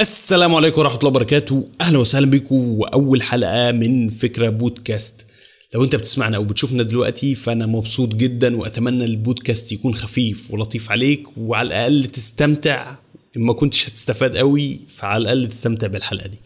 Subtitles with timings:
[0.00, 1.68] السلام عليكم ورحمة الله وبركاته.
[1.80, 5.26] أهلا وسهلا بكم وأول حلقة من فكرة بودكاست.
[5.74, 11.26] لو أنت بتسمعنا أو بتشوفنا دلوقتي فأنا مبسوط جدا وأتمنى البودكاست يكون خفيف ولطيف عليك
[11.36, 12.96] وعلى الأقل تستمتع.
[13.36, 16.38] إن ما كنتش هتستفاد قوي فعلى الأقل تستمتع بالحلقة دي.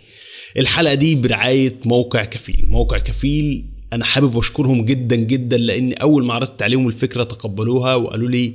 [0.58, 2.64] الحلقة دي برعاية موقع كفيل.
[2.68, 8.28] موقع كفيل أنا حابب أشكرهم جدا جدا لأن أول ما عرضت عليهم الفكرة تقبلوها وقالوا
[8.28, 8.54] لي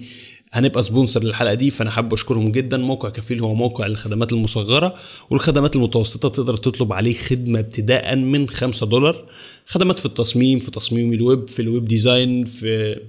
[0.53, 2.77] هنبقى sponsor للحلقة دي فأنا حابب أشكرهم جدا.
[2.77, 4.93] موقع كفيل هو موقع للخدمات المصغرة
[5.29, 9.25] والخدمات المتوسطة تقدر تطلب عليه خدمة ابتداء من 5 دولار.
[9.65, 12.99] خدمات في التصميم في تصميم الويب في ال web design في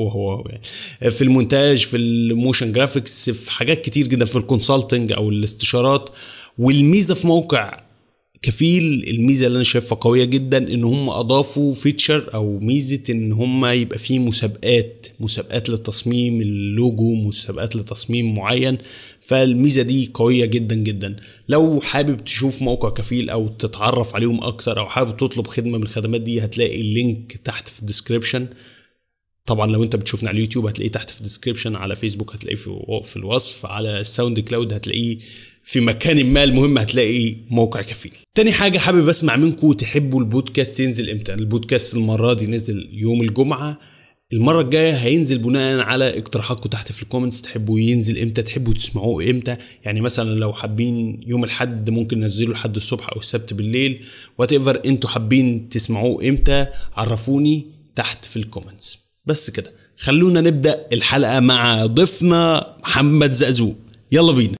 [0.00, 4.36] هو هو هو يعني في المونتاج في ال motion graphics في حاجات كتير جدا في
[4.36, 6.10] ال consulting أو الاستشارات.
[6.58, 7.85] والميزة في موقع
[8.42, 13.66] كفيل الميزة اللي أنا شايفها قوية جدا إن هم أضافوا feature أو ميزة إن هم
[13.66, 18.78] يبقى فيه مسابقات مسابقات للتصميم اللوجو مسابقات لتصميم معين.
[19.20, 21.16] فالميزة دي قوية جدا جدا.
[21.48, 26.20] لو حابب تشوف موقع كفيل أو تتعرف عليهم أكتر أو حابب تطلب خدمة من الخدمات
[26.20, 28.46] دي هتلاقي ال link تحت في ال description
[29.46, 32.56] طبعا لو أنت بتشوفنا على اليوتيوب هتلاقيه تحت في ال description على فيسبوك هتلاقيه
[33.02, 33.66] في الوصف.
[33.66, 35.18] على الساوند كلاود هتلاقيه
[35.66, 38.14] في مكان ما المهم هتلاقي موقع كفيل.
[38.34, 43.78] تاني حاجة حابب أسمع منكم تحبوا البودكاست ينزل إمتى؟ البودكاست المرة دي نزل يوم الجمعة.
[44.32, 47.42] المرة الجاية هينزل بناء على اقتراحاتكم تحت في ال comments.
[47.42, 52.76] تحبوا ينزل إمتى؟ تحبوا تسمعوه إمتى؟ يعني مثلا لو حابين يوم الحد ممكن ننزله الحد
[52.76, 54.04] الصبح أو السبت بالليل.
[54.38, 58.98] whatever أنتوا حابين تسمعوه إمتى؟ عرفوني تحت في ال comments.
[59.26, 63.76] بس كده خلونا نبدأ الحلقة مع ضيفنا محمد زقزوق.
[64.12, 64.56] يلا بينا.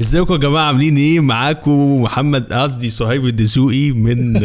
[0.00, 4.38] ازيكم يا جماعة؟ عاملين إيه؟ معاكم محمد قصدي صهيب الدسوقي من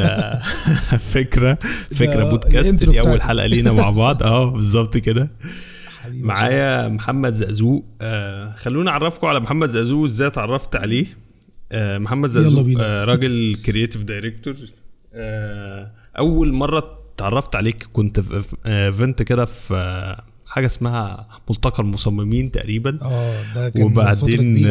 [1.14, 1.58] فكرة
[1.96, 4.24] فكرة بودكاست دي اول حلقه لينا مع بعض.
[4.24, 5.30] آه بالظبط كده.
[6.14, 7.86] معايا محمد زقزوق.
[8.02, 11.06] آه خلونا اعرفكم على محمد زقزوق إزاي اتعرفت عليه.
[11.72, 14.56] آه محمد زقزوق آه راجل creative director
[15.14, 22.52] آه أول مرة اتعرفت عليك كنت في event كده في آه، حاجة اسمها ملتقى المصممين
[22.52, 22.97] تقريبا.
[23.02, 24.68] آه ده كان وبعدين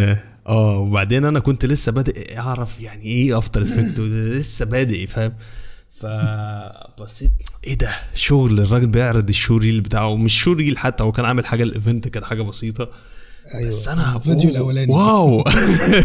[0.48, 4.00] آه وبعدين أنا كنت لسه بادئ أعرف يعني إيه After Effect
[4.36, 5.32] لسه بادئ فاهم؟
[6.00, 7.30] فبصيت
[7.64, 11.62] إيه ده؟ شغل الراجل بيعرض ال showreel بتاعه مش showreel حتى هو كان عامل حاجة
[11.62, 12.88] ال event كان حاجة بسيطة.
[13.54, 13.68] أيوه.
[13.70, 14.92] بس أنا الفيديو الأولاني.
[14.92, 15.44] wow!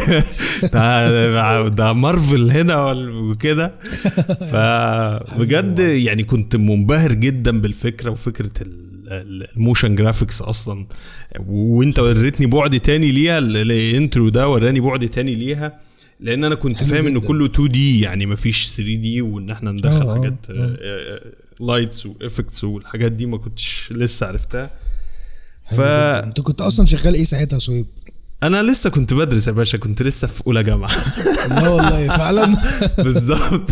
[0.73, 3.73] ده ده مارفل هنا وكده.
[4.51, 10.85] فبجد يعني كنت منبهر جدا بالفكرة وفكرة ال- ال motion graphics أصلا
[11.47, 15.79] وأنت وريتني بعد تاني ليها ال- ال intro ده وراني بعد تاني ليها
[16.19, 17.19] لأن أنا كنت فاهم جداً.
[17.27, 21.21] كله 2D يعني مفيش 3D وإن إحنا ندخل آه، آه، حاجات آه.
[21.59, 24.71] lights و effects والحاجات دي ما كنتش لسه عرفتها
[25.71, 25.79] ف.
[25.81, 27.85] أنت كنت أصلا شغال إيه ساعتها يا صهيب؟
[28.43, 30.91] أنا لسه كنت بدرس يا باشا كنت لسه في أولى جامعة.
[31.49, 32.57] لا والله فعلا.
[33.03, 33.71] بالظبط.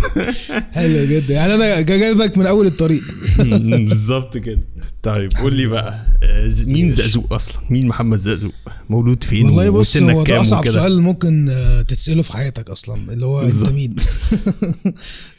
[0.72, 1.34] حلو جدا.
[1.34, 3.04] يعني أنا جا- جايبك من أول الطريق.
[3.90, 4.60] بالظبط كده.
[5.04, 6.92] طيب قول لي بقى آه، مين.
[6.92, 8.54] زقزوق أصلا؟ مين محمد زقزوق؟
[8.90, 13.26] مولود فين؟ والله بص هو ده أصعب؟ سؤال ممكن آه، تتسأله في حياتك أصلا اللي
[13.26, 13.70] هو أنت.
[13.70, 13.96] مين؟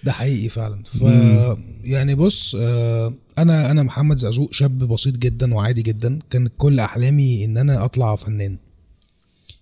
[0.05, 0.83] ده حقيقي فعلا.
[0.85, 1.03] ف
[1.85, 6.19] يعني بص آه، أنا أنا محمد زقزوق شاب بسيط جدا وعادي جدا.
[6.31, 8.57] كان كل أحلامي إن أنا أطلع فنان.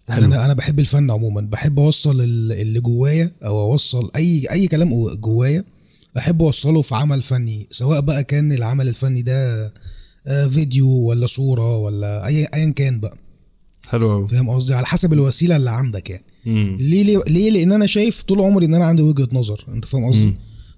[0.09, 0.25] حلو.
[0.25, 1.41] أنا أنا بحب الفن عموما.
[1.41, 5.65] بحب أوصل ال- اللي جوايا أو أوصل أي أي كلام جوايا
[6.19, 9.73] احب أوصله في عمل فني سواء بقى كان العمل الفني ده
[10.27, 13.17] آه، فيديو ولا صورة ولا أي ايا كان بقى.
[13.89, 16.25] حلو قوي فاهم قصدي؟ على حسب الوسيلة اللي عندك يعني.
[16.77, 19.65] ليه ليه, ليه؟ لأن أنا شايف طول عمري إن أنا عندي وجهة نظر.
[19.69, 20.35] أنت فاهم قصدي؟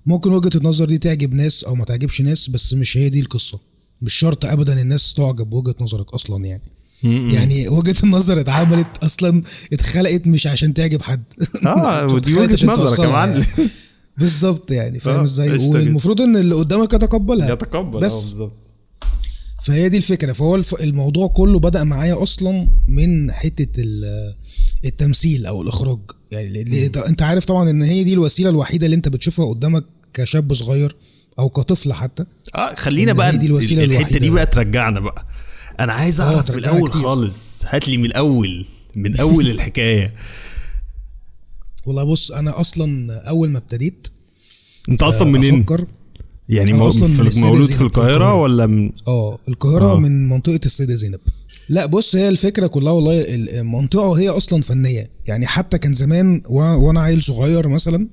[0.06, 3.58] ممكن وجهة النظر دي تعجب ناس أو ما تعجبش ناس بس مش هي دي القصة.
[4.02, 6.62] مش شرط ابدا الناس تعجب بوجهة نظرك أصلا يعني.
[7.02, 9.42] يعني وجهة النظر اتعملت أصلا
[9.72, 11.22] اتخلقت مش عشان تعجب حد.
[11.66, 13.32] آه ودي وجهة نظرك يا توصلها معلم.
[13.32, 13.46] يعني.
[14.18, 15.68] بالظبط يعني آه، فاهم إزاي؟ قشطة جدا.
[15.78, 17.52] والمفروض إن اللي قدامك يتقبلها.
[17.52, 18.12] يتقبل بس.
[18.12, 18.54] آه بالظبط.
[19.62, 20.32] فهي دي الفكرة.
[20.32, 24.34] فهو الموضوع كله بدأ معايا أصلا من حتة ال-
[24.84, 25.98] التمثيل أو الإخراج.
[26.32, 29.84] يعني انت عارف طبعا إن هي دي الوسيلة الوحيدة اللي أنت بتشوفها قدامك
[30.14, 30.96] كشاب صغير
[31.38, 32.24] أو كطفل حتى.
[32.54, 34.18] آه خلينا بقى دي الوسيلة ال- الحتة.
[34.18, 35.24] دي بقى ترجعنا بقى.
[35.80, 37.02] أنا عايز آه، اعرف من ترجعنا الأول كتير.
[37.02, 37.62] خالص.
[37.66, 40.14] هات لي من الأول من أول الحكاية.
[41.86, 44.08] والله بص أنا أصلا أول ما ابتديت
[44.88, 45.86] أنت أصلا منين؟ أفكر.
[46.48, 48.34] يعني أصلاً من في- السيدة مولود في القاهرة القاهرة.
[48.34, 49.98] ولا من آه القاهرة آه.
[49.98, 51.20] من منطقة السيدة زينب.
[51.68, 55.10] لا بص هي الفكرة كلها والله ال- المنطقة هي أصلا فنية.
[55.26, 56.50] يعني حتى كان زمان وأنا-
[56.82, 58.08] وأنا عيل صغير مثلا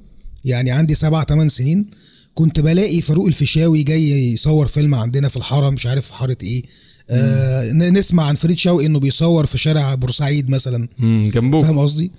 [0.46, 1.86] يعني عندي سبع ثمان سنين
[2.34, 6.64] كنت بلاقي فاروق الفيشاوي جاي يصور فيلم عندنا في الحارة مش عارف في حارة إيه.
[7.10, 10.88] آه نسمع عن فريد شوقي إنه بيصور في شارع بورسعيد مثلا.
[11.34, 11.62] جنبه.
[11.62, 12.12] فاهم قصدي.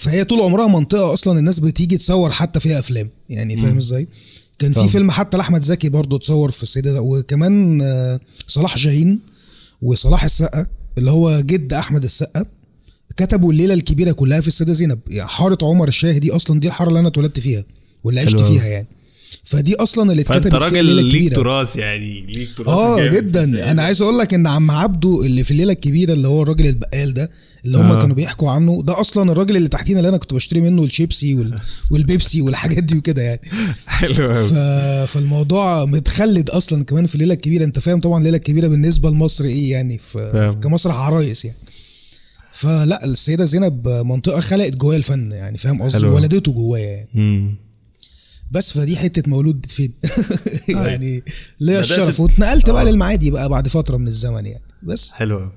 [0.00, 4.08] فهي طول عمرها منطقة أصلا الناس بتيجي تصور حتى فيها أفلام يعني فاهم إزاي؟
[4.58, 4.88] كان في.
[4.88, 9.18] فيلم حتى لأحمد زكي برضه اتصور في السيدة ده وكمان آه، صلاح جاهين
[9.82, 10.66] وصلاح السقا
[10.98, 12.44] اللي هو جد أحمد السقا
[13.16, 14.98] كتبوا الليلة الكبيرة كلها في السيدة زينب.
[15.08, 17.64] يعني حارة عمر الشاهي دي أصلا دي الحارة اللي أنا اتولدت فيها
[18.04, 18.40] واللي عشت.
[18.40, 18.86] فيها يعني.
[19.44, 23.06] فدي أصلا اللي فأنت اتكتبت الليلة راجل ليك تراث يعني ليك تراث آه.
[23.06, 26.66] جدا أنا عايز أقول لك إن عم عبده اللي في الليلة الكبيرة اللي هو الراجل
[26.66, 27.30] البقال ده
[27.64, 27.98] اللي هم آه.
[27.98, 31.58] كانوا بيحكوا عنه ده أصلا الراجل اللي تحتينا اللي أنا كنت بشتري منه الشيبسي وال...
[31.90, 33.40] والبيبسي والحاجات دي وكده يعني
[33.86, 34.54] حلو ف...
[35.12, 39.70] فالموضوع متخلد أصلا كمان في الليلة الكبيرة أنت فاهم طبعا الليلة الكبيرة بالنسبة لمصر إيه
[39.70, 40.30] يعني في...
[40.32, 40.60] فاهم.
[40.60, 41.58] كمسرح عرايس يعني
[42.52, 46.06] فلا السيدة زينب منطقة خلقت جوايا الفن يعني فاهم قصدي.
[46.06, 47.54] ولدته جوايا يعني.
[48.52, 49.92] بس فدي حتة مولود فين؟
[50.68, 51.22] يعني
[51.60, 52.90] ليا الشرف واتنقلت بقى آه.
[52.90, 54.62] للمعادي بقى بعد فترة من الزمن يعني.
[54.82, 55.12] بس.
[55.12, 55.50] حلو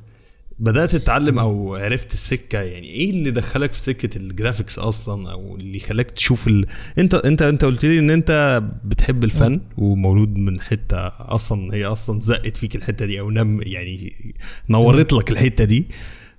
[0.60, 5.56] بدأت تتعلم أو عرفت السكة يعني إيه اللي دخلك في سكة ال graphics أصلا أو
[5.56, 6.66] اللي خلاك تشوف ال...
[6.98, 12.20] انت انت أنت قلت لي إن أنت بتحب الفن ومولود من حتة أصلا هي أصلا
[12.20, 14.14] زقت فيك الحتة دي أو نم يعني
[14.70, 15.86] نورت لك الحتة دي.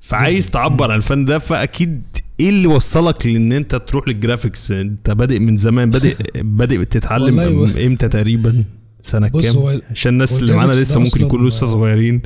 [0.00, 2.02] فعايز تعبر عن الفن ده فأكيد
[2.40, 6.16] إيه اللي وصلك لإن أنت تروح لل graphics أنت بادئ من زمان بادئ
[6.58, 7.40] بادئ تتعلم
[7.86, 8.64] إمتى تقريبا؟
[9.02, 12.22] سنة كام؟ عشان الناس اللي معانا لسه ممكن يكونوا لسه صغيرين.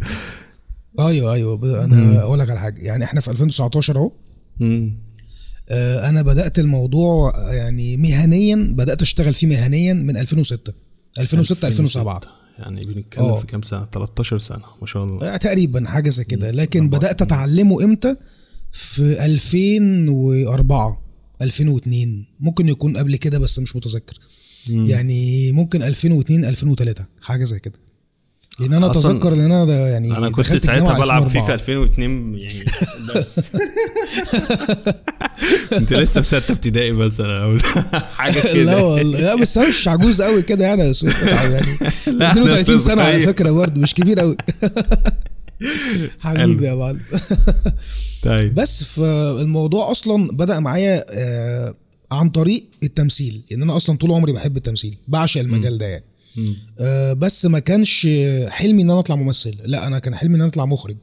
[1.01, 1.85] أيوه أيوه.
[1.85, 2.81] أنا أقول لك على حاجة.
[2.81, 4.13] يعني إحنا في 2019 أهو.
[5.69, 10.73] آه، أنا بدأت الموضوع يعني مهنيا بدأت أشتغل فيه مهنيا من 2006
[11.21, 12.21] 2006 2007
[12.59, 13.41] يعني بنتكلم آه.
[13.41, 15.35] في كام سنة؟ 13 سنة ما شاء الله.
[15.35, 16.51] آه، تقريبا حاجة زي كده.
[16.51, 18.17] لكن بدأت أتعلمه إمتى؟
[18.73, 21.03] في 2004
[21.43, 24.19] 2002 ممكن يكون قبل كده بس مش متذكر.
[24.69, 27.75] يعني ممكن 2002 2003 حاجة زي كده.
[28.61, 31.29] لأن أنا أتذكر إن أنا ده يعني أنا كنت ساعتها بلعب 2004.
[31.29, 32.65] فيفا 2002 يعني
[33.15, 33.41] بس.
[35.73, 37.59] انت لسه في ستة ابتدائي مثلا أو
[38.19, 38.85] حاجة لا كده.
[38.85, 39.21] والله.
[39.21, 40.83] لا بس أنا مش عجوز قوي كده يعني
[41.27, 43.21] يعني لا، 32 ده سنة على.
[43.21, 44.37] فكرة برضه مش كبير قوي
[46.21, 47.01] حبيبي يا معلم.
[48.23, 48.55] طيب.
[48.55, 51.75] بس فالموضوع أصلا بدأ معايا آه،
[52.13, 53.43] عن طريق التمثيل.
[53.51, 56.05] لأن أنا أصلا طول عمري بحب التمثيل بعشق المجال ده يعني.
[56.79, 58.09] آه، بس ما كانش
[58.49, 59.57] حلمي إن أنا أطلع ممثل.
[59.65, 60.97] لا أنا كان حلمي إن أنا أطلع مخرج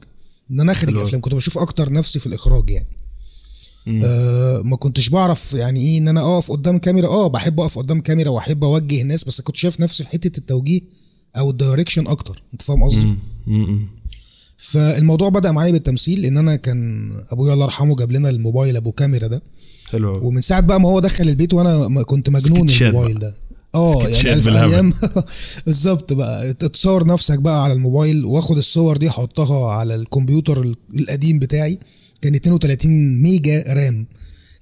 [0.50, 0.96] إن أنا أخرج.
[0.96, 1.20] أفلام.
[1.20, 2.86] كنت بشوف أكتر نفسي في الإخراج يعني.
[4.04, 7.08] آه ما كنتش بعرف يعني إيه إن أنا أقف قدام كاميرا.
[7.08, 10.80] آه بحب أقف قدام كاميرا وأحب أوجه الناس بس كنت شايف نفسي في حتة التوجيه
[11.36, 12.42] أو الدايركشن أكتر.
[12.52, 13.14] أنت فاهم قصدي؟
[14.58, 19.26] فالموضوع بدأ معايا بالتمثيل لأن أنا كان أبويا الله يرحمه جاب لنا الموبايل أبو كاميرا
[19.28, 19.42] ده
[19.90, 20.26] حلو.
[20.28, 23.18] ومن ساعة بقى ما هو دخل البيت وأنا كنت مجنون الموبايل.
[23.18, 23.34] ده
[23.74, 24.48] آه يعني ألف.
[24.48, 24.92] أيام
[25.66, 31.38] بالظبط بقى تتصور نفسك بقى على الموبايل واخد الصور دي احطها على الكمبيوتر ال- القديم
[31.38, 31.78] بتاعي
[32.22, 34.06] كان 32 mega RAM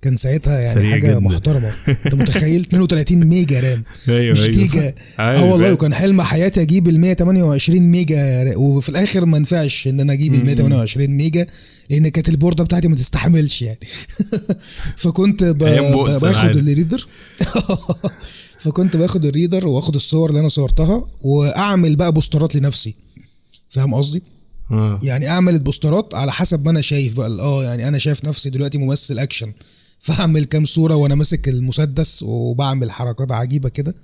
[0.07, 1.19] كان ساعتها يعني حاجة جدا.
[1.19, 4.53] محترمة انت متخيل 32 mega RAM أيوة، مش أيوة.
[4.53, 5.73] جيجا عارف، آه والله.
[5.73, 10.45] وكان حلم حياتي أجيب ال 128 mega وفي الآخر ما نفعش ان أنا أجيب ال
[10.45, 11.47] 128 mega
[11.91, 13.79] لأن كانت البورده بتاعتي ما تستحملش يعني
[15.03, 15.59] فكنت ب...
[15.59, 16.57] باخد.
[16.57, 17.07] ال reader
[18.59, 22.95] فكنت باخد ال reader واخد الصور اللي أنا صورتها واعمل بقى بوسترات لنفسي
[23.69, 24.23] فاهم قصدي؟
[24.71, 24.99] آه.
[25.03, 28.79] يعني اعمل البوسترات على حسب ما أنا شايف بقى آه يعني أنا شايف نفسي دلوقتي
[28.79, 29.53] ممثل اكشن
[30.07, 33.95] فاعمل كام صورة وأنا ماسك المسدس وبعمل حركات عجيبة كده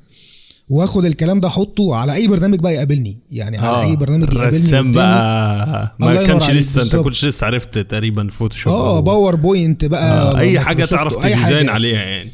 [0.68, 3.82] وآخد الكلام ده أحطه على أي برنامج بقى يقابلني يعني على آه.
[3.90, 6.96] أي برنامج يقابلني الرسام قدامي بقى ما كانش لسه أنت.
[6.96, 10.38] كنتش لسه عرفت تقريبا Photoshop آه PowerPoint بقى آه.
[10.38, 11.68] أي حاجة تعرف ت design.
[11.68, 12.30] عليها يعني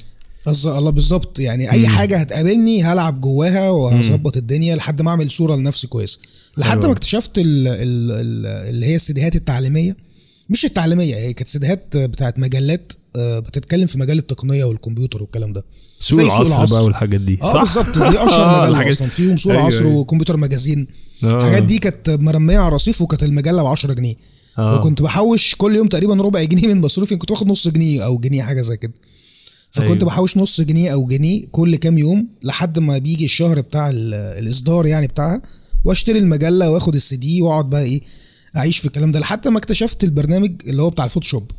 [0.67, 5.87] الله بالظبط يعني أي حاجة هتقابلني هلعب جواها وهظبط الدنيا لحد ما أعمل صورة لنفسي
[5.87, 6.19] كويسه
[6.59, 6.87] لحد.
[6.87, 9.97] ما اكتشفت ال ال ال اللي هي السيديهات التعليمية
[10.51, 15.65] مش التعليمية هي كانت سيديهات بتاعت مجلات بتتكلم في مجال التقنية والكمبيوتر والكلام ده.
[16.01, 17.39] لغة العصر بقى والحاجات دي.
[17.43, 17.99] آه صح؟ بالظبط.
[17.99, 19.09] دي أشهر آه، الحاجات- أصلا.
[19.09, 19.97] فيهم لغة أيوة، العصر أيوة.
[19.97, 20.87] و computer magazine.
[21.25, 21.39] آه.
[21.39, 24.15] الحاجات دي كانت مرمية على الرصيف وكانت المجلة ب 10 جنيه.
[24.59, 24.77] آه.
[24.77, 27.17] وكنت بحوش كل يوم تقريبا ربع جنيه من مصروفي.
[27.17, 28.93] كنت باخد نص جنيه أو جنيه حاجة زي كده.
[29.73, 30.05] فكنت أيوة.
[30.05, 34.87] بحوش نص جنيه أو جنيه كل كام يوم لحد ما بيجي الشهر بتاع ال- الإصدار
[34.87, 35.43] يعني بتاعها
[35.85, 38.01] وأشتري المجلة وآخد السي دي وأقعد بقى إيه
[38.57, 39.21] أعيش في الكلام ده.
[39.21, 41.51] لحد ما اكتشفت البرنامج اللي هو بتاع ال Photoshop.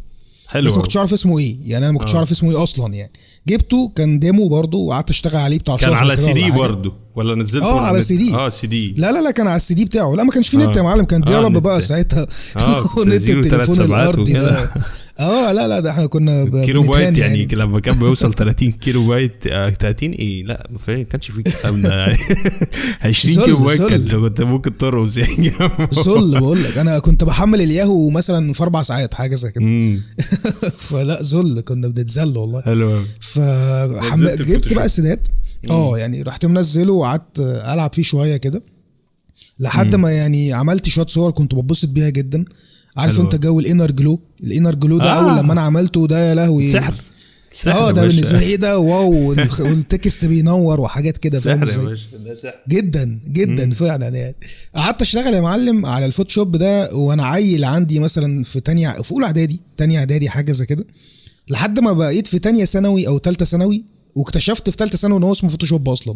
[0.49, 0.81] حلو بس ما.
[0.81, 2.17] كنتش عارف اسمه إيه يعني أنا ما كنتش آه.
[2.17, 3.11] عارف اسمه إيه أصلا يعني
[3.47, 6.51] جبته كان demo برضه وقعدت أشتغل عليه بتاع كان على سي دي.
[6.51, 8.33] برضه ولا نزلته آه على net- CD.
[8.35, 10.57] آه سي دي لا لا لا كان على السي دي بتاعه لا ما كانش في
[10.57, 10.65] آه.
[10.65, 11.63] نت يا معلم كان آه، dial-up net.
[11.63, 12.27] بقى ساعتها
[12.57, 12.85] آه،
[13.17, 14.33] zero تلات التليفون الأرضي.
[14.33, 14.71] ده
[15.19, 19.47] آه لا لا ده إحنا كنا كيلو بايت يعني, لما كان بيوصل 30 كيلو بايت
[19.47, 22.05] آه 30 إيه؟ لا ما كانش في ده.
[23.01, 23.81] 20 زل- كيلو بايت.
[23.81, 25.49] كان كنت ممكن ترقص يعني.
[26.07, 26.77] ذل بقول لك.
[26.77, 29.65] أنا كنت بحمل الياهو مثلا في أربع ساعات حاجة زي كده.
[30.89, 32.61] فلا ذل كنا بنتذل والله.
[32.61, 34.23] حلو قوي فحم...
[34.23, 34.75] نزلت جبت ال Photoshop.
[34.75, 35.27] بقى السيديهات
[35.69, 38.61] آه يعني رحت منزله وقعدت ألعب فيه شوية كده.
[39.59, 42.45] لحد ما يعني عملت شوية صور كنت بتبسط بيها جدا.
[42.97, 43.19] عارف.
[43.19, 45.19] انت جو ال inner glow؟ ال inner glow ده آه.
[45.29, 46.67] أول لما أنا عملته ده يا لهوي.
[46.69, 46.93] سحر.
[47.53, 48.01] سحر آه ده.
[48.05, 52.53] بالنسبة لي إيه ده؟ wow وال text بينور وحاجات كده فاهم سحر يا إزاي؟ باشا.
[52.69, 54.35] جدا جدا فعلا يعني.
[54.75, 59.11] قعدت أشتغل يا معلم على ال Photoshop ده وأنا عيل عندي مثلا في تانية في
[59.11, 60.83] أولى إعدادي تانية إعدادي حاجة زي كده
[61.49, 63.83] لحد ما بقيت في تانية ثانوي أو تالتة ثانوي
[64.15, 66.15] واكتشفت في ثالثه ثانوي إن هو اسمه Photoshop أصلا.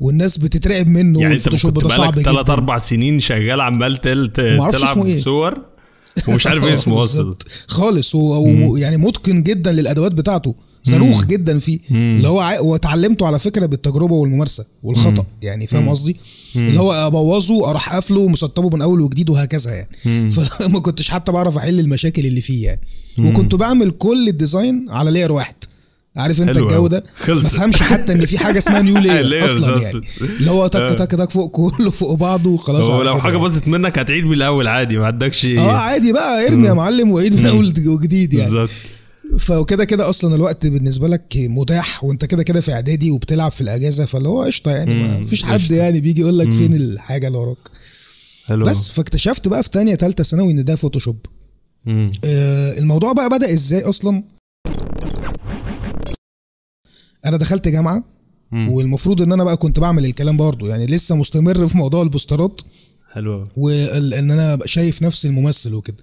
[0.00, 2.32] والناس بتترعب منه يعني كنت ده صعب بقالك جدا.
[2.32, 5.22] ثلاث أربع سنين شغال عمال تل- تلعب اسمه إيه.
[5.22, 5.71] صور.
[6.28, 7.34] ومش عارف إيه اسمه أصلا.
[7.66, 8.14] خالص.
[8.14, 10.54] ويعني متقن جدا للأدوات بتاعته.
[10.82, 11.78] صاروخ جدا فيه.
[11.90, 15.26] اللي هو عا- واتعلمته على فكرة بالتجربة والممارسة والخطأ.
[15.42, 16.16] يعني فاهم قصدي؟
[16.56, 20.30] اللي هو أبوظه أروح قافله ومسطبه من أول وجديد وهكذا يعني.
[20.30, 22.80] فما كنتش حتى بعرف أحل المشاكل اللي فيه يعني.
[23.18, 25.54] وكنت بعمل كل ال design على layer واحد.
[26.16, 26.86] عارف انت الجو.
[26.86, 27.40] ده؟ ما.
[27.42, 29.82] فهمش حتى إن في حاجة اسمها new layer أصلا.
[29.82, 30.00] يعني.
[30.22, 33.42] اللي هو تك تك تك فوق كله فوق بعضه وخلاص هو لو حاجة يعني.
[33.42, 37.34] باظت منك هتعيد من الأول عادي ما عندكش آه عادي بقى ارمي يا معلم وعيد
[37.40, 38.50] من اول وجديد يعني.
[38.50, 38.70] بالظبط.
[39.38, 44.04] فكده كده أصلا الوقت بالنسبة لك متاح وأنت كده كده في إعدادي وبتلعب في الأجازة
[44.04, 44.94] فاللي هو قشطة يعني.
[44.94, 45.70] ما فيش حد.
[45.70, 47.58] يعني بيجي يقول لك فين الحاجة اللي وراك.
[48.50, 51.16] بس فاكتشفت بقى في تانية تالتة ثانوي إن ده فوتوشوب.
[52.24, 54.22] آه الموضوع بقى بدأ إزاي أصلا؟
[57.26, 58.04] أنا دخلت جامعة
[58.52, 58.68] مم.
[58.68, 60.68] والمفروض ان أنا بقى كنت بعمل الكلام برضه.
[60.68, 62.60] يعني لسه مستمر في موضوع البوسترات
[63.12, 63.44] حلو.
[63.56, 65.96] وان أنا شايف نفسي الممثل وكده.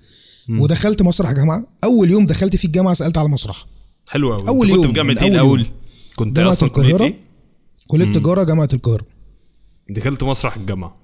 [0.49, 1.67] ودخلت مسرح جامعة.
[1.83, 3.65] اول يوم دخلت فيه الجامعة سألت على المسرح
[4.09, 5.65] حلو قوي أول كنت يوم، في جامعة إيه الأول.
[6.15, 7.03] كنت جامعة أصلا كلية القاهرة.
[7.03, 7.15] إيه؟
[7.87, 9.05] كلية تجارة جامعة القاهرة.
[9.89, 10.95] دخلت مسرح الجامعة.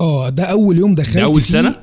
[0.00, 1.76] آه ده أول يوم دخلت ده اول سنة؟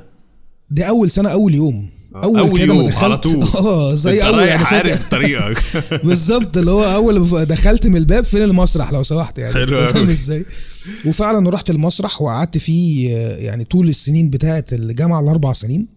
[0.72, 1.90] ده أول سنة أول يوم.
[2.16, 3.26] أول, أول كده ما دخلت.
[3.56, 5.58] آه زي أول يعني عارف طريقك
[6.06, 9.54] بالظبط اللي هو أول ما دخلت من الباب فين المسرح لو سمحت يعني.
[9.54, 10.10] حلو فاهم.
[10.10, 10.46] إزاي؟
[11.06, 15.88] وفعلا رحت المسرح وقعدت فيه آه، يعني طول السنين بتاعه الجامعة الأربع سنين.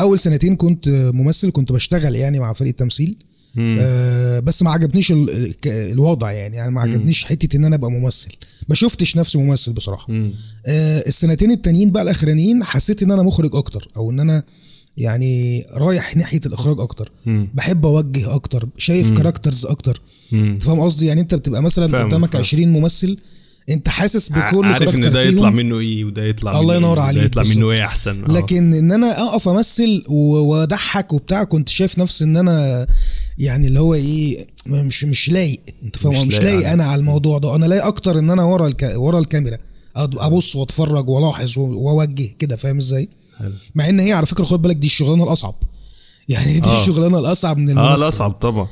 [0.00, 3.16] أول سنتين كنت ممثل كنت بشتغل يعني مع فريق تمثيل
[3.58, 8.28] آه بس ما عجبنيش ال- الوضع يعني يعني ما عجبنيش حتة إن أنا أبقى ممثل.
[8.68, 10.06] ما شفتش نفسي ممثل بصراحة.
[10.66, 14.42] آه السنتين التانيين بقى الأخرانيين حسيت إن أنا مخرج أكتر أو إن أنا
[14.96, 17.48] يعني رايح ناحية الإخراج أكتر مم.
[17.54, 20.00] بحب أوجه أكتر شايف كاركترز أكتر.
[20.32, 22.42] أنت فاهم قصدي يعني أنت بتبقى مثلا قدامك فاهم.
[22.42, 23.16] 20 ممثل
[23.68, 27.00] أنت حاسس بكل عارف إن ده يطلع منه إيه وده يطلع الله منه إيه ينور
[27.00, 27.70] عليك، يطلع منه.
[27.70, 28.28] إيه أحسن آه.
[28.32, 32.86] لكن إن أنا أقف أمثل وأضحك وبتاع كنت شايف نفسي إن أنا
[33.38, 36.68] يعني اللي هو إيه مش مش لايق أنت فاهم مش مش, لايق.
[36.70, 38.92] أنا على الموضوع ده أنا لايق أكتر إن أنا ورا الك...
[38.96, 39.60] ورا الكاميرا أد-
[39.98, 43.08] أبص وأتفرج وألاحظ وأوجه كده فاهم إزاي.
[43.74, 45.54] مع إن هي على فكرة خد بالك دي الشغلانة الأصعب.
[46.28, 46.80] يعني دي آه.
[46.80, 48.04] الشغلانة الأصعب من آه الممثل.
[48.04, 48.66] لا صعب طبعا.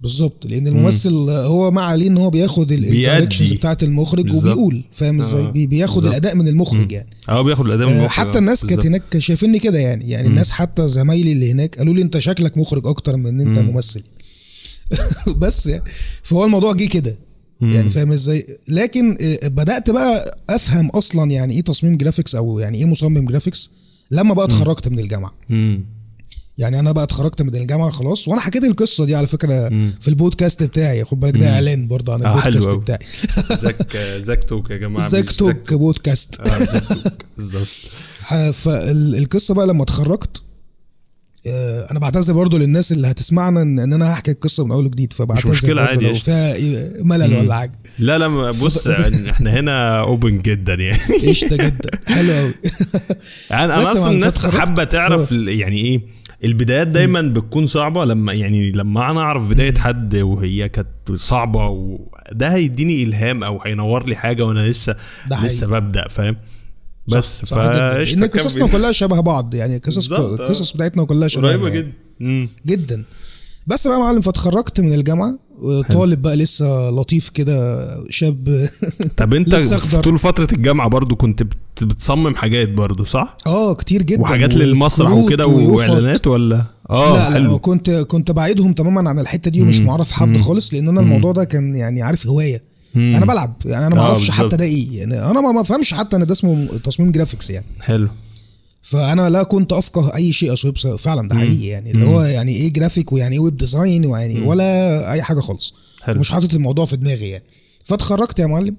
[0.00, 2.72] بالظبط لأن الممثل هو ما عليه إن هو بياخد.
[2.72, 4.44] ال directions بتاعت المخرج بالظبط.
[4.44, 5.46] وبيقول فاهم إزاي؟ آه.
[5.50, 6.10] بي- بياخد بالظبط.
[6.10, 7.10] الأداء من المخرج يعني.
[7.28, 8.12] آه بياخد الأداء من آه، المخرج.
[8.16, 8.38] حتى آه.
[8.38, 8.86] الناس كانت.
[8.86, 10.10] هناك شايفيني كده يعني.
[10.10, 13.58] يعني الناس حتى زمايلي اللي هناك قالوا لي أنت شكلك مخرج أكتر من إن أنت
[13.58, 14.02] ممثل.
[15.36, 15.84] بس يعني
[16.22, 17.16] فهو الموضوع جه كده.
[17.60, 22.78] يعني فاهم إزاي؟ لكن آه، بدأت بقى أفهم أصلا يعني إيه تصميم graphics أو يعني
[22.78, 23.70] إيه مصمم graphics
[24.10, 25.32] لما بقى اتخرجت من الجامعة.
[25.48, 25.84] مم.
[26.58, 29.68] يعني أنا بقى اتخرجت من الجامعة خلاص وأنا حكيت القصة دي على فكرة
[30.00, 31.04] في البودكاست بتاعي.
[31.04, 32.78] خد بالك ده إعلان برضه عن آه، البودكاست أوي.
[32.78, 32.98] بتاعي.
[33.62, 33.96] زك
[34.28, 36.40] زك توك يا جماعة زاك مش توك بودكاست.
[36.40, 37.76] آه، زك بالظبط.
[38.62, 40.43] فالقصة بقى لما اتخرجت آه،
[41.90, 45.50] أنا بعتذر برضو للناس اللي هتسمعنا ان إن أنا هحكي القصة من أول وجديد فبعتذر
[45.50, 46.14] مشكلة برضو عادي، لو.
[46.14, 46.54] فيها
[47.02, 47.72] ملل ولا حاجة.
[47.98, 50.98] لا لا بص فض- إحنا هنا open جدا يعني.
[51.28, 51.90] قشطة جدا.
[52.08, 52.54] حلو قوي
[53.64, 56.00] أنا أصلا الناس حابة تعرف ال- يعني إيه
[56.44, 62.48] البدايات دايما بتكون صعبة لما يعني لما أنا أعرف بداية حد وهي كانت صعبة وده
[62.54, 64.96] هيديني إلهام أو هينور لي حاجة وأنا لسه.
[65.42, 66.36] لسه ببدأ فاهم؟
[67.08, 68.66] بس فقشطة ان قصصنا.
[68.68, 70.44] كلها شبه بعض يعني قصص بالظبط، آه.
[70.44, 71.78] القصص بتاعتنا كلها شبه قريبة يعني.
[71.80, 72.48] جدا مم.
[72.66, 73.04] جدا
[73.66, 75.38] بس بقى يا معلم فاتخرجت من الجامعة
[75.90, 78.68] طالب بقى لسه لطيف كده شاب
[79.16, 79.54] طب انت.
[80.04, 85.10] طول فترة الجامعة برضو كنت بت- بتصمم حاجات برضو صح آه كتير جدا وحاجات للمسرح
[85.10, 85.46] وكده.
[85.46, 90.12] وإعلانات ولا آه لا لا حلو كنت كنت بعيدهم تماما عن الحتة دي ومش معرف
[90.12, 92.62] حد خالص لأن أنا الموضوع ده كان يعني عارف هواية
[92.94, 93.14] مم.
[93.16, 94.30] أنا بلعب يعني أنا ما آه، أعرفش.
[94.30, 97.66] حتى ده إيه يعني أنا ما بفهمش حتى إن ده اسمه تصميم graphics يعني.
[97.80, 98.08] حلو.
[98.82, 102.72] فأنا لا كنت أفقه أي شيء بس- فعلا ده حقيقي يعني اللي هو يعني إيه
[102.72, 105.74] جرافيك ويعني إيه web design ويعني ولا أي حاجة خالص.
[106.02, 106.20] حلو.
[106.20, 107.44] مش حاطط الموضوع في دماغي يعني.
[107.84, 108.76] فاتخرجت يا معلم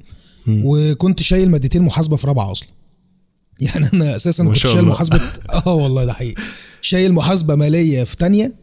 [0.48, 2.68] وكنت شايل مادتين محاسبة في رابعة أصلا.
[3.62, 4.86] يعني أنا أساسا كنت شايل.
[4.86, 5.22] محاسبة
[5.66, 6.42] آه والله ده حقيقي.
[6.82, 8.54] شايل محاسبة مالية في تانية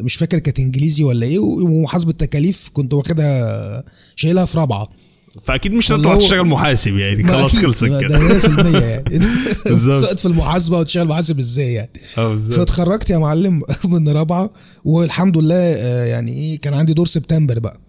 [0.00, 3.84] مش فاكر كانت إنجليزي ولا إيه ومحاسبة تكاليف كنت واخدها
[4.16, 4.88] شايلها في رابعة.
[5.44, 7.98] فأكيد مش هتطلع تشتغل محاسب يعني خلاص خلصت كده.
[8.18, 9.04] ده 100% يعني.
[9.66, 10.18] بالظبط.
[10.18, 12.56] في المحاسبة وتشتغل محاسب إزاي يعني؟ بالظبط.
[12.56, 14.50] فاتخرجت يا معلم من رابعة
[14.84, 17.80] والحمد لله آه، يعني إيه كان عندي دور سبتمبر بقى.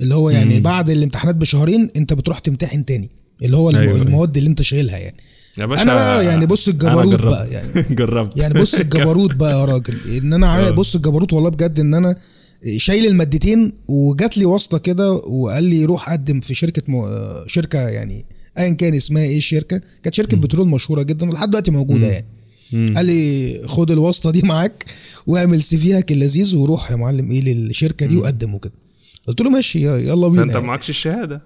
[0.00, 3.10] اللي هو يعني بعد الامتحانات بشهرين أنت بتروح تمتحن تاني.
[3.42, 3.96] اللي هو الم- أيوة.
[3.96, 5.16] المواد اللي أنت شايلها يعني.
[5.58, 7.20] يا باشا أنا بقى يعني بص الجبروت.
[7.20, 7.84] بقى يعني.
[7.90, 8.32] جربت.
[8.36, 10.70] يعني بص الجبروت بقى يا راجل إن أنا آه.
[10.70, 12.16] بص الجبروت والله بجد إن أنا
[12.76, 17.06] شايل المادتين وجات لي واسطة كده وقال لي روح قدم في شركة م...
[17.46, 18.24] شركة يعني
[18.58, 22.26] ايا كان اسمها إيه الشركة؟ كانت شركة بترول مشهورة جدا ولحد دلوقتي موجودة يعني.
[22.96, 24.84] قال لي خد الواسطة دي معاك
[25.26, 28.72] واعمل CV ك اللذيذ وروح يا معلم إيه للشركة دي وقدم وكده.
[29.26, 30.66] قلت له ماشي يلا بينا انت يعني.
[30.66, 31.42] معكش الشهادة.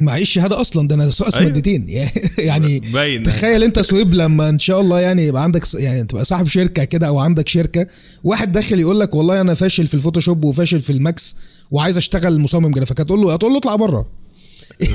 [0.00, 1.46] معيش شهادة أصلا ده أنا ساقط أيوة.
[1.46, 1.86] مادتين
[2.38, 3.22] يعني باين.
[3.22, 7.06] تخيل أنت صهيب لما إن شاء الله يعني يبقى عندك يعني تبقى صاحب شركة كده
[7.08, 7.86] أو عندك شركة
[8.24, 11.36] واحد داخل يقول لك والله أنا فاشل في ال Photoshop وفاشل في ال Max
[11.70, 14.06] وعايز أشتغل مصمم جرافيك هتقول له هتقول له اطلع بره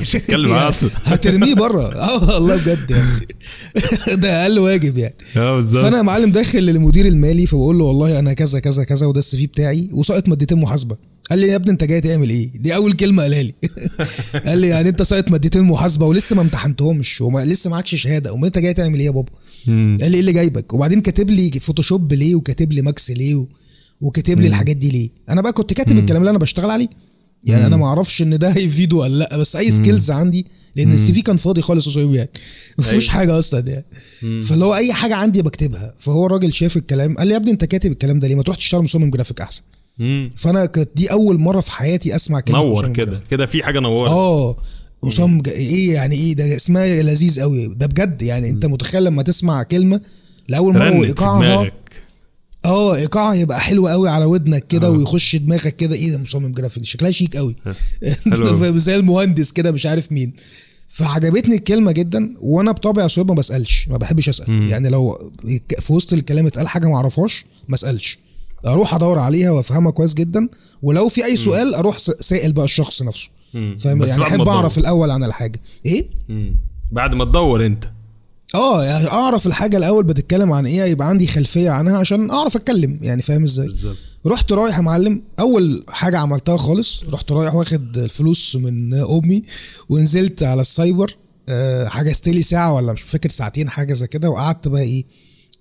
[0.02, 0.90] مش هتكلم أصلا.
[1.04, 1.96] هترميه بره.
[1.96, 3.28] آه والله بجد يعني.
[4.22, 5.16] ده أقل واجب يعني.
[5.38, 5.82] آه بالظبط.
[5.82, 9.38] فأنا يا معلم داخل للمدير المالي فبقول له والله أنا كذا كذا كذا وده ال
[9.38, 10.96] CV بتاعي وساقط مادتين محاسبة.
[11.30, 13.54] قال لي يا ابني أنت جاي تعمل إيه؟ دي أول كلمة قالها لي.
[14.46, 18.46] قال لي يعني أنت ساقط مادتين محاسبة ولسه ما امتحنتهمش وما لسه معكش شهادة أمال
[18.46, 19.32] أنت جاي تعمل إيه يا بابا؟
[19.68, 23.46] قال لي إيه اللي جايبك؟ وبعدين كاتب لي Photoshop ليه وكاتب لي Max ليه.
[24.02, 26.88] وكاتب لي الحاجات دي ليه؟ أنا بقى كنت كاتب الكلام اللي أنا بشتغل عليه.
[27.44, 31.14] يعني أنا ما أعرفش إن ده هيفيده ولا لأ بس أي skills عندي لأن ال
[31.14, 32.30] CV كان فاضي خالص يا صهيب يعني.
[32.78, 33.86] ما فيهوش حاجة أصلا يعني.
[34.42, 35.94] فاللي هو أي حاجة عندي بكتبها.
[36.00, 38.58] فهو الراجل شاف الكلام قال لي يا ابني أنت كاتب الكلام ده ليه؟ ما تروح
[38.58, 39.62] تشتغل مصمم جرافيك أحسن.
[39.98, 40.30] مم.
[40.36, 43.20] فأنا كانت دي أول مرة في حياتي أسمع كلمة نور كده.
[43.32, 44.56] كده في حاجة نورت آه.
[45.04, 49.24] مصمم ج- إيه يعني إيه؟ ده اسمها لذيذ قوي ده بجد يعني أنت متخيل لما
[49.24, 50.02] تسمع كلمة
[50.50, 51.72] لأول مرة وإيقاعها
[52.66, 55.96] آه ايقاعها يبقى حلو قوي على ودنك كده ويخش دماغك كده.
[55.96, 57.56] إيه ده مصمم جرافيك شكلها شيك قوي.
[58.60, 60.34] فاهم؟ زي المهندس كده مش عارف مين.
[60.90, 64.70] فعجبتني الكلمة جدا وأنا بطبعي يا ما بسألش ما بحبش اسأل.
[64.70, 65.32] يعني لو
[65.80, 68.20] في وسط الكلام اتقال حاجة ما اعرفهاش ما اسألش.
[68.66, 70.48] أروح ادور عليها وافهمها كويس جدا.
[70.82, 73.30] ولو في اي سؤال أروح سائل بقى الشخص نفسه.
[73.54, 74.48] فاهم؟ يعني أحب.
[74.48, 75.62] أعرف الأول عن الحاجة.
[75.86, 76.56] إيه؟ مم.
[76.92, 77.86] بعد ما تدور أنت.
[78.56, 83.00] آه يعني أعرف الحاجة الأول بتتكلم عن إيه يبقى عندي خلفية عنها عشان أعرف أتكلم
[83.02, 83.98] يعني فاهم إزاي؟ بالظبط.
[84.26, 89.44] رحت رايح يا معلم أول حاجة عملتها خالص رحت رايح واخد الفلوس من أمي
[89.90, 91.16] ونزلت على السايبر
[91.50, 95.04] آه، حجزت لي ساعة ولا مش فاكر ساعتين حاجة زي كده وقعدت بقى إيه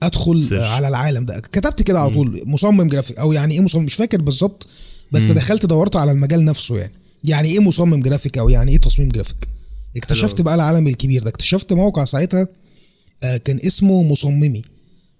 [0.03, 0.61] أدخل search.
[0.61, 1.40] آه، على العالم ده.
[1.40, 4.66] كتبت كده على طول مصمم جرافيك أو يعني إيه مصمم مش فاكر بالظبط
[5.12, 6.92] بس دخلت دورت على المجال نفسه يعني.
[7.24, 9.48] يعني إيه مصمم جرافيك أو يعني إيه تصميم جرافيك؟
[9.96, 11.29] اكتشفت بقى العالم الكبير ده.
[11.31, 12.48] اكتشفت موقع ساعتها
[13.22, 14.62] كان اسمه مصممي.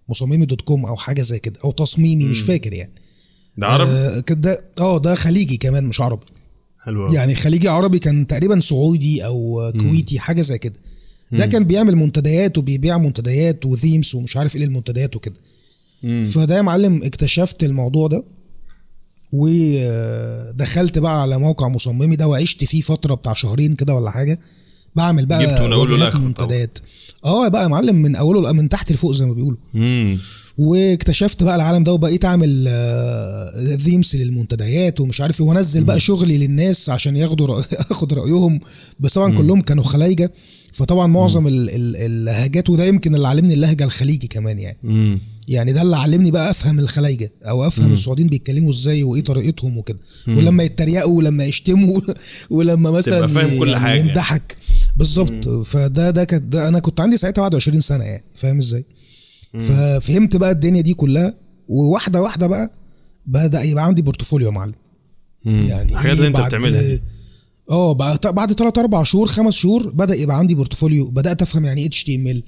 [0.09, 2.93] مصممي dot com أو حاجة زي كده أو تصميمي مش فاكر يعني.
[3.59, 6.27] ده عربي؟ آه كده ده- آه ده خليجي كمان مش عربي.
[6.85, 7.13] حلو.
[7.13, 10.75] يعني خليجي عربي كان تقريبا سعودي أو كويتي حاجة زي كده.
[11.33, 15.35] ده كان بيعمل منتديات وبيبيع منتديات و themes ومش عارف إيه للمنتديات وكده.
[16.25, 18.25] فده يا معلم اكتشفت الموضوع ده
[19.33, 24.39] ودخلت بقى على موقع مصممي ده وعشت فيه فترة بتاع شهرين كده ولا حاجة.
[24.99, 26.27] بعمل جبته بقى من أوله واجهات لآخره طبعا.
[26.29, 26.79] منتديات
[27.25, 29.59] آه بقى يا معلم من أوله من تحت لفوق زي ما بيقولوا.
[29.75, 30.19] مم.
[30.59, 32.69] واكتشفت بقى العالم ده وبقيت أعمل
[33.57, 38.61] ذيمس للمنتديات ومش عارف إيه وأنزل بقى شغلي للناس عشان ياخدوا رأي آخد رأيهم.
[39.01, 40.33] بس طبعا كلهم كانوا خلايجة.
[40.73, 44.79] فطبعا معظم ال- ال- اللهجات وده يمكن اللي علمني اللهجة الخليجي كمان يعني.
[44.83, 45.21] مم.
[45.49, 49.99] يعني ده اللي علمني بقى أفهم الخلايجة أو أفهم السعوديين بيتكلموا إزاي وإيه طريقتهم وكده.
[50.29, 52.01] ولما يتريقوا ولما يشتموا
[52.51, 53.99] ولما مثلا تبقى فاهم كل يعني حاجة.
[54.01, 54.57] يمدحك.
[54.99, 55.49] بالظبط.
[55.49, 58.85] فده ده كانت ده أنا كنت عندي ساعتها 21 سنة يعني فاهم إزاي؟
[59.61, 61.35] ففهمت بقى الدنيا دي كلها
[61.69, 62.73] وواحدة واحدة بقى
[63.27, 64.75] بدأ يبقى عندي portfolio يا معلم.
[65.45, 67.01] يعني الحاجات إيه اللي أنت بعد- بتعملها
[67.71, 71.81] آه بعد بعد 3 4 شهور 5 شهور بدأ يبقى عندي portfolio بدأت أفهم يعني
[71.81, 72.43] إيه HTML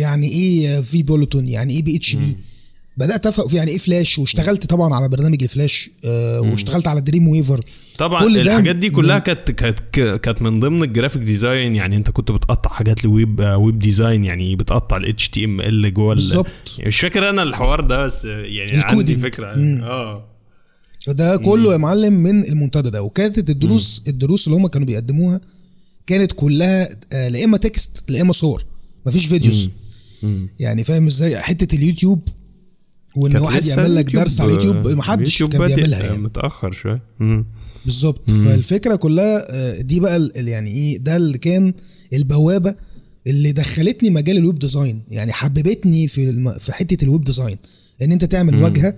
[0.00, 2.36] يعني إيه vBulletin يعني إيه PHP
[2.96, 7.60] بدأت أفهم يعني إيه فلاش واشتغلت طبعا على برنامج الفلاش آه، واشتغلت على Dreamweaver
[7.98, 9.78] طبعا كل الحاجات دي كلها كانت كانت
[10.24, 14.24] كانت من ضمن ال graphic design يعني أنت كنت بتقطع حاجات ل web web design
[14.24, 16.46] يعني بتقطع ال HTML جوه ال- بالظبط.
[16.78, 19.22] يعني مش فاكر أنا الحوار ده بس يعني عندي ال coding.
[19.22, 19.54] فكرة.
[19.56, 19.82] مم.
[19.84, 20.24] آه.
[21.08, 23.02] ده كله يا معلم من المنتدى ده.
[23.02, 25.40] وكانت الدروس الدروس اللي هم كانوا بيقدموها
[26.06, 28.64] كانت كلها آه، لا إما text لا إما صور.
[29.06, 29.70] مفيش videos
[30.58, 32.28] يعني فاهم إزاي؟ حتة اليوتيوب
[33.16, 36.18] وإن واحد يعمل لك درس على اليوتيوب محدش اليوتيوب كان بيعملها يعني.
[36.18, 37.02] متأخر شوية.
[37.84, 38.30] بالظبط.
[38.30, 41.74] فالفكرة كلها آه، دي بقى يعني إيه ده اللي كان
[42.12, 42.74] البوابة
[43.26, 45.02] اللي دخلتني مجال ال web design.
[45.10, 46.58] يعني حببتني في الم...
[46.58, 47.56] في حتة ال web design
[48.02, 48.94] إن أنت تعمل واجهة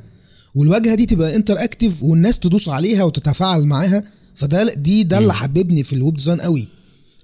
[0.55, 4.03] والواجهة دي تبقى interactive والناس تدوس عليها وتتفاعل معاها.
[4.35, 6.69] فده دي ده اللي حببني في ال web design قوي.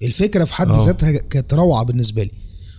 [0.03, 0.87] الفكرة في حد آه.
[0.87, 2.31] ذاتها كانت روعة بالنسبة لي.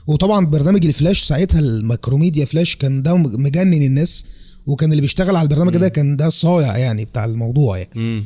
[0.08, 4.26] وطبعا برنامج الفلاش ساعتها ال Macromedia Flash كان ده مجنن الناس
[4.68, 7.90] وكان اللي بيشتغل على البرنامج ده كان ده صايع يعني بتاع الموضوع يعني.
[7.96, 8.26] مم.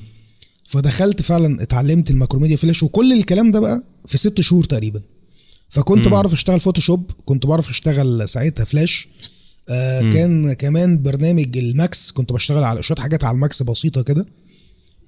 [0.66, 5.02] فدخلت فعلا اتعلمت ال Macromedia Flash وكل الكلام ده بقى في ست شهور تقريبا.
[5.70, 6.12] فكنت مم.
[6.12, 9.08] بعرف اشتغل Photoshop كنت بعرف اشتغل ساعتها فلاش.
[9.70, 14.02] آه كان كمان برنامج ال Max كنت بشتغل على شوية حاجات على ال Max بسيطة
[14.02, 14.26] كده.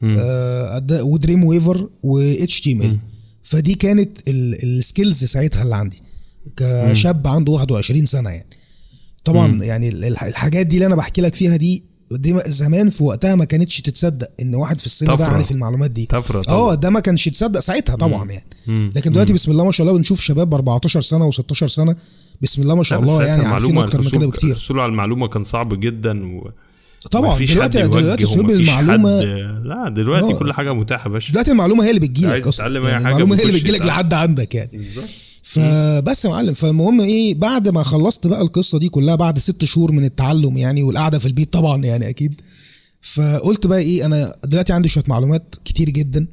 [0.03, 2.97] آه و Dreamweaver و HTML
[3.43, 6.01] فدي كانت ال skills ساعتها اللي عندي.
[6.57, 8.47] كشاب عنده 21 سنة يعني.
[9.25, 13.03] طبعا يعني ال- الح- الحاجات دي اللي أنا بحكي لك فيها دي دي زمان في
[13.03, 15.25] وقتها ما كانتش تتصدق إن واحد في السن ده.
[15.25, 16.05] عارف المعلومات دي.
[16.05, 16.43] طبعا.
[16.49, 18.45] آه ده ما كانش يتصدق ساعتها طبعا يعني.
[18.67, 18.91] مم.
[18.95, 21.95] لكن دلوقتي بسم الله ما شاء الله بنشوف شباب 14 سنة و16 سنة
[22.41, 24.51] بسم الله ما شاء الله يعني عارفين أكتر من كده بكتير.
[24.51, 26.49] الحصول على المعلومة كان صعب جدا و
[27.11, 27.39] طبعا.
[27.45, 29.27] دلوقتي دلوقتي أسلوب المعلومه حد...
[29.65, 30.37] لا دلوقتي آه.
[30.39, 31.31] كل حاجة متاحة يا باشا.
[31.31, 33.77] دلوقتي المعلومة هي اللي بتجي عايز لك أصلا يعني المعلومة هي اللي بتخش بتجي لك
[33.77, 33.89] تتعلم.
[33.89, 34.69] لحد عندك يعني.
[34.73, 35.09] بالظبط.
[35.53, 36.53] فبس يا معلم.
[36.53, 40.83] فالمهم إيه بعد ما خلصت بقى القصة دي كلها بعد ست شهور من التعلم يعني
[40.83, 42.41] والقعدة في البيت طبعا يعني أكيد
[43.01, 46.27] فقلت بقى إيه أنا دلوقتي عندي شوية معلومات كتير جدا.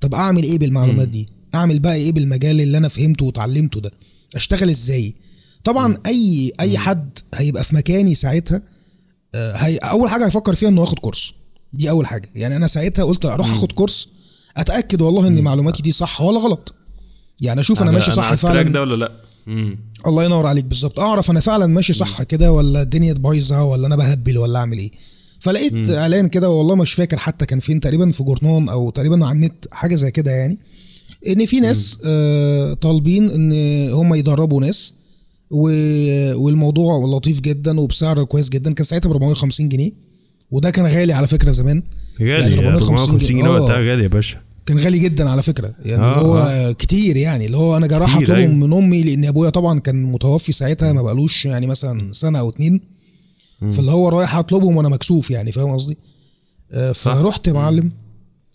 [0.00, 3.90] طب أعمل إيه بالمعلومات دي؟ أعمل بقى إيه بالمجال اللي أنا فهمته وتعلمته ده؟
[4.36, 5.14] أشتغل إزاي؟
[5.64, 8.62] طبعا أي أي حد هيبقى في مكاني ساعتها
[9.34, 11.32] آه، هي أول حاجة هيفكر فيها إنه ياخد course.
[11.72, 12.28] دي أول حاجة.
[12.34, 14.08] يعني أنا ساعتها قلت أروح أخد course
[14.56, 16.74] أتأكد والله إن معلوماتي دي صح ولا غلط.
[17.40, 18.72] يعني أشوف أنا, ماشي صح على ال track فعلا.
[18.72, 19.12] ده ولا لأ؟
[19.46, 19.78] مم.
[20.06, 21.00] الله ينور عليك بالظبط.
[21.00, 24.90] أعرف أنا فعلا ماشي صح كده ولا الدنيا بايظة ولا أنا بهبل ولا أعمل إيه.
[25.40, 29.36] فلقيت إعلان كده والله مش فاكر حتى كان فين تقريبا في جورنان أو تقريبا على
[29.36, 30.58] النت حاجة زي كده يعني
[31.28, 33.52] إن في ناس آه طالبين إن
[33.92, 34.94] هم يدربوا ناس
[35.50, 39.90] و- والموضوع لطيف جدا وبسعر كويس جدا كان ساعتها ب 450 جنيه
[40.50, 41.82] وده كان غالي على فكرة زمان.
[42.20, 43.60] غالي يعني يعني 450 450 جنيه آه.
[43.60, 44.36] وقتها غالي يا باشا.
[44.66, 45.74] كان غالي جدا على فكرة.
[45.84, 46.72] يعني آه، هو آه.
[46.72, 47.46] كتير يعني.
[47.46, 48.66] اللي هو أنا جراح كتير، اطلبهم أيوة.
[48.66, 52.80] من أمي لأن أبويا طبعا كان متوفي ساعتها ما بقالوش يعني مثلا سنة أو اتنين.
[53.72, 55.96] فاللي هو رايح أطلبهم وأنا مكسوف يعني فاهم قصدي؟
[56.72, 57.90] آه، فرحت يا معلم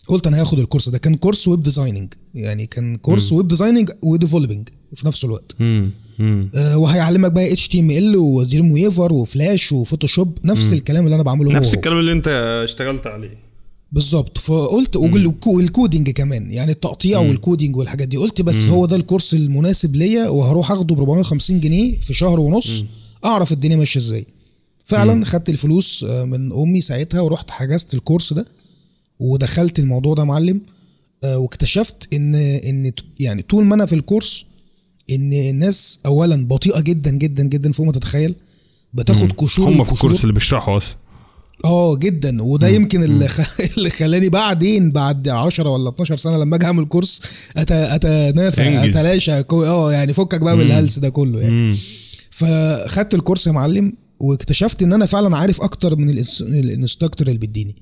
[0.08, 0.98] قلت أنا هاخد الكورس ده.
[0.98, 5.56] كان كورس web designing يعني كان كورس web designing و developing في نفس الوقت.
[6.54, 10.38] آه، وهيعلمك بقى HTML و Dreamweaver و Flash و Photoshop.
[10.44, 11.74] نفس الكلام اللي أنا بعمله نفس هو.
[11.74, 12.28] الكلام اللي أنت
[12.64, 13.49] اشتغلت عليه.
[13.92, 18.16] بالظبط فقلت وال co- وال coding كمان يعني التقطيع وال coding والحاجات دي.
[18.16, 22.84] قلت بس هو ده الكورس المناسب ليا وهروح اخده ب 450 جنيه في شهر ونص
[23.24, 24.26] اعرف الدنيا ماشية إزاي.
[24.84, 28.44] فعلا خدت الفلوس آه، من أمي ساعتها ورحت حجزت الكورس ده
[29.20, 30.60] ودخلت الموضوع ده معلم
[31.24, 34.44] آه، واكتشفت ان إن يعني طول ما أنا في الكورس
[35.10, 38.34] إن الناس اولا بطيئة جدا جدا جدا فوق ما تتخيل
[38.94, 39.92] بتاخد قشور هم في.
[39.92, 40.96] الكورس اللي بيشرحوا أصلا.
[41.64, 43.28] آه جدا وده يمكن اللي.
[43.76, 47.22] اللي خلاني بعدين بعد 10 ولا 12 سنة لما أجي أعمل كورس
[47.56, 47.72] أت...
[47.72, 48.96] أتنافع إنجز.
[48.96, 51.76] أتلاشى كو- آه يعني فكك بقى من الهلس ده كله يعني مم.
[52.30, 57.76] فخدت الكورس يا معلم واكتشفت إن أنا فعلا عارف أكتر من ال instructor اللي بيديني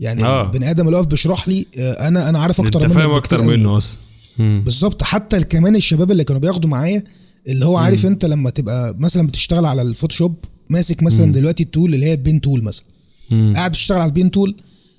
[0.00, 0.42] يعني آه.
[0.42, 3.78] البني آدم اللي واقف بيشرح لي آه، أنا أنا عارف أكتر منه فاهم أكتر منه
[3.78, 3.96] أصلا
[4.38, 4.62] مم.
[4.64, 7.04] بالظبط حتى كمان الشباب اللي كانوا بياخدوا معايا
[7.48, 10.34] اللي هو عارف أنت لما تبقى مثلا بتشتغل على ال Photoshop
[10.70, 12.91] ماسك مثلا دلوقتي ال tool اللي هي ال pen tool مثلا مم.
[13.30, 14.54] قاعد بتشتغل على ال pen tool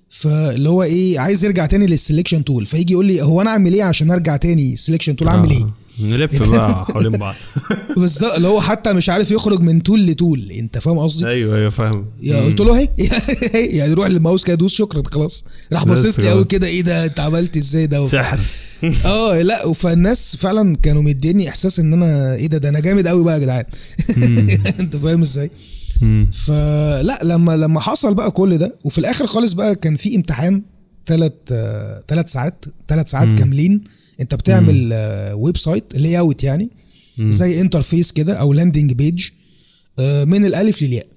[0.09, 2.65] فاللي هو إيه عايز يرجع تاني لل selection tool.
[2.65, 5.67] فيجي يقول لي هو أنا أعمل إيه عشان أرجع تاني selection tool؟ أعمل إيه؟
[5.99, 7.35] نلف بقى حوالين بعض.
[7.97, 10.51] بالظبط اللي هو حتى مش عارف يخرج من تول لتول.
[10.51, 12.05] أنت فاهم قصدي؟ أيوه أيوه فاهم.
[12.21, 12.89] يا قلت له أهي
[13.77, 15.45] يعني روح للماوس كده دوس شكرا خلاص.
[15.73, 16.29] راح باصص لي.
[16.29, 18.07] قوي كده إيه ده أنت عملت إزاي ده.
[18.07, 18.39] سحر.
[19.05, 23.23] آه لأ فالناس فعلا كانوا مديني إحساس إن أنا إيه ده ده أنا جامد قوي
[23.23, 23.65] بقى يا جدعان.
[24.79, 25.51] أنت فاهم إزاي.
[26.31, 30.61] فلا لما لما حصل بقى كل ده وفي الآخر خالص بقى كان في امتحان
[31.05, 31.31] ثلاث
[32.07, 33.83] ثلاث ساعات ثلاث ساعات كاملين.
[34.21, 36.69] انت بتعمل آه، website layout يعني
[37.19, 39.27] زي interface كده أو landing page
[39.99, 41.07] آه، من الألف للياء.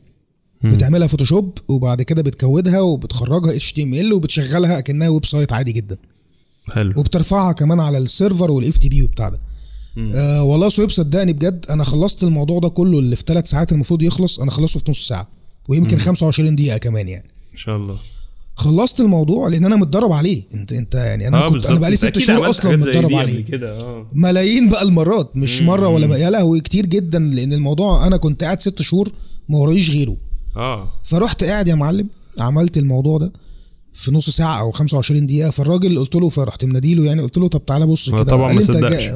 [0.65, 5.97] بتعملها Photoshop وبعد كده بتكودها وبتخرجها HTML وبتشغلها أكنها website عادي جدا.
[6.73, 6.93] حلو.
[6.97, 9.39] وبترفعها كمان على ال server وال FTP وبتاع ده.
[9.99, 14.03] آه والله صهيب صدقني بجد أنا خلصت الموضوع ده كله اللي في ثلاث ساعات المفروض
[14.03, 15.29] يخلص أنا خلصته في نص ساعة
[15.69, 17.31] ويمكن 25 دقيقة كمان يعني.
[17.53, 17.99] إن شاء الله.
[18.57, 20.43] خلصت الموضوع لأن أنا متدرب عليه.
[20.55, 21.67] انت أنت يعني أنا آه، كنت.
[21.67, 23.43] أنا بقالي ست شهور أصلا متدرب عليه.
[23.43, 24.07] كده آه.
[24.13, 28.61] ملايين بقى المرات مش مرة ولا يا لهوي كتير جدا لأن الموضوع أنا كنت قاعد
[28.61, 29.13] ست شهور
[29.49, 30.17] ما ورايش غيره.
[30.57, 30.89] آه.
[31.05, 32.09] فرحت قاعد يا معلم
[32.41, 33.33] عملت الموضوع ده
[33.95, 37.67] في نص ساعة أو 25 دقيقة فالراجل قلت له فرحت مناديله يعني قلت له طب
[37.67, 39.11] تعالى بص كده طبعا ما صدقش.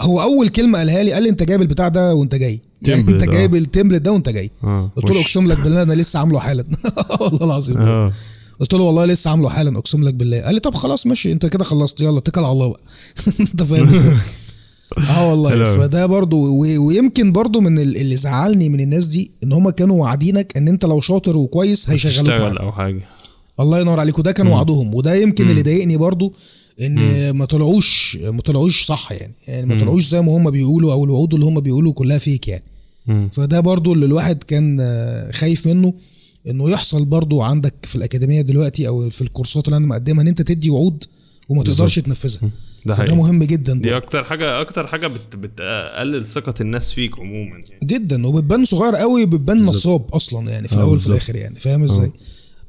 [0.00, 2.60] هو أول كلمة قالها لي قال لي أنت جايب البتاع ده وأنت جاي.
[2.82, 3.26] يعني أنت آه.
[3.26, 4.50] جايب التمبلت ده وأنت جاي.
[4.64, 5.20] آه قلت له.
[5.20, 6.64] أقسم لك بالله أنا لسه عامله حالا.
[7.20, 7.76] والله العظيم.
[7.76, 8.12] آه.
[8.60, 10.40] قلت له والله لسه عامله حالا أقسم لك بالله.
[10.40, 12.80] قال لي طب خلاص ماشي أنت كده خلصت يلا اتكل على الله بقى.
[13.40, 14.16] أنت فاهم إزاي؟
[15.16, 15.64] آه والله.
[15.76, 20.56] فده برضو ويمكن برضو من ال- اللي زعلني من الناس دي إن هم كانوا واعدينك
[20.56, 22.30] إن أنت لو شاطر وكويس هيشغلوك.
[22.60, 23.00] أو حاجة.
[23.60, 24.18] الله ينور عليك.
[24.18, 24.94] وده كان وعدهم.
[24.94, 26.32] وده يمكن اللي ضايقني برضو
[26.80, 29.34] إن ما طلعوش ما طلعوش صح يعني.
[29.48, 32.64] يعني ما طلعوش زي ما هم بيقولوا أو الوعود اللي هم بيقولوا كلها فيك يعني.
[33.32, 35.94] فده برضو اللي الواحد كان آه، خايف منه
[36.48, 40.42] إنه يحصل برضو عندك في الأكاديمية دلوقتي أو في الكورسات اللي أنا مقدمها إن أنت
[40.42, 41.04] تدي وعود
[41.48, 42.50] وما تقدرش تنفذها.
[42.86, 43.96] ده فده مهم جدا دي برضو.
[43.96, 47.80] أكتر حاجة أكتر حاجة بت بتقلل ثقة الناس فيك عموما يعني.
[47.84, 48.26] جدا.
[48.26, 51.06] وبتبان صغير قوي بتبان نصاب أصلا يعني في آه، الأول وفي.
[51.06, 51.54] الآخر يعني.
[51.54, 52.12] فاهم إزاي؟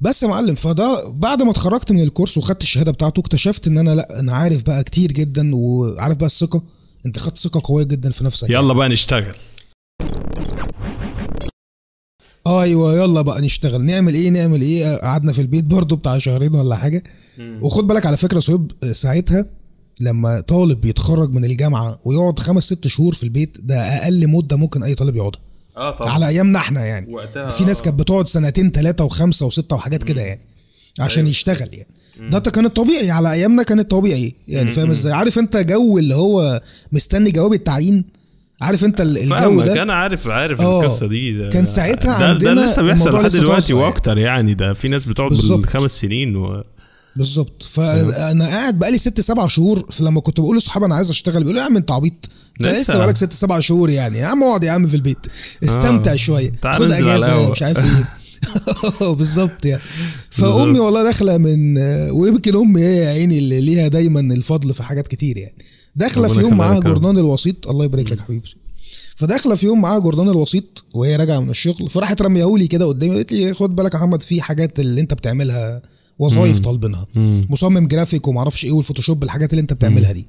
[0.02, 3.96] بس يا معلم فده بعد ما اتخرجت من الكورس وخدت الشهادة بتاعته اكتشفت إن أنا
[3.96, 6.64] لأ أنا عارف بقى كتير جدا وعارف بقى الثقة.
[7.06, 9.36] أنت خدت ثقة قوية جدا في نفسك يلا بقى نشتغل.
[12.48, 13.84] أيوه يلا بقى نشتغل.
[13.86, 17.04] نعمل إيه؟ نعمل إيه؟ قعدنا في البيت برضو بتاع شهرين ولا حاجة.
[17.62, 19.46] وخد بالك على فكرة صهيب ساعتها
[20.00, 24.84] لما طالب بيتخرج من الجامعة ويقعد خمس ست شهور في البيت ده أقل مدة ممكن
[24.84, 25.42] أي طالب يقعدها.
[25.78, 26.12] آه طبعا.
[26.12, 27.14] على أيامنا إحنا يعني.
[27.14, 27.84] وقتها في ناس آه.
[27.84, 30.42] كانت بتقعد سنتين ثلاثة وخمسة وستة وحاجات كده يعني
[31.00, 31.30] عشان أيوة.
[31.30, 31.88] يشتغل يعني.
[32.30, 36.62] ده كان الطبيعي على أيامنا كان الطبيعي يعني فاهم إزاي؟ عارف أنت جو اللي هو
[36.92, 38.06] مستني جواب التعيين؟
[38.62, 40.80] عارف أنت ال- الجو ده؟ أنا عارف عارف آه.
[40.82, 41.34] القصة دي.
[41.38, 43.86] ده كان ساعتها ده, عندنا ده لسه بيحصل لحد دلوقتي يعني.
[43.86, 45.60] وأكتر يعني ده في ناس بتقعد بالظبط.
[45.60, 46.64] بالخمس سنين و...
[47.18, 47.64] بالظبط.
[47.64, 51.66] فأنا قاعد بقالي ست سبع شهور فلما كنت بقول لاصحابي أنا عايز أشتغل بيقولوا يا
[51.66, 52.30] عم أنت عبيط.
[52.62, 52.98] أنت لسه.
[52.98, 54.18] بقالك ست سبع شهور يعني.
[54.18, 55.28] يا عم اقعد يا عم في البيت.
[55.64, 56.52] استمتع شوية.
[56.62, 57.50] تعال خد أجازة.
[57.50, 58.10] مش عارف إيه.
[59.18, 59.82] بالظبط يعني.
[60.30, 61.78] فأمي والله داخلة من
[62.12, 65.56] ويمكن أمي هي يا عيني اللي ليها دايما الفضل في حاجات كتير يعني.
[65.96, 66.80] داخلة في يوم معاها.
[66.80, 67.68] جورنان الوسيط.
[67.68, 68.50] الله يبارك لك حبيبي.
[69.16, 73.32] فداخلة في يوم معاها جورنان الوسيط وهي راجعة من الشغل فراحت رميهولي كده قدامي قالت
[73.32, 75.82] لي خد بالك يا محمد في حاجات اللي أنت بتعملها
[76.20, 77.06] وظايف طالبينها.
[77.50, 80.26] مصمم جرافيك وما أعرفش إيه وال Photoshop الحاجات اللي انت بتعملها دي.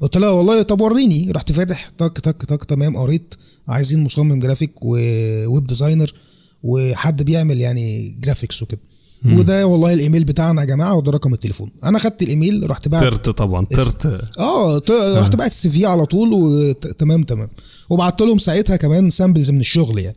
[0.00, 1.30] قلت لها والله طب وريني.
[1.32, 3.34] رحت فاتح تك تك تك تمام قريت
[3.68, 6.14] عايزين مصمم graphic و web designer
[6.62, 8.80] وحد بيعمل يعني graphics وكده.
[9.24, 11.70] وده والله الإيميل بتاعنا يا جماعة وده رقم التليفون.
[11.84, 14.06] أنا خدت الإيميل رحت بعت طرت طبعا طرت.
[14.38, 14.80] آه
[15.18, 17.48] رحت بعت ال CV على طول وتمام تمام
[17.90, 20.16] وبعت لهم ساعتها كمان samples من الشغل يعني.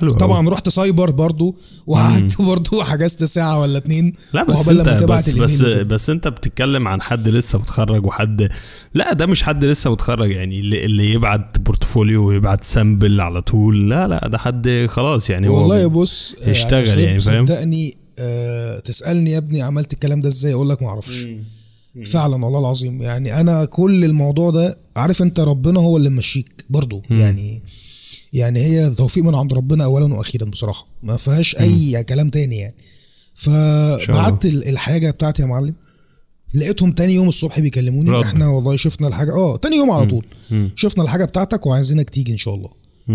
[0.00, 0.14] حلو.
[0.14, 1.56] طبعا رحت سايبر برضو
[1.86, 4.12] وقعدت برضو حجزت ساعة ولا اتنين.
[4.32, 5.62] لا بس انت بس بس.
[5.62, 8.48] بس انت بتتكلم عن حد لسه متخرج وحد
[8.94, 13.90] لا ده مش حد لسه متخرج يعني اللي, اللي يبعت portfolio ويبعت sample على طول.
[13.90, 17.96] لا لا ده حد خلاص يعني هو والله بص آه، يشتغل شباب يعني، فاهم؟ صدقني
[18.18, 21.28] آه تسألني يا ابني عملت الكلام ده إزاي أقول لك ما أعرفش.
[22.06, 23.02] فعلا والله العظيم.
[23.02, 27.02] يعني أنا كل الموضوع ده عارف أنت ربنا هو اللي ممشيك برضو.
[27.10, 27.62] يعني
[28.36, 30.86] يعني هي توفيق من عند ربنا اولا وأخيرا بصراحة.
[31.02, 32.74] ما فيهاش أي كلام تاني يعني.
[33.34, 35.74] فبعت ال- الحاجة بتاعتي يا معلم.
[36.54, 38.10] لقيتهم تاني يوم الصبح بيكلموني.
[38.10, 38.22] رد.
[38.24, 39.32] إحنا والله شفنا الحاجة.
[39.34, 40.24] آه تاني يوم على طول.
[40.76, 42.68] شفنا الحاجة بتاعتك وعايزينك تيجي إن شاء الله.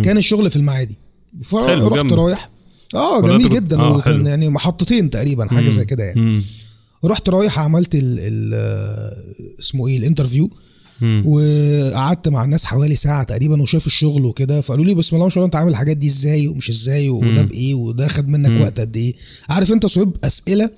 [0.03, 0.95] كان الشغل في المعادي.
[1.41, 2.13] فرحت.
[2.13, 2.49] رايح.
[2.95, 3.79] آه جميل جدا.
[3.79, 4.27] آه، حلو.
[4.27, 6.43] يعني محطتين تقريبا حاجة زي كده يعني.
[7.05, 8.53] رحت رايح عملت ال ال
[9.59, 10.49] اسمه إيه ال interview.
[11.25, 14.61] وقعدت مع الناس حوالي ساعة تقريبا وشاف الشغل وكده.
[14.61, 17.41] فقالوا لي بسم الله ما شاء الله أنت عامل الحاجات دي إزاي ومش إزاي وده
[17.41, 19.13] بإيه وده خد منك وقت قد إيه؟
[19.49, 20.69] عارف أنت صهيب أسئلة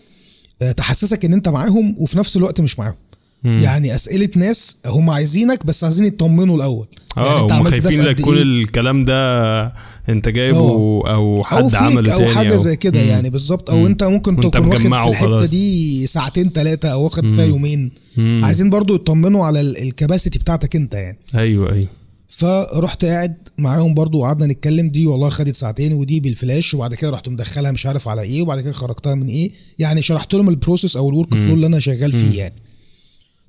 [0.61, 2.95] آه، تحسسك إن أنت معاهم وفي نفس الوقت مش معاهم.
[3.43, 6.87] يعني أسئلة ناس هم عايزينك بس عايزين يطمنوا الأول.
[7.17, 9.73] يعني آه أنت هم عملت ده خايفين في لك كل إيه؟ الكلام ده
[10.09, 10.69] انت جايبه آه.
[10.69, 13.07] أو أو حد فيك عمله أو تاني حاجة أو زي كده مم.
[13.09, 13.69] يعني بالظبط.
[13.69, 15.45] أو أنت ممكن تكون واخد في الحتة.
[15.45, 17.91] دي ساعتين ثلاثة أو واخد فيها يومين.
[18.17, 18.41] مم.
[18.45, 21.17] عايزين برضو يطمنوا على ال- الكباسيتي بتاعتك أنت يعني.
[21.35, 21.87] أيوه أيوه.
[22.27, 24.89] فرحت قاعد معاهم برضو وقعدنا نتكلم.
[24.89, 26.73] دي والله خدت ساعتين ودي بالفلاش.
[26.73, 28.41] وبعد كده رحت مدخلها مش عارف على إيه.
[28.41, 29.51] وبعد كده خرجتها من إيه.
[29.79, 32.53] يعني شرحت لهم ال process أو ال workflow اللي أنا شغال فيه يعني.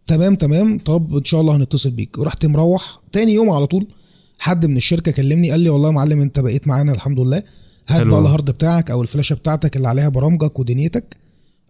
[0.06, 0.78] تمام تمام.
[0.78, 2.18] طب إن شاء الله هنتصل بيك.
[2.18, 3.86] ورحت مروح تاني يوم على طول.
[4.38, 7.42] حد من الشركة كلمني قال لي والله يا معلم انت بقيت معانا الحمد لله.
[7.88, 8.02] هات.
[8.02, 11.04] بقى ال hard بتاعك أو الفلاشة بتاعتك اللي عليها برامجك ودنيتك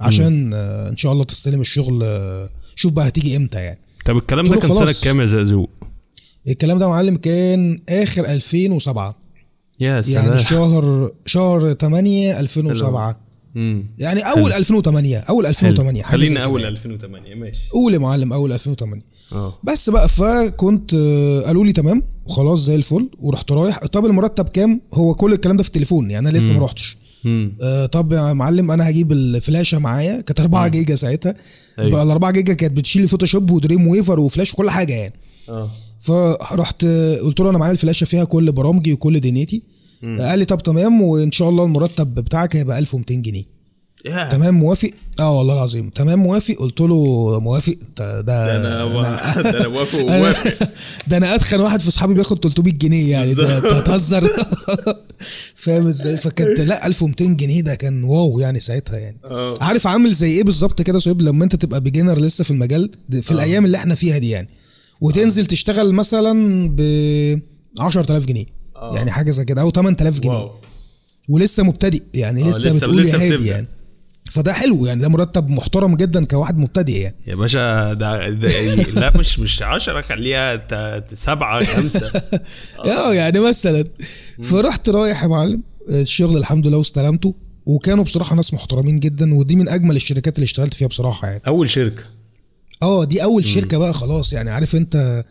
[0.01, 3.79] عشان آه إن شاء الله تستلم الشغل آه شوف بقى هتيجي إمتى يعني.
[4.07, 4.95] طب الكلام ده كان سنة.
[5.05, 5.71] كام يا زقزوق؟
[6.49, 9.15] الكلام ده يا معلم كان آخر 2007
[9.81, 10.39] يا يعني سلام.
[10.45, 13.21] شهر شهر 8 2007
[13.55, 13.87] مم.
[13.99, 16.75] يعني أول 2008 أول 2008 حاجة زي خلينا أول يعني.
[16.75, 17.59] 2008 ماشي.
[17.73, 19.03] قول يا معلم أول 2008
[19.35, 19.55] آه.
[19.65, 23.79] بس بقى فكنت آه، قالوا لي تمام وخلاص زي الفل ورحت رايح.
[23.79, 26.97] طب المرتب كام؟ هو كل الكلام ده في التليفون يعني أنا لسه ما رحتش.
[27.63, 31.35] آه، طب يا معلم أنا هجيب الفلاشة معايا كانت 4 جيجا ساعتها.
[31.79, 31.91] أيوة.
[31.91, 35.13] بقى ال 4 جيجا كانت بتشيل Photoshop و Dreamweaver و Flash وكل حاجة يعني.
[35.49, 35.71] آه.
[36.01, 39.63] فرحت آه، قلت له أنا معايا الفلاشة فيها كل برامجي وكل دنيتي.
[40.19, 43.45] قال لي طب تمام وإن شاء الله المرتب بتاعك هيبقى 1200 جنيه.
[44.05, 44.91] يا تمام موافق؟
[45.21, 45.91] آه والله العظيم.
[45.91, 47.75] تمام موافق؟ قلت له موافق.
[47.97, 48.85] ده ده أنا
[49.43, 50.69] ده أنا موافق وموافق.
[51.09, 53.35] ده أنا اتخن واحد في أصحابي بياخد 300 جنيه يعني.
[53.35, 54.31] ده أنت هتهزر.
[55.55, 59.17] فاهم إزاي؟ فكانت لا 1200 جنيه ده كان wow يعني ساعتها يعني.
[59.25, 59.55] آه.
[59.61, 62.91] عارف عامل زي إيه بالظبط كده صهيب؟ لما أنت تبقى beginner لسه في المجال
[63.23, 64.49] في الأيام اللي إحنا فيها دي يعني.
[65.01, 66.81] وتنزل تشتغل مثلا ب
[67.81, 68.47] 10000 جنيه.
[68.95, 69.61] يعني حاجة زي كده.
[69.63, 70.35] أو 8000 جنيه.
[70.35, 70.51] واو.
[71.29, 73.47] ولسه مبتدئ يعني آه، لسه, لسه- بتقول لسه يا هادي.
[73.47, 73.67] يعني.
[74.35, 77.17] فده حلو يعني ده مرتب محترم جدا كواحد مبتدئ يعني.
[77.27, 82.23] يا باشا ده, ده لا مش مش 10 خليها ت- سبعة خمسة.
[82.85, 83.85] آه يعني مثلا.
[84.43, 87.35] فرحت رايح يا معلم الشغل الحمد لله واستلمته
[87.67, 91.43] وكانوا بصراحة ناس محترمين جدا ودي من أجمل الشركات اللي اشتغلت فيها بصراحة يعني.
[91.47, 92.03] أول شركة.
[92.83, 95.25] آه دي أول شركة بقى خلاص يعني عارف أنت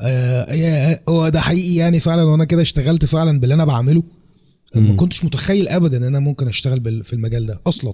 [0.00, 4.02] آه هو ده حقيقي يعني فعلا وأنا كده اشتغلت فعلا باللي أنا بعمله.
[4.74, 7.92] ما كنتش متخيل ابدا إن أنا ممكن أشتغل في المجال ده أصلا.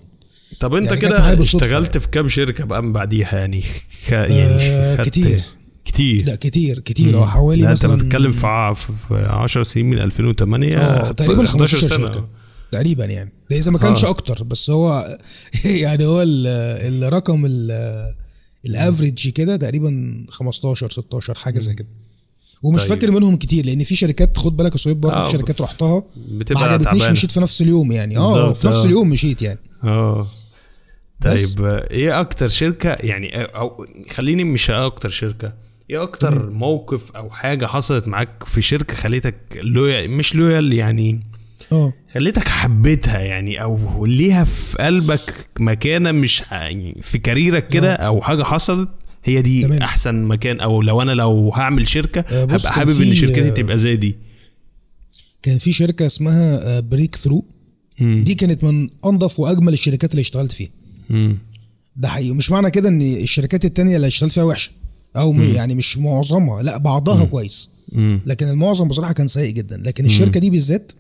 [0.61, 3.61] طب انت يعني كده اشتغلت في كام شركة بقى من بعديها يعني
[4.09, 5.41] ك يعني آه، كتير.
[5.85, 9.63] كتير لا كتير كتير آه حوالي لا انت مثلا بتتكلم في ع- في في 10
[9.63, 11.89] سنين من 2008 آه تقريبا 15 سنة.
[11.89, 12.29] شركة
[12.73, 14.11] تقريبا يعني ده إذا ما كانش آه.
[14.11, 15.19] أكتر بس هو
[15.65, 18.15] يعني هو ال- الرقم ال-
[18.67, 21.89] الافريج كده تقريبا 15 16 حاجة زي كده
[22.63, 22.89] ومش طيب.
[22.91, 26.03] فاكر منهم كتير لأن في شركات خد بالك يا صهيب برضه آه، في شركات رحتها
[26.51, 27.11] ما عجبتنيش.
[27.11, 28.85] مشيت في نفس اليوم يعني آه في نفس آه.
[28.85, 30.31] اليوم مشيت يعني آه.
[31.21, 35.53] طيب آه، إيه أكتر شركة يعني أو خليني مش أكتر شركة
[35.91, 41.21] إيه أكتر موقف أو حاجة حصلت معاك في شركة خليتك loyal مش loyal يعني
[41.73, 41.93] آه.
[42.15, 48.43] خليتك حبيتها يعني أو ليها في قلبك مكانة مش يعني في كاريرك كده أو حاجة
[48.43, 48.89] حصلت؟
[49.25, 49.83] هي دي تمام.
[49.83, 53.79] أحسن مكان أو لو أنا لو هعمل شركة آه، هبقى حابب إن شركتي آه، تبقى
[53.79, 54.17] زي دي.
[55.43, 57.45] كان في شركة اسمها Breakthrough
[58.01, 58.23] مم.
[58.23, 60.69] دي كانت من أنظف وأجمل الشركات اللي اشتغلت فيها.
[61.11, 61.39] مم.
[61.97, 62.35] ده حقيقي.
[62.35, 64.71] مش معنى كده إن الشركات التانية اللي اشتغلت فيها وحشة.
[65.17, 65.43] أو م.
[65.43, 67.25] يعني مش معظمها لا بعضها مم.
[67.25, 67.71] كويس.
[67.93, 68.21] مم.
[68.27, 69.77] لكن المعظم بصراحة كان سيء جدا.
[69.77, 70.93] لكن الشركة دي بالذات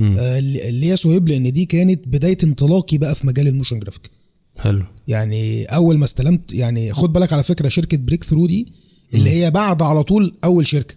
[0.00, 4.10] آه، اللي هي صهيب لأن دي كانت بداية انطلاقي بقى في مجال ال motion graphic.
[4.58, 4.84] حلو.
[5.08, 8.66] يعني أول ما استلمت يعني خد بالك على فكرة شركة Breakthrough دي
[9.14, 10.94] اللي هي بعد على طول أول شركة.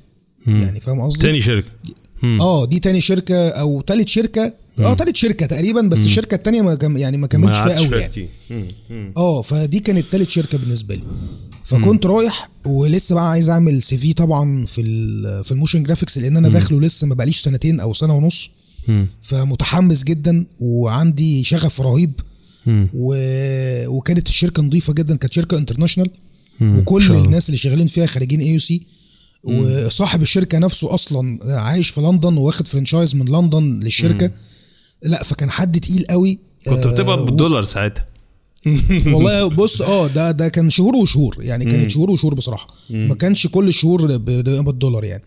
[0.48, 1.67] يعني فاهم قصدي؟ تاني شركة.
[1.86, 1.93] مم.
[2.23, 6.75] آه دي تاني شركة أو تالت شركة آه تالت شركة تقريبا بس الشركة التانية ما
[6.75, 8.30] كم يعني ما كملتش فيها قوي يعني.
[8.49, 8.67] مم.
[8.89, 9.13] مم.
[9.17, 11.03] آه فدي كانت تالت شركة بالنسبة لي
[11.63, 14.82] فكنت رايح ولسه بقى عايز أعمل CV طبعا في
[15.43, 18.49] في ال motion graphics لأن أنا داخله لسه ما بقاليش سنتين أو سنة ونص
[18.88, 19.08] مم.
[19.21, 22.12] فمتحمس جدا وعندي شغف رهيب
[22.65, 22.89] مم.
[22.93, 23.15] و...
[23.88, 26.10] وكانت الشركة نظيفة جدا كانت شركة international
[26.60, 26.80] مم.
[26.80, 27.12] وكل.
[27.12, 28.82] الناس اللي شغالين فيها خريجين AUC
[29.43, 34.32] وصاحب الشركة نفسه أصلا عايش في لندن واخد franchise من لندن للشركة.
[35.04, 36.39] لا فكان حد تقيل قوي.
[36.65, 38.06] كنت آه، بتبقى بالدولار ساعتها.
[39.13, 41.36] والله بص آه ده ده كان شهور وشهور.
[41.39, 42.67] يعني كانت شهور وشهور بصراحة.
[42.89, 45.23] ما كانش كل الشهور بالدولار يعني.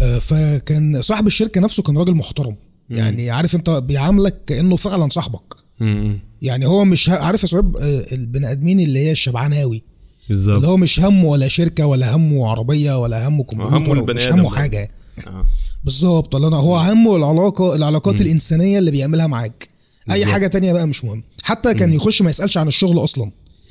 [0.00, 2.56] آه، فكان صاحب الشركة نفسه كان راجل محترم.
[2.90, 5.54] يعني عارف انت بيعاملك كأنه فعلا صاحبك.
[5.80, 6.18] مم.
[6.42, 9.82] يعني هو مش عارف يا شباب آه، البني آدمين اللي هي الشبعانه قوي
[10.30, 14.28] اللي بالظبط هو مش همه ولا شركة ولا همه عربية ولا همه كمبيوتر البني مش
[14.28, 14.50] همه.
[14.56, 14.88] حاجة.
[15.26, 15.44] آه.
[15.84, 16.34] بالظبط.
[16.34, 19.68] الله هو همه العلاقه العلاقات الإنسانية اللي بيعملها معاك.
[20.10, 21.22] أي حاجة تانية بقى مش مهم.
[21.42, 23.30] حتى كان يخش ما يسألش عن الشغل أصلا.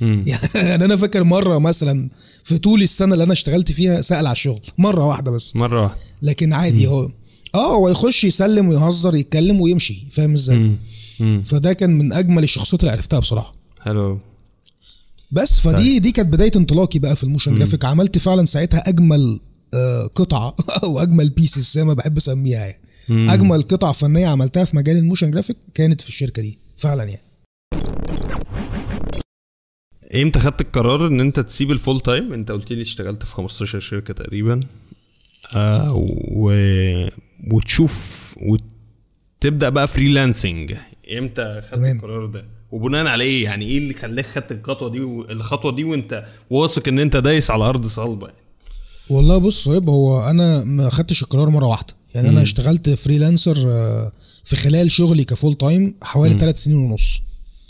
[0.54, 2.08] يعني أنا فاكر مرة مثلا
[2.44, 4.60] في طول السنة اللي أنا اشتغلت فيها سأل على الشغل.
[4.78, 5.56] مرة واحدة بس.
[5.56, 5.98] مرة واحدة.
[6.22, 7.10] لكن عادي هو.
[7.54, 10.06] آه هو يخش يسلم ويهزر يتكلم ويمشي.
[10.10, 10.76] فاهم إزاي.
[11.44, 13.54] فده كان من أجمل الشخصيات اللي عرفتها بصراحة.
[13.80, 14.18] حلو
[15.34, 19.40] بس فدي دي كانت بداية انطلاقي بقى في ال motion graphic عملت فعلا ساعتها أجمل
[19.74, 22.80] آه، قطعة أو أجمل pieces زي ما بحب أسميها يعني.
[23.34, 27.22] أجمل قطعة فنية عملتها في مجال ال motion graphic كانت في الشركة دي فعلا يعني.
[30.22, 33.80] إمتى خدت القرار إن أنت تسيب ال full time أنت قلت لي اشتغلت في 15
[33.80, 34.60] شركة تقريبا.
[35.54, 35.92] آه
[36.30, 36.52] و...
[37.52, 40.74] وتشوف وتبدأ بقى freelancing
[41.18, 41.86] إمتى خدت.
[41.86, 44.98] القرار ده؟ وبناء على إيه يعني إيه اللي خلاك خدت الخطوة دي.
[45.32, 48.38] الخطوة دي وأنت واثق إن أنت دايس على أرض صلبة؟ يعني.
[49.10, 51.94] والله بص صهيب هو أنا ما خدتش القرار مرة واحدة.
[52.14, 54.12] يعني أنا اشتغلت freelancer آه،
[54.44, 57.22] في خلال شغلي ك full time حوالي ثلاث سنين ونص.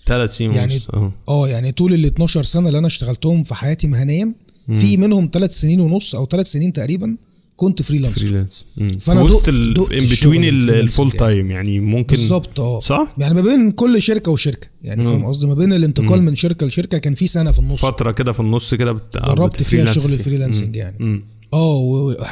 [0.07, 3.87] ثلاث سنين يعني ونص آه يعني طول ال 12 سنة اللي أنا اشتغلتهم في حياتي
[3.87, 4.33] مهنيا
[4.75, 7.17] في منهم ثلاث سنين ونص أو ثلاث سنين تقريبا
[7.57, 11.13] كنت freelancer freelance في فأنا وسط in between ال full.
[11.13, 12.81] time يعني ممكن بالظبط آه.
[12.81, 14.69] صح؟ يعني ما بين كل شركة وشركة.
[14.83, 17.85] يعني فاهم قصدي؟ ما بين الانتقال من شركة لشركة كان في سنة في النص.
[17.87, 19.17] فترة كده في النص كده بت...
[19.27, 20.13] جربت فيها شغل.
[20.13, 20.97] ال freelancing يعني.
[21.01, 21.23] مم.
[21.53, 21.77] آه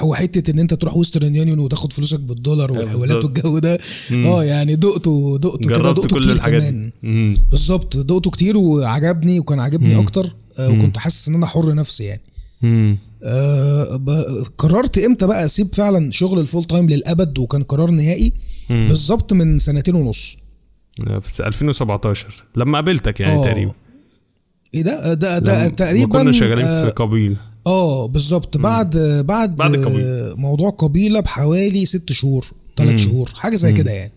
[0.03, 3.45] وحتة إن أنت تروح Western Union وتاخد فلوسك بالدولار والحوالات بالظبط.
[3.45, 3.79] والجو ده.
[4.13, 6.93] آه يعني دقته دقته كده دقته كل كتير الحاجات كمان.
[7.03, 7.35] مم.
[7.51, 12.21] بالظبط دقته كتير وعجبني وكان عاجبني أكتر آه وكنت حاسس إن أنا حر نفسي يعني.
[12.63, 12.97] مم.
[13.25, 13.97] آه
[14.59, 18.33] قررت إمتى بقى أسيب فعلا شغل ال full time للأبد وكان قرار نهائي؟
[18.71, 20.37] بالظبط من سنتين ونص.
[21.21, 23.45] في 2017 لما قابلتك يعني آه.
[23.45, 23.73] تقريبا.
[24.75, 28.57] إيه ده؟ ده, ده تقريبا كنا شغالين آه، في قبيل آه بالظبط.
[28.57, 28.97] بعد
[29.27, 30.03] بعد بعد قبيلة.
[30.05, 32.47] آه، موضوع قبيله بحوالي ست شهور
[32.77, 34.13] ثلاث شهور حاجة زي كده يعني.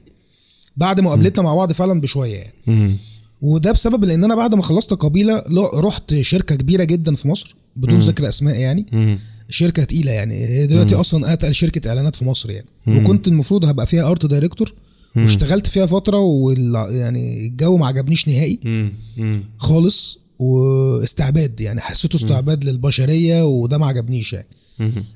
[0.78, 2.53] بعد مقابلتنا مع بعض فعلا بشوية يعني.
[2.68, 2.97] مم.
[3.46, 5.43] وده بسبب لأن أنا بعد ما خلصت قبيلة
[5.74, 8.86] رحت شركة كبيرة جدا في مصر بدون ذكر أسماء يعني.
[8.91, 9.18] مم.
[9.50, 10.46] شركة تقيلة يعني.
[10.46, 12.66] هي دلوقتي أصلا أتقل شركة إعلانات في مصر يعني.
[12.88, 14.74] وكنت المفروض هبقى فيها أرت دايركتور.
[15.16, 18.60] واشتغلت فيها فترة وال يعني الجو ما عجبنيش نهائي.
[18.66, 18.93] مم.
[19.18, 19.43] مم.
[19.58, 20.20] خالص.
[20.39, 21.82] واستعباد يعني.
[21.82, 24.48] حسيته استعباد للبشرية وده ما عجبنيش يعني.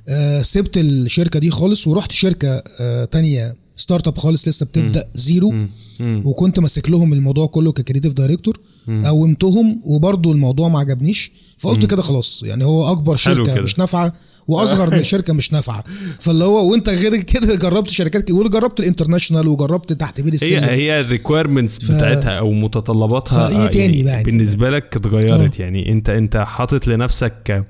[0.08, 1.88] آه سبت الشركة دي خالص.
[1.88, 5.54] ورحت شركة آه تانية startup خالص لسه بتبدأ zero.
[6.00, 6.22] مم.
[6.26, 8.60] وكنت ماسك لهم الموضوع كله ك creative director
[9.06, 13.62] قومتهم وبرضه الموضوع ما عجبنيش فقلت كده خلاص يعني هو أكبر شركة كده.
[13.62, 14.14] مش نافعة
[14.48, 15.84] وأصغر شركة مش نافعة.
[16.20, 20.36] فاللي هو وأنت غير كده جربت شركات كتير وجربت ال international وجربت تحت بير هي
[20.36, 24.96] السلم هي ال requirements ف- بتاعتها أو متطلباتها فإيه آه، تاني بقى؟ يعني؟ بالنسبة لك
[24.96, 25.92] اتغيرت يعني.
[25.92, 27.66] أنت أنت حاطط لنفسك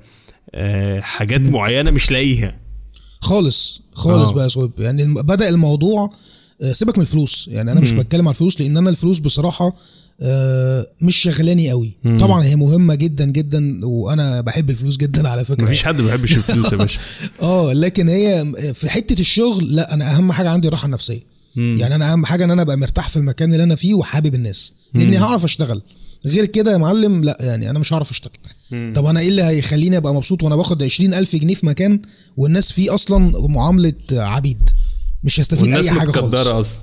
[0.54, 2.56] آه، حاجات معينة مش لاقيها.
[3.20, 4.34] خالص خالص آه.
[4.34, 6.10] بقى يا يعني بدأ الموضوع آه،
[6.72, 7.48] سيبك من الفلوس.
[7.52, 9.76] يعني أنا مش بتكلم على الفلوس لأن أنا الفلوس بصراحة
[10.22, 11.92] آه، مش شغلاني قوي.
[12.20, 15.64] طبعا هي مهمة جدا جدا وأنا بحب الفلوس جدا على فكرة.
[15.64, 17.00] مفيش حد ما بيحبش الفلوس يا باشا.
[17.42, 21.20] آه لكن هي في حتة الشغل لا أنا أهم حاجة عندي راحة نفسية.
[21.56, 24.74] يعني أنا أهم حاجة إن أنا أبقى مرتاح في المكان اللي أنا فيه وحابب الناس.
[24.94, 25.82] لأني هعرف أشتغل.
[26.26, 28.32] غير كده يا معلم لا يعني أنا مش هعرف أشتغل.
[28.94, 32.00] طب أنا إيه اللي هيخليني أبقى مبسوط وأنا باخد 20000 جنيه في مكان
[32.36, 34.70] والناس فيه أصلا معاملة عبيد؟
[35.24, 36.46] مش والناس أي حاجة خالص.
[36.46, 36.80] أصلا.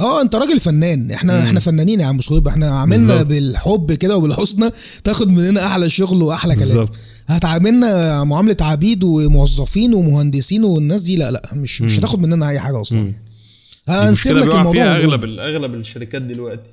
[0.00, 1.10] آه أنت راجل فنان.
[1.10, 3.22] إحنا إحنا فنانين يا عم صهيب إحنا عملنا.
[3.22, 4.70] بالحب كده وبالحسنى.
[5.04, 6.68] تاخد مننا أحلى شغل وأحلى كلام.
[6.68, 6.96] بالظبط.
[7.26, 12.80] هتعاملنا معاملة عبيد وموظفين ومهندسين والناس دي لا لا مش مش هتاخد مننا أي حاجة
[12.80, 13.02] أصلا.
[13.02, 13.14] دي
[13.88, 14.96] هنسيب لك الموضوع فيها.
[14.96, 16.70] أغلب أغلب الشركات دلوقتي.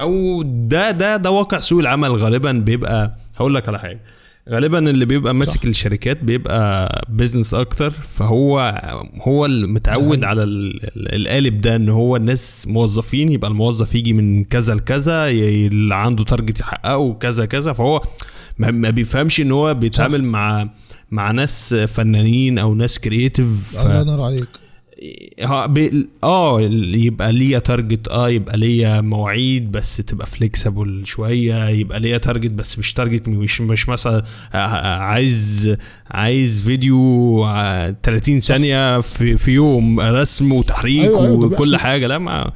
[0.00, 4.00] أو ده ده ده واقع سوق العمل غالبا بيبقى هقول لك على حاجة.
[4.48, 8.58] غالبا اللي بيبقى ماسك الشركات بيبقى business أكتر فهو
[9.22, 10.24] هو المتعود.
[10.24, 15.28] على ال- ال- القالب ده إن هو الناس موظفين يبقى الموظف يجي من كذا لكذا
[15.28, 18.02] اللي عنده target يحققه كذا كذا فهو
[18.58, 20.68] ما بيفهمش إن هو بيتعامل مع
[21.10, 23.46] مع ناس فنانين أو ناس creative
[23.80, 24.48] الله ينور عليك.
[26.24, 26.60] آه
[26.94, 32.78] يبقى ليا target آه يبقى ليا مواعيد بس تبقى flexible شوية يبقى ليا target بس
[32.78, 34.24] مش target مش مش مثلا
[34.54, 35.74] آه، آه، عايز
[36.10, 41.76] عايز فيديو آه، 30 ثانية في في يوم رسم وتحريك أيوة، أيوة، وكل.
[41.76, 42.52] حاجة لا ما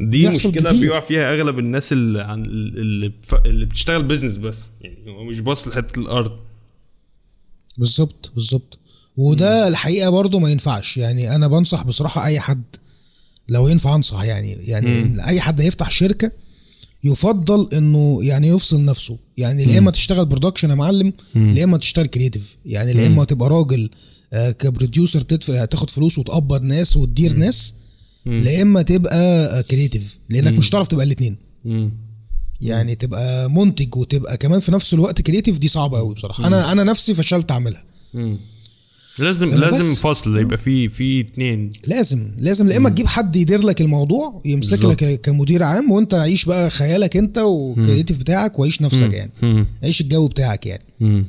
[0.00, 0.80] دي مشكلة.
[0.80, 3.12] بيقع فيها أغلب الناس اللي عن اللي.
[3.46, 6.40] اللي بتشتغل business بس يعني هو مش باص لحتة الأرض
[7.78, 8.78] بالظبط بالظبط
[9.18, 10.96] وده الحقيقة برضو ما ينفعش.
[10.96, 12.62] يعني أنا بنصح بصراحة أي حد
[13.48, 14.52] لو ينفع أنصح يعني.
[14.52, 16.30] يعني إن أي حد هيفتح شركة
[17.04, 19.18] يفضل إنه يعني يفصل نفسه.
[19.36, 23.48] يعني يا إما تشتغل production يا معلم يا إما تشتغل creative يعني يا إما تبقى
[23.48, 23.90] راجل
[24.32, 27.74] آه، ك producer تدفع تاخد فلوس وتقبض ناس وتدير ناس
[28.26, 31.90] يا إما تبقى creative لأنك مش هتعرف تبقى الاثنين مم.
[32.60, 36.46] يعني تبقى منتج وتبقى كمان في نفس الوقت creative دي صعبة قوي بصراحة.
[36.46, 37.84] أنا أنا نفسي فشلت أعملها.
[39.18, 41.70] لازم لازم فصل يبقى في في اتنين.
[41.86, 44.84] لازم لازم يا إما تجيب حد يدير لك الموضوع يمسك.
[44.84, 49.30] لك كمدير عام وأنت عيش بقى خيالك أنت وال creative بتاعك وعيش نفسك يعني.
[49.42, 49.66] مم.
[49.82, 50.84] عيش الجو بتاعك يعني.
[51.00, 51.24] مم.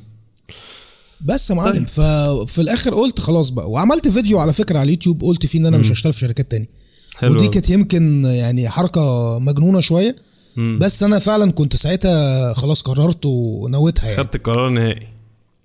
[1.21, 3.71] بس يا معلم ففي الآخر قلت خلاص بقى.
[3.71, 6.69] وعملت فيديو على فكرة على اليوتيوب قلت فيه إن أنا مش هشتغل في شركات تاني.
[7.15, 7.47] حلو ودي.
[7.47, 10.15] كانت يمكن يعني حركة مجنونة شوية.
[10.55, 10.79] مم.
[10.81, 14.17] بس أنا فعلا كنت ساعتها خلاص قررت ونويتها يعني.
[14.17, 15.07] خدت قرار نهائي.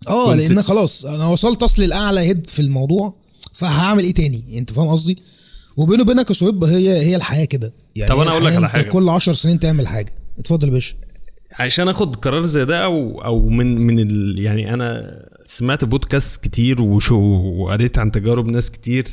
[0.08, 3.14] آه لأن خلاص أنا وصلت أصل الأعلى هيد في الموضوع
[3.52, 5.18] فهعمل إيه تاني؟ أنت فاهم قصدي؟
[5.76, 7.72] وبيني وبينك يا هي هي الحياة كده.
[7.96, 8.88] يعني طب هي أنا أقول لك على حاجة.
[8.88, 10.12] كل 10 سنين تعمل حاجة.
[10.38, 10.94] اتفضل يا باشا.
[11.52, 16.82] عشان آخد قرار زي ده أو أو من من ال يعني أنا سمعت بودكاست كتير
[16.82, 17.16] وشو
[17.56, 19.08] وقريت عن تجارب ناس كتير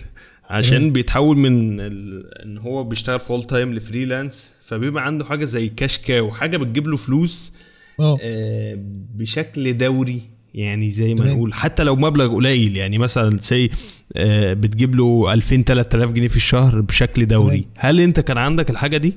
[0.49, 0.91] عشان تمام.
[0.91, 2.23] بيتحول من ال...
[2.43, 6.87] إن هو بيشتغل full time ل freelance فبيبقى عنده حاجة زي cash cow حاجة بتجيب
[6.87, 7.51] له فلوس
[7.99, 8.17] آه.
[8.21, 8.77] آه،
[9.15, 10.21] بشكل دوري.
[10.53, 11.33] يعني زي ما.
[11.33, 13.69] نقول حتى لو مبلغ قليل يعني مثلا سي
[14.53, 17.57] بتجيب له 2000 3000 جنيه في الشهر بشكل دوري.
[17.57, 17.65] تمام.
[17.75, 19.13] هل أنت كان عندك الحاجة دي؟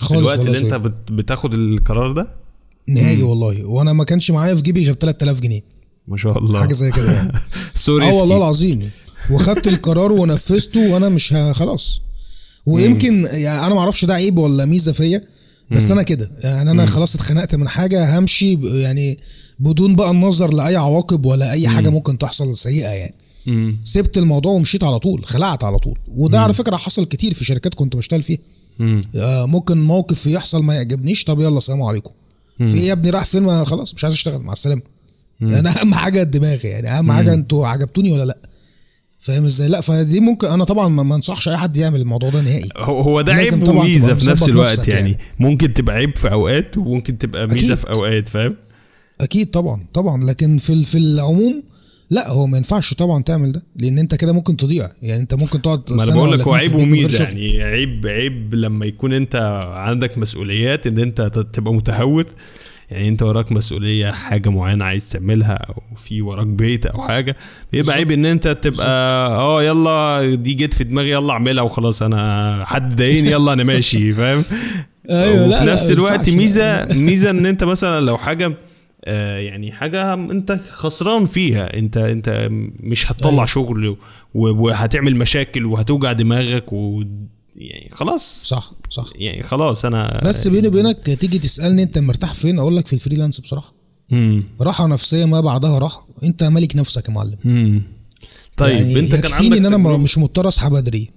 [0.00, 2.34] خالص الوقت اللي أنت بتاخد القرار ده؟
[2.88, 3.64] نهائي والله.
[3.64, 5.60] وأنا ما كانش معايا في جيبي غير 3000 جنيه.
[6.08, 6.60] ما شاء الله.
[6.60, 7.32] حاجة زي كده يعني.
[7.74, 8.90] سوري آه والله العظيم.
[9.30, 12.02] وخدت القرار ونفذته وأنا مش خلاص.
[12.66, 15.24] ويمكن يعني أنا ما أعرفش ده عيب ولا ميزة فيا.
[15.72, 16.30] بس أنا كده.
[16.44, 19.18] يعني أنا خلاص اتخنقت من حاجة همشي يعني
[19.58, 23.14] بدون بقى النظر لأي عواقب ولا أي حاجة ممكن تحصل سيئة يعني.
[23.84, 25.98] سبت الموضوع ومشيت على طول خلعت على طول.
[26.08, 28.38] وده على فكرة حصل كتير في شركات كنت بشتغل فيها.
[29.16, 32.10] آه، ممكن موقف يحصل ما يعجبنيش طب يلا السلام عليكم.
[32.58, 34.82] في إيه يا ابني؟ راح فين؟ خلاص مش عايز أشتغل مع السلامة.
[35.40, 36.88] يعني أهم حاجة الدماغ يعني.
[36.98, 38.36] أهم حاجة أنتوا عجبتوني ولا لأ؟
[39.22, 42.68] فاهم إزاي لا فدي ممكن أنا طبعا ما أنصحش أي حد يعمل الموضوع ده نهائي
[42.76, 45.10] هو هو ده عيب وميزة في نفس الوقت يعني.
[45.10, 45.18] يعني.
[45.38, 47.78] ممكن تبقى عيب في أوقات وممكن تبقى ميزة أكيد.
[47.78, 48.56] في أوقات فاهم
[49.20, 51.62] أكيد طبعا طبعا لكن في في العموم
[52.10, 55.62] لا هو ما ينفعش طبعا تعمل ده لأن أنت كده ممكن تضيع يعني أنت ممكن
[55.62, 57.24] تقعد ما أنا بقول لك هو عيب وميزة.
[57.24, 59.36] يعني عيب عيب لما يكون أنت
[59.76, 61.20] عندك مسؤوليات إن أنت
[61.52, 62.26] تبقى متهور
[62.92, 67.36] يعني انت وراك مسؤولية حاجة معينة عايز تعملها أو في وراك بيت أو حاجة
[67.72, 68.86] بيبقى عيب إن انت تبقى
[69.36, 74.12] آه يلا دي جت في دماغي يلا أعملها وخلاص أنا حد ضايقني يلا أنا ماشي
[74.18, 74.44] فاهم؟
[75.04, 78.52] لا، وفي نفس الوقت ميزة ميزة إن انت مثلا لو حاجة
[79.04, 82.48] آه، يعني حاجة انت خسران فيها انت انت
[82.80, 83.46] مش هتطلع أيوة.
[83.46, 83.96] شغل
[84.34, 87.02] وهتعمل مشاكل وهتوجع دماغك و
[87.56, 88.40] يعني خلاص.
[88.44, 89.06] صح صح.
[89.16, 92.97] يعني خلاص أنا بس بيني وبينك تيجي تسألني أنت مرتاح فين؟ أقول لك في ال
[92.97, 93.72] freelance بصراحة.
[94.10, 94.44] مم.
[94.60, 96.06] راحة نفسية ما بعدها راحة.
[96.24, 97.36] أنت ملك نفسك يا معلم.
[97.44, 97.82] مم.
[98.56, 101.10] طيب يعني أنت كان عندك إن أنا تجربة- مش مضطر أصحى بدري.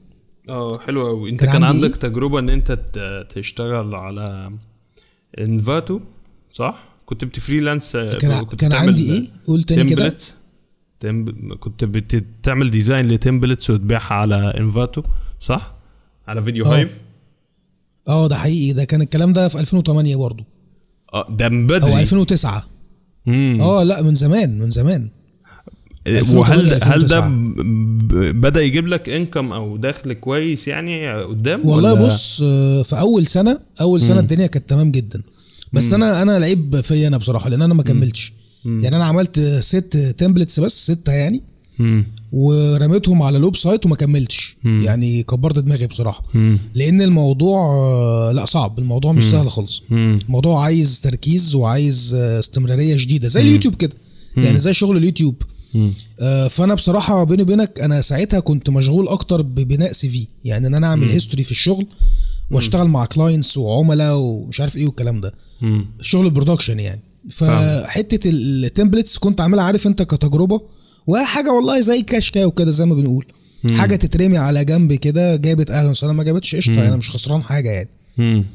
[0.49, 4.41] آه حلو قوي أنت كان كان عندي عندك تجربة إن أنت ت- تشتغل على
[5.39, 5.99] Envato
[6.51, 10.17] صح؟ كنت بت freelance آه، كان كنت كان عندي إيه؟ قول تاني كده.
[10.99, 11.53] تمب...
[11.53, 15.01] كنت بتعمل design ل templates وتبيعها على Envato
[15.39, 15.74] صح؟
[16.27, 16.75] على VideoHive آه.
[16.75, 16.89] هايف
[18.07, 18.73] آه ده حقيقي.
[18.73, 20.43] ده كان الكلام ده في 2008 برضو
[21.13, 21.93] آه ده من بدري.
[21.93, 22.63] أو 2009
[23.25, 23.57] مم.
[23.61, 25.09] أه لا من زمان من زمان.
[26.07, 27.29] وهل 2008 هل ده 2009.
[27.29, 32.81] ب- ب- بدأ يجيب لك income أو دخل كويس يعني قدام؟ والله ولا؟ بص آه،
[32.83, 35.21] في أول سنة أول سنة الدنيا كانت تمام جدا.
[35.73, 38.33] بس أنا أنا لعيب فيا أنا بصراحة لأن أنا ما كملتش.
[38.65, 41.41] يعني أنا عملت ست templates بس ستة يعني.
[41.79, 42.05] مم.
[42.31, 44.57] ورميتهم على ال website وما كملتش.
[44.63, 46.23] يعني كبرت دماغي بصراحة.
[46.33, 46.59] مم.
[46.75, 48.79] لأن الموضوع آه، لا صعب.
[48.79, 49.81] الموضوع مش سهل خالص.
[49.89, 50.19] مم.
[50.25, 53.93] الموضوع عايز تركيز وعايز آه، استمرارية شديده زي اليوتيوب كده.
[54.37, 55.35] يعني زي شغل اليوتيوب.
[56.19, 60.27] آه، فأنا بصراحة بيني وبينك أنا ساعتها كنت مشغول أكتر ببناء CV.
[60.45, 61.85] يعني إن أنا أعمل history في الشغل
[62.51, 65.33] وأشتغل مع clients وعملاء ومش عارف إيه والكلام ده.
[65.61, 65.85] مم.
[66.01, 67.01] شغل ال production يعني.
[67.29, 70.61] فحتة ال templates كنت عاملها عارف أنت كتجربة
[71.07, 73.25] وحاجة والله زي cash cow كده زي ما بنقول.
[73.71, 77.43] حاجة تترمي على جنب كده جابت أهلا وسهلا ما جابتش قشطة يعني أنا مش خسران
[77.43, 77.89] حاجة يعني.
[78.17, 78.45] مم.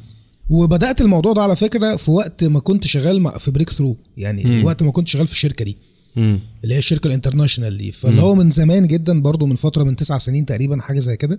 [0.50, 4.82] وبدأت الموضوع ده على فكرة في وقت ما كنت شغال مع في Breakthrough يعني وقت
[4.82, 5.76] ما كنت شغال في الشركة دي.
[6.16, 6.40] مم.
[6.64, 7.92] اللي هي الشركة ال international دي.
[7.92, 11.38] فاللي هو من زمان جدا برضو من فترة من تسع سنين تقريبا حاجة زي كده.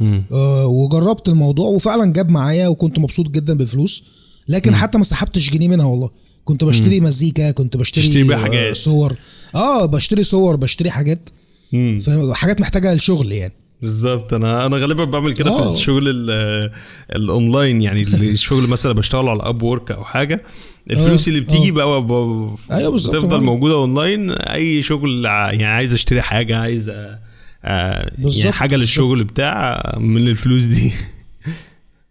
[0.00, 0.24] مم.
[0.32, 4.04] آه وجربت الموضوع وفعلا جاب معايا وكنت مبسوط جدا بالفلوس.
[4.48, 6.10] لكن حتى ما سحبتش جنيه منها والله.
[6.44, 8.72] كنت بشتري مزيكا كنت بشتري آه،.
[8.72, 9.18] صور.
[9.54, 11.30] آه بشتري صور بشتري حاجات.
[11.72, 15.74] فاهم؟ حاجات محتاجة للشغل يعني بالظبط أنا أنا غالبا بعمل كده في آه.
[15.74, 16.70] الشغل ال-
[17.16, 18.00] الاونلاين يعني
[18.32, 20.42] الشغل مثلا بشتغل على Upwork أو حاجة
[20.90, 21.72] الفلوس آه، اللي بتيجي آه.
[21.72, 21.84] بقى
[22.72, 23.40] أيوة بالظبط، بتفضل.
[23.40, 26.92] موجودة اونلاين أي شغل يعني عايز أشتري حاجة عايز أ-
[27.64, 30.92] يعني حاجة للشغل بتاع من الفلوس دي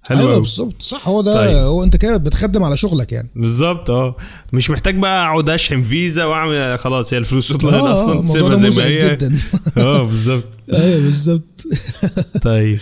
[0.07, 0.37] حلو أيوه.
[0.37, 1.55] بالظبط صح هو ده طيب.
[1.57, 4.15] هو أنت كده بتخدم على شغلك يعني بالظبط آه
[4.53, 8.69] مش محتاج بقى أقعد أشحن فيزا وأعمل خلاص هي الفلوس اونلاين آه، أصلا تسيبها ده
[8.69, 9.37] زي ما هي جدا.
[9.77, 10.43] آه بالظبط
[10.73, 11.63] أيوه بالظبط
[12.43, 12.79] طيب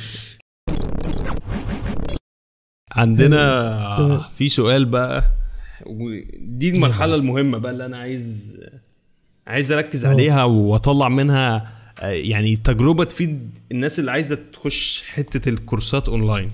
[2.92, 3.64] عندنا
[3.98, 4.22] تمام.
[4.38, 5.24] في سؤال بقى
[5.86, 8.58] ودي المرحلة المهمة بقى اللي أنا عايز
[9.48, 10.10] عايز أركز آه.
[10.10, 16.52] عليها وأطلع منها آه، يعني تجربة تفيد الناس اللي عايزة تخش حتة الكورسات أونلاين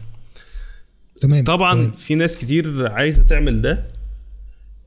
[1.22, 1.92] تمام طبعا تمام.
[1.92, 3.88] في ناس كتير عايزة تعمل ده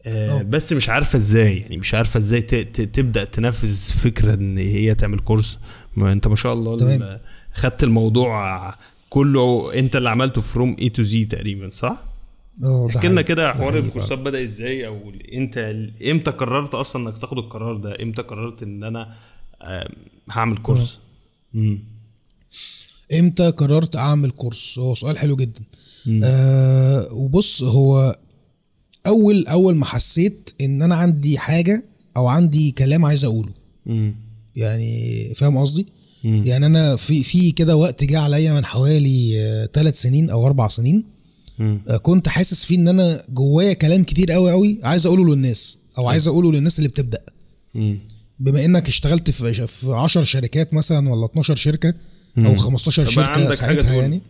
[0.07, 0.43] آه، آه.
[0.43, 4.95] بس مش عارفة إزاي يعني مش عارفة إزاي ت- ت- تبدأ تنفذ فكرة ان هي
[4.95, 5.59] تعمل كورس
[5.97, 7.21] ما انت ما شاء الله تمام.
[7.55, 8.75] خدت الموضوع
[9.11, 12.05] كله انت اللي عملته from A to Z تقريبا صح؟
[12.63, 13.23] آه احكي لنا.
[13.23, 15.59] كده ده حوار الكورسات بدأ إزاي أو انت
[16.11, 19.15] إمتى قررت أصلا انك تاخد القرار ده؟ إمتى قررت ان أنا
[19.63, 19.89] آم،
[20.31, 20.99] هعمل كورس؟
[23.19, 25.61] إمتى قررت اعمل كورس هو سؤال حلو جدا
[26.25, 28.19] آه وبص هو
[29.07, 31.85] أول أول ما حسيت إن أنا عندي حاجة
[32.17, 33.53] أو عندي كلام عايز أقوله
[33.87, 34.15] مم.
[34.57, 35.87] يعني فاهم قصدي
[36.25, 41.05] يعني أنا في في كده وقت جه عليا من حوالي ثلاث سنين أو أربع سنين
[41.59, 41.81] مم.
[41.89, 46.09] آه، كنت حاسس فيه إن أنا جوايا كلام كتير قوي قوي عايز أقوله للناس أو
[46.09, 47.21] عايز أقوله للناس اللي بتبدأ
[47.75, 47.99] مم.
[48.41, 51.95] بما إنك اشتغلت في في 10 شركات مثلا ولا 12 شركة
[52.39, 53.95] أو 15 فبقى شركة ساعتها.
[53.95, 54.21] يعني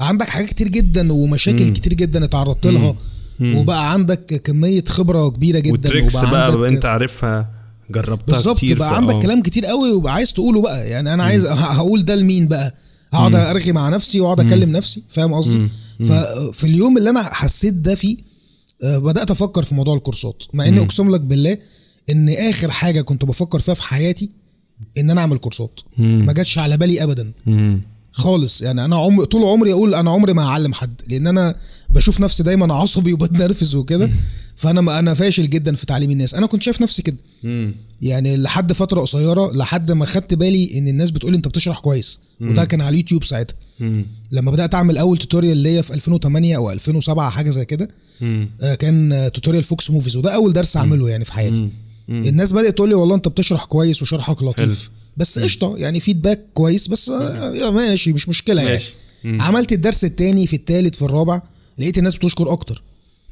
[0.00, 2.96] عندك حاجات كتير جدا ومشاكل كتير جدا اتعرضت لها.
[3.40, 7.50] وبقى عندك كمية خبرة كبيرة جدا وتريكس وبقى بقى, عندك بقى انت عارفها
[7.90, 9.18] جربتها بالظبط كتير بقى عندك آه.
[9.18, 10.88] كلام كتير قوي وبقى عايز تقوله بقى.
[10.90, 12.74] يعني أنا عايز ه- هقول ده لمين بقى؟
[13.12, 15.66] هقعد ارغي مع نفسي وأقعد أكلم نفسي فاهم قصدي؟
[16.04, 18.16] ففي اليوم اللي أنا حسيت ده فيه
[18.82, 20.42] آه، بدأت أفكر في موضوع الكورسات.
[20.54, 21.58] مع إني أقسم لك بالله
[22.10, 24.30] إن آخر حاجة كنت بفكر فيها في حياتي
[24.98, 25.80] إن أنا أعمل كورسات.
[25.98, 27.32] ما جاتش على بالي ابدا.
[27.46, 27.80] مم.
[28.14, 28.62] خالص.
[28.62, 31.54] يعني أنا عمري طول عمري أقول أنا عمري ما هعلم حد لأن أنا
[31.90, 34.10] بشوف نفسي دايما عصبي وبتنرفز وكده.
[34.56, 36.34] فأنا ما أنا فاشل جدا في تعليم الناس.
[36.34, 37.16] أنا كنت شايف نفسي كده.
[38.02, 42.20] يعني لحد فترة قصيرة لحد ما خدت بالي إن الناس بتقول أنت بتشرح كويس.
[42.40, 43.54] وده كان على اليوتيوب ساعتها.
[44.32, 47.88] لما بدأت أعمل أول tutorial ليا في 2008 أو 2007 حاجة زي كده.
[48.62, 51.68] آه، كان tutorial Fox Movies وده أول درس أعمله يعني في حياتي.
[52.28, 54.90] الناس بدأت تقول لي والله أنت بتشرح كويس وشرحك لطيف.
[55.16, 58.72] بس قشطة يعني feedback كويس بس آه، ماشي مش مشكلة يعني.
[58.72, 58.92] ماشي.
[59.42, 61.42] عملت الدرس الثاني في الثالث في الرابع
[61.78, 62.82] لقيت الناس بتشكر أكتر.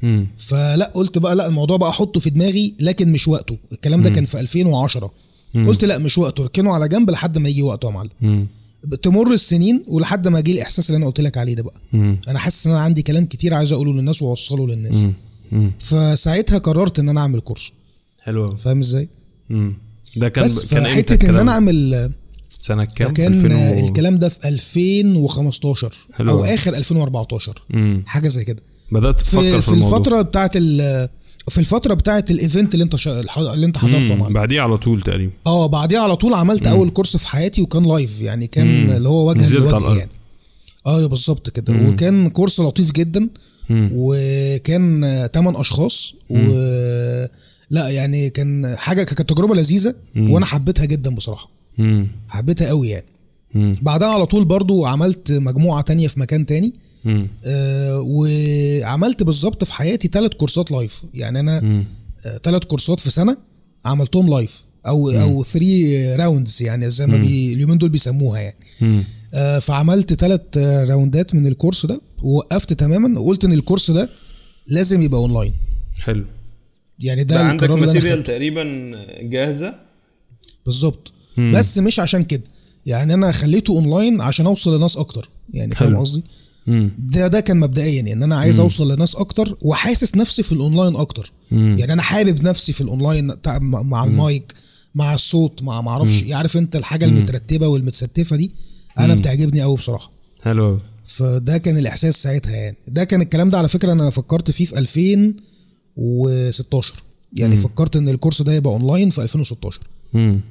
[0.01, 0.27] مم.
[0.37, 3.57] فلا قلت بقى لا الموضوع بقى أحطه في دماغي لكن مش وقته.
[3.71, 5.11] الكلام ده كان في 2010
[5.55, 6.41] قلت لا مش وقته.
[6.43, 8.09] اركنه على جنب لحد ما يجي وقته يا معلم.
[8.21, 8.47] مم.
[9.01, 11.75] تمر السنين ولحد ما جه الإحساس اللي أنا قلت لك عليه ده بقى.
[11.93, 12.17] مم.
[12.27, 15.07] أنا حاسس إن أنا عندي كلام كتير عايز أقوله للناس وأوصله للناس.
[15.51, 15.71] مم.
[15.79, 17.71] فساعتها قررت إن أنا أعمل كورس.
[18.21, 18.55] حلو.
[18.57, 19.09] فاهم إزاي؟
[19.49, 19.73] مم.
[20.15, 22.11] ده كان بس كان فحتة إن أنا؟ أعمل
[22.59, 26.43] سنة كام؟ كان 2000 و- الكلام ده في 2015 حلو أو.
[26.43, 28.03] آخر 2014 مم.
[28.05, 28.61] حاجة زي كده
[28.91, 31.09] بدأت تفكر في, في, في الفترة بتاعت ال
[31.49, 33.21] في الفترة بتاعت الايفنت اللي أنت شا...
[33.53, 34.19] اللي أنت حضرته مم.
[34.19, 37.83] معلم بعديه على طول تقريبا آه بعديها على طول عملت أول كورس في حياتي وكان
[37.83, 38.91] live يعني كان مم.
[38.91, 39.97] اللي هو وجه لوجه.
[39.97, 40.11] يعني
[40.85, 43.29] آه بالظبط كده وكان كورس لطيف جدا
[43.69, 43.89] مم.
[43.93, 45.01] وكان
[45.33, 46.37] 8 أشخاص و
[47.69, 51.49] لا يعني كان حاجة كانت تجربة لذيذة وأنا حبيتها جدا بصراحة.
[51.77, 52.07] مم.
[52.29, 53.05] حبيتها قوي يعني.
[53.53, 53.73] مم.
[53.81, 56.73] بعدها على طول برضو عملت مجموعة تانية في مكان تاني.
[57.05, 57.27] مم.
[57.45, 61.83] آه وعملت بالظبط في حياتي ثلاث كورسات live يعني أنا
[62.43, 63.37] ثلاث كورسات في سنة
[63.85, 68.55] عملتهم live أو أو 3 rounds يعني زي ما بي اليومين دول بيسموها يعني.
[68.81, 69.03] مم.
[69.33, 74.09] آه فعملت ثلاث راوندات من الكورس ده ووقفت تماما وقلت إن الكورس ده
[74.67, 75.53] لازم يبقى اونلاين
[76.03, 76.25] حلو.
[77.03, 78.63] يعني ده عندك material تقريبا
[79.21, 79.75] جاهزة؟
[80.65, 81.13] بالظبط.
[81.37, 82.43] بس مش عشان كده.
[82.85, 85.29] يعني أنا خليته اونلاين عشان أوصل لناس أكتر.
[85.53, 85.97] يعني فاهم.
[85.97, 86.23] قصدي؟
[86.67, 86.91] مم.
[86.99, 88.13] ده ده كان مبدئيا.
[88.13, 91.31] ان أنا عايز أوصل لناس أكتر وحاسس نفسي في الاونلاين أكتر.
[91.51, 91.75] مم.
[91.79, 94.53] يعني أنا حابب نفسي في الاونلاين مع مع المايك
[94.95, 96.31] مع الصوت مع ما أعرفش.
[96.31, 98.51] عارف أنت الحاجة المترتبة والمتستفة دي؟
[98.99, 100.11] أنا بتعجبني قوي بصراحة.
[100.41, 100.79] حلو أوي.
[101.05, 102.77] فده كان الإحساس ساعتها يعني.
[102.87, 104.79] ده كان الكلام ده على فكرة أنا فكرت فيه في
[105.97, 106.93] 2016
[107.33, 109.79] يعني فكرت إن الكورس ده يبقى اونلاين في 2016
[110.13, 110.41] مم.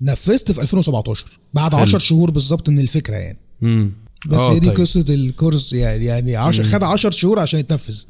[0.00, 3.38] نفذت في 2017 بعد 10 شهور بالظبط من الفكرة يعني.
[3.60, 3.92] مم.
[4.26, 4.76] بس آه، هي دي طيب.
[4.76, 8.04] قصة الكورس يعني يعني 10 خد 10 شهور عشان يتنفذ.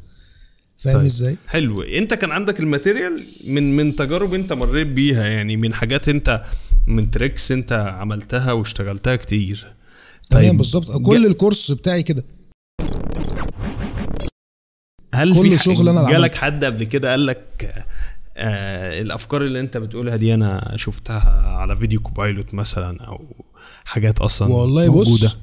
[0.79, 1.05] فاهم طيب.
[1.05, 1.83] إزاي؟ حلو.
[1.83, 6.43] أنت كان عندك ال material من من تجارب أنت مريت بيها يعني من حاجات أنت
[6.87, 9.75] من tricks أنت عملتها واشتغلتها كتير.
[10.31, 11.03] تمام بالظبط.
[11.03, 12.25] كل الكورس بتاعي كده.
[15.23, 16.35] هل كل في شغل اللي جالك.
[16.35, 17.75] حد قبل كده قال لك
[18.37, 21.21] آه الأفكار اللي أنت بتقولها دي أنا شفتها
[21.59, 23.21] على Video Copilot مثلا أو
[23.85, 25.37] حاجات أصلا والله موجودة؟ بص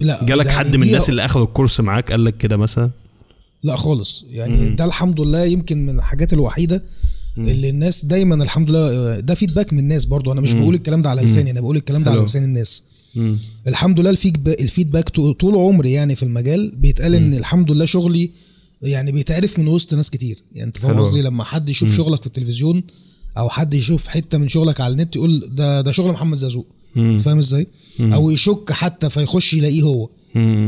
[0.00, 2.90] لا جالك ده حد يعني من الناس اللي اخذوا الكورس معاك قال لك كده مثلا؟
[3.62, 4.26] لا خالص.
[4.30, 6.82] يعني ده الحمد لله يمكن من الحاجات الوحيدة
[7.38, 10.32] اللي الناس دايما الحمد لله ده فيدباك من الناس برضو.
[10.32, 12.20] أنا مش بقول الكلام ده على لساني أنا بقول الكلام ده على.
[12.20, 12.84] لسان الناس.
[13.68, 18.30] الحمد لله الفيدباك الفيدباك طو- طول عمري يعني في المجال بيتقال إن الحمد لله شغلي
[18.86, 20.38] يعني بيتعرف من وسط ناس كتير.
[20.52, 21.00] يعني انت فاهم.
[21.00, 22.82] قصدي؟ لما حد يشوف شغلك في التلفزيون
[23.38, 26.66] أو حد يشوف حتة من شغلك على النت يقول ده ده شغل محمد زازوق
[26.96, 27.66] انت فاهم إزاي؟
[28.00, 30.08] أو يشك حتى فيخش يلاقيه هو.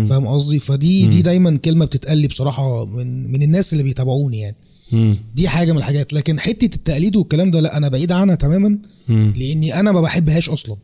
[0.06, 4.56] فاهم قصدي؟ فدي دي دايما كلمة بتتقال لي بصراحة من من الناس اللي بيتابعوني يعني.
[5.34, 6.12] دي حاجة من الحاجات.
[6.12, 8.78] لكن حتة التقليد والكلام ده لا أنا بعيد عنها تماما.
[9.08, 10.76] لأني أنا ما بحبهاش أصلا.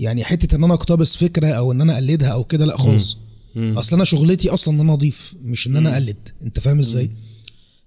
[0.00, 3.18] يعني حتة إن أنا أقتبس فكرة أو إن أنا أقلدها أو كده لا خالص.
[3.56, 6.28] أصل أنا شغلتي أصلا إن أنا أضيف مش إن أنا أقلد.
[6.42, 7.10] أنت فاهم إزاي؟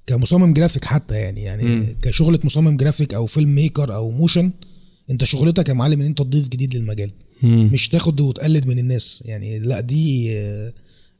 [0.08, 4.52] كمصمم جرافيك حتى يعني يعني كشغلة مصمم جرافيك أو film maker أو motion
[5.10, 7.12] أنت شغلتك يا معلم إن أنت تضيف جديد للمجال.
[7.44, 9.24] مش تاخد وتقلد من الناس.
[9.26, 10.36] يعني لا دي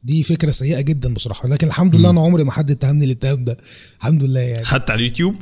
[0.04, 1.48] دي فكرة سيئة جدا بصراحة.
[1.48, 3.56] لكن الحمد لله أنا عمري ما حد اتهمني الاتهام ده.
[3.98, 4.64] الحمد لله يعني.
[4.64, 5.34] حتى على اليوتيوب؟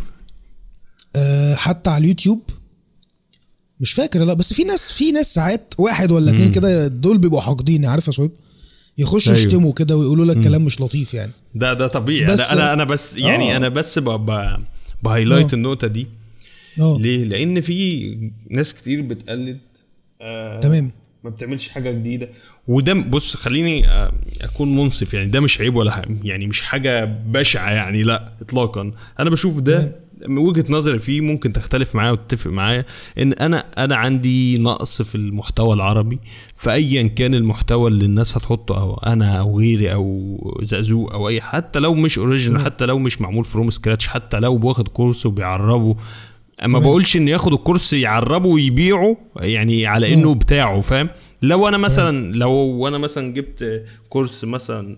[1.17, 2.41] أه حتى على اليوتيوب.
[3.81, 7.41] مش فاكر لا بس في ناس في ناس ساعات واحد ولا اتنين كده دول بيبقوا
[7.41, 7.85] حاقدين.
[7.85, 8.31] عارف يا صهيب
[8.99, 9.45] يخشوا أيوه.
[9.47, 11.33] يشتموا كده ويقولوا لك كلام مش لطيف يعني.
[11.55, 12.25] ده ده طبيعي.
[12.25, 13.57] بس- بس أنا أنا بس يعني آه.
[13.57, 14.57] أنا بس ب- ب-
[15.03, 15.57] ب highlight آه.
[15.57, 16.07] النقطة دي.
[16.81, 16.99] آه.
[17.01, 19.59] ليه؟ لأن في ناس كتير بتقلد
[20.21, 20.91] آه تمام.
[21.25, 22.29] ما بتعملش حاجة جديدة.
[22.69, 25.31] وده بص خليني آه، أكون منصف يعني.
[25.31, 26.17] ده مش عيب ولا حاجة.
[26.25, 28.93] يعني مش حاجة بشعة يعني لا اطلاقا.
[29.21, 29.97] أنا بشوف ده
[30.29, 32.85] وجهة نظري فيه ممكن تختلف معايا وتتفق معايا
[33.19, 36.19] إن أنا أنا عندي نقص في المحتوى العربي
[36.57, 41.79] فايا كان المحتوى اللي الناس هتحطه أو أنا أو غيري أو زقزوق أو أي حتى
[41.79, 45.97] لو مش original حتى لو مش معمول from scratch حتى لو واخد كورس وبيعربه.
[46.65, 46.83] اما تمام.
[46.83, 51.09] بقولش إن ياخد الكورس يعربه ويبيعه يعني على إنه بتاعه فاهم؟
[51.43, 54.97] لو أنا مثلا لو أنا مثلا جبت كورس مثلا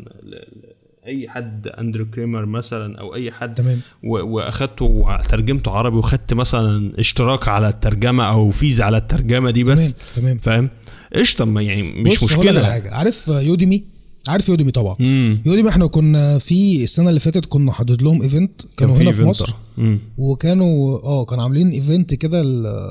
[1.06, 3.80] أي حد أندرو كريمر مثلا أو أي حد تمام.
[4.02, 9.94] وأخدته وترجمته عربي وخدت مثلا اشتراك على الترجمة أو fees على الترجمة دي بس تمام،
[10.16, 10.38] تمام.
[10.38, 10.70] فاهم
[11.14, 13.84] قشطة ما يعني مش بص مشكلة حاجة عارف Udemy
[14.28, 15.38] عارف Udemy طبعا مم.
[15.46, 19.26] Udemy إحنا كنا في السنة اللي فاتت كنا حاطط لهم event كانوا هنا في event
[19.26, 19.54] مصر.
[19.78, 19.98] مم.
[20.18, 22.42] وكانوا آه كانوا عاملين event كده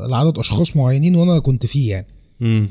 [0.08, 2.08] لعدد أشخاص معينين وأنا كنت فيه يعني
[2.40, 2.70] مم.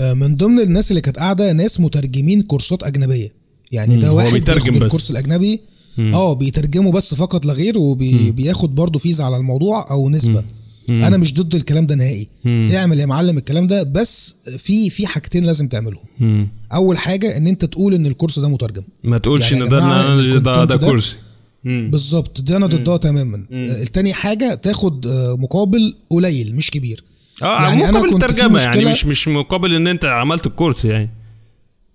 [0.00, 3.41] آه، من ضمن الناس اللي كانت قاعدة ناس مترجمين كورسات أجنبية
[3.72, 4.82] يعني ده واحد بيترجم بس.
[4.82, 5.60] الكورس الأجنبي.
[5.98, 10.44] آه بيترجمه بس فقط لا غير وبياخد برضه فيزا على الموضوع أو نسبة.
[10.90, 12.28] أنا مش ضد الكلام ده نهائي.
[12.76, 16.02] اعمل يا معلم الكلام ده بس في في حاجتين لازم تعملهم.
[16.20, 16.48] مم.
[16.74, 18.82] أول حاجة إن أنت تقول إن الكورس ده مترجم.
[19.04, 21.16] ما تقولش يعني إن ده ده ده, ده ده- كورسي
[21.64, 21.88] مم.
[21.90, 23.44] بالظبط ده أنا ضدها تماما.
[23.52, 27.04] آه، التاني حاجة تاخد آه، مقابل قليل مش كبير.
[27.42, 31.10] آه يعني مقابل كنت في ترجمة يعني مش مش مقابل إن أنت عملت الكورس يعني.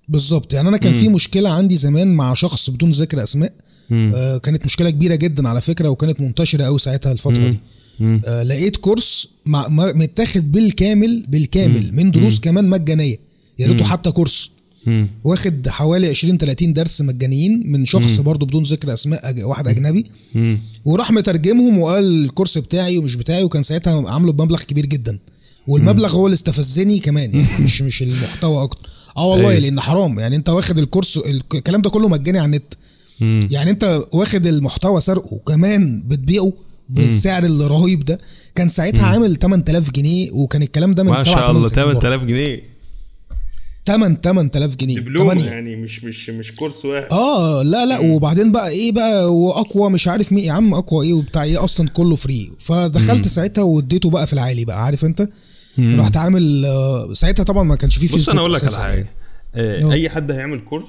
[0.09, 0.53] بالظبط.
[0.53, 3.53] يعني أنا كان في مشكلة عندي زمان مع شخص بدون ذكر أسماء.
[3.91, 7.59] آه كانت مشكلة كبيرة جدا على فكرة وكانت منتشرة قوي ساعتها الفترة دي.
[8.25, 13.17] آه لقيت كورس مع متاخد بالكامل بالكامل من دروس كمان مجانية.
[13.59, 14.51] يا ريته حتى كورس.
[14.85, 15.07] مم.
[15.23, 20.05] واخد حوالي 20 30 درس مجانيين من شخص برضه بدون ذكر أسماء أج- واحد أجنبي.
[20.35, 20.59] مم.
[20.85, 25.17] وراح مترجمهم وقال الكورس بتاعي ومش بتاعي وكان ساعتها عامله بمبلغ كبير جدا.
[25.67, 28.89] والمبلغ هو اللي استفزني كمان يعني مش مش المحتوى أكتر.
[29.17, 29.59] آه والله أيوة.
[29.61, 30.19] لأن حرام.
[30.19, 32.73] يعني أنت واخد الكورس الك- الكلام ده كله مجاني على النت.
[33.19, 33.39] مم.
[33.51, 36.53] يعني أنت واخد المحتوى سرقه وكمان بتبيعه
[36.89, 38.19] بالسعر الرهيب ده.
[38.55, 41.85] كان ساعتها عامل 8000 جنيه وكان الكلام ده من ما 7 شاء 8 الله سنين
[41.85, 41.99] ورا.
[41.99, 42.61] 8000 جنيه.
[43.85, 47.07] 8 8000 جنيه دبلوم 8 يعني مش مش مش كورس واحد.
[47.11, 47.99] آه لا لا.
[47.99, 50.43] وبعدين بقى إيه بقى؟ وأقوى مش عارف مين.
[50.45, 54.65] يا عم أقوى إيه وبتاع إيه؟ أصلا كله free فدخلت ساعتها واديته بقى في العالي
[54.65, 55.29] بقى عارف أنت؟
[55.79, 59.07] رحت عامل آه، ساعتها طبعا ما كانش فيه بص أنا أقول لك على حاجة
[59.53, 59.85] يعني.
[59.85, 59.91] آه،.
[59.91, 60.87] أي حد هيعمل كورس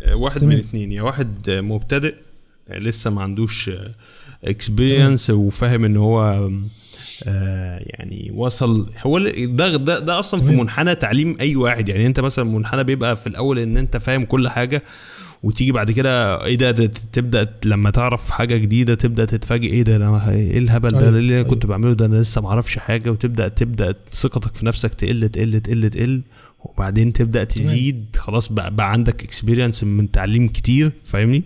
[0.00, 0.54] آه، واحد تمام.
[0.54, 2.14] من اتنين يا واحد مبتدئ
[2.70, 3.70] لسه ما عندوش
[4.44, 6.48] experience وفاهم إن هو
[7.26, 10.56] آه، يعني وصل هو ده ده, ده أصلا في.
[10.56, 14.48] منحنى تعليم أي واحد يعني أنت مثلا منحنى بيبقى في الأول إن أنت فاهم كل
[14.48, 14.82] حاجة
[15.42, 19.96] وتيجي بعد كده إيه ده, ده تبدأ لما تعرف حاجة جديدة تبدأ تتفاجئ إيه ده
[19.96, 21.48] أنا إيه الهبل ده أيوة، اللي أنا أيوة.
[21.48, 25.60] كنت بعمله ده أنا لسه ما أعرفش حاجة وتبدأ تبدأ ثقتك في نفسك تقل تقل
[25.60, 26.22] تقل تقل
[26.64, 31.44] وبعدين تبدأ تزيد خلاص بقى, بقى عندك اكسبيرينس من تعليم كتير فاهمني؟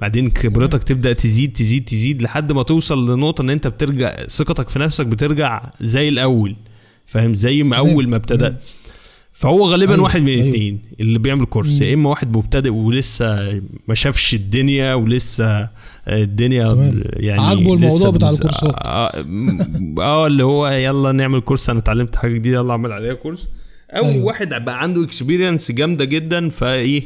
[0.00, 4.78] بعدين خبرتك تبدأ تزيد تزيد تزيد لحد ما توصل لنقطة إن أنت بترجع ثقتك في
[4.78, 6.56] نفسك بترجع زي الأول
[7.06, 8.62] فاهم؟ زي ما أول ما ابتدأت.
[9.36, 10.42] فهو غالبا أيوة، واحد من أيوة.
[10.44, 15.68] الاثنين اللي بيعمل كورس يا إما واحد مبتدئ ولسه ما شافش الدنيا ولسه
[16.08, 16.92] الدنيا.
[17.12, 18.88] يعني عاجبه الموضوع بتاع الكورسات.
[18.88, 23.14] آه م- آه اللي هو يلا نعمل كورس أنا اتعلمت حاجة جديدة يلا أعمل عليها
[23.14, 23.48] كورس
[23.90, 24.12] أو أيوة.
[24.14, 24.24] أيوة.
[24.24, 27.02] واحد بقى عنده experience جامدة جدا فإيه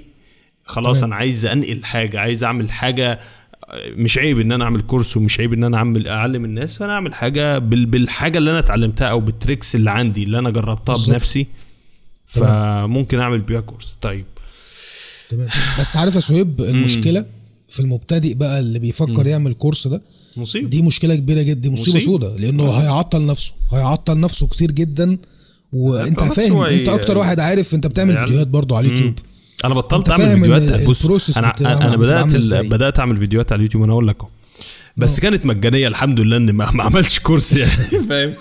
[0.64, 1.02] خلاص.
[1.02, 3.18] أنا عايز أنقل حاجة عايز أعمل حاجة
[3.96, 7.14] مش عيب إن أنا أعمل كورس ومش عيب إن أنا أعمل أعلم الناس فأنا أعمل
[7.14, 11.10] حاجة بال بالحاجة اللي أنا اتعلمتها أو بال tricks اللي عندي اللي أنا جربتها بالظبط.
[11.12, 11.46] بنفسي
[12.28, 13.96] فممكن أعمل بيها كورس.
[14.02, 14.24] طيب.
[15.28, 15.48] تمام.
[15.80, 17.24] بس عارف يا سهيب المشكلة
[17.68, 20.02] في المبتدئ بقى اللي بيفكر يعمل كورس ده
[20.36, 20.68] مصيبة.
[20.68, 21.98] دي مشكلة كبيرة جدا دي مصيبة.
[21.98, 25.18] سودة لأنه هيعطل نفسه هيعطل نفسه كتير جدا.
[25.72, 29.14] وأنت فاهم أنت أكتر واحد عارف أنت بتعمل يعني- فيديوهات برضو على اليوتيوب.
[29.64, 30.86] أنا بطلت أعمل فيديوهات.
[30.88, 34.16] بص أنا أنا بدأت بدأت أعمل فيديوهات على اليوتيوب أنا أقول لك.
[34.98, 37.70] بس كانت مجانية الحمد لله ان ما, ما عملتش كورس يعني.
[38.08, 38.32] فاهم.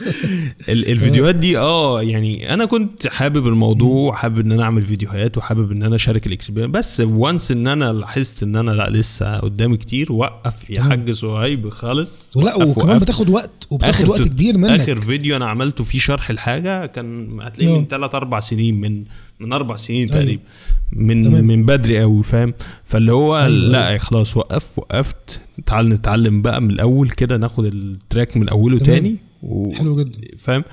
[0.69, 5.71] ال- الفيديوهات دي آه يعني أنا كنت حابب الموضوع حابب إن أنا أعمل فيديوهات وحابب
[5.71, 9.77] إن أنا أشارك ال experience بس once إن أنا لاحظت إن أنا لا لسه قدامي
[9.77, 10.81] كتير وقف يا.
[10.81, 12.33] حاج صهيب خالص.
[12.37, 13.01] ولا وكمان وقف.
[13.01, 14.69] بتاخد وقت وبتاخد وقت كبير منك.
[14.81, 17.79] آخر فيديو أنا عملته فيه شرح الحاجة كان هتلاقيه آه.
[17.79, 19.03] من 3 4 سنين من
[19.39, 20.21] من أربع سنين أيوة.
[20.23, 20.41] تقريبا
[20.93, 21.43] من تمام.
[21.47, 26.71] من بدري قوي فاهم فاللي هو أيوة، لا خلاص وقف وقفت تعال نتعلم بقى من
[26.71, 28.95] الأول كده ناخد ال track من أوله تمام.
[28.99, 29.73] تاني و...
[29.73, 30.63] حلو جدا فاهم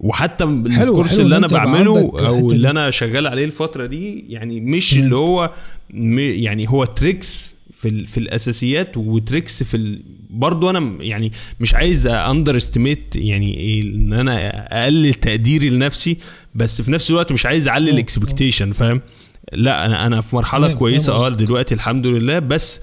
[0.00, 2.50] وحتى حلو- الكورس حلو اللي أنا بعمله أو.
[2.50, 5.04] اللي أنا شغال عليه الفترة دي يعني مش تمام.
[5.04, 5.52] اللي هو
[5.90, 10.02] م- يعني هو tricks في ال- في الأساسيات و tricks في ال...
[10.38, 14.48] برضو أنا يعني مش عايز underestimate يعني إن أنا
[14.82, 16.18] أقلل تقديري لنفسي
[16.54, 19.00] بس في نفس الوقت مش عايز اعلي ال expectation فاهم
[19.52, 21.28] لا أنا أنا في مرحلة كويسة آه.
[21.28, 22.80] دلوقتي الحمد لله بس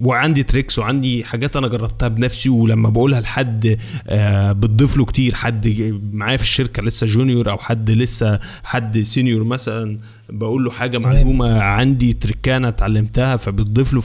[0.00, 5.68] وعندي tricks وعندي حاجات أنا جربتها بنفسي ولما بقولها لحد آه، بتضيف له كتير حد
[6.12, 9.98] معايا في الشركة لسه junior أو حد لسه حد senior مثلا
[10.28, 10.98] بقول له حاجة.
[10.98, 14.00] معلومة عندي trick أنا اتعلمتها فبتضيف له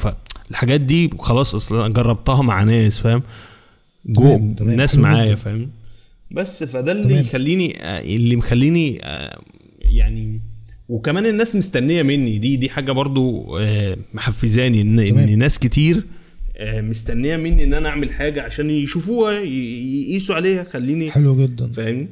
[0.45, 3.23] فالحاجات دي خلاص أصلا جربتها مع ناس فاهم
[4.05, 5.35] جو ناس معايا.
[5.35, 5.69] فاهم
[6.31, 7.19] بس فده اللي.
[7.19, 7.75] يخليني
[8.15, 9.41] اللي مخليني آه،
[9.81, 10.41] يعني
[10.89, 14.99] وكمان الناس مستنية مني دي دي حاجة برضو آه، محفزاني إن.
[14.99, 16.03] إن ناس كتير
[16.57, 22.07] آه، مستنية مني إن أنا أعمل حاجة عشان يشوفوها يقيسوا عليها خليني حلو جدا فاهمني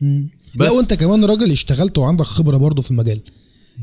[0.00, 0.28] مم.
[0.56, 0.66] بس.
[0.66, 3.20] لا وأنت كمان راجل اشتغلت وعندك خبرة برضو في المجال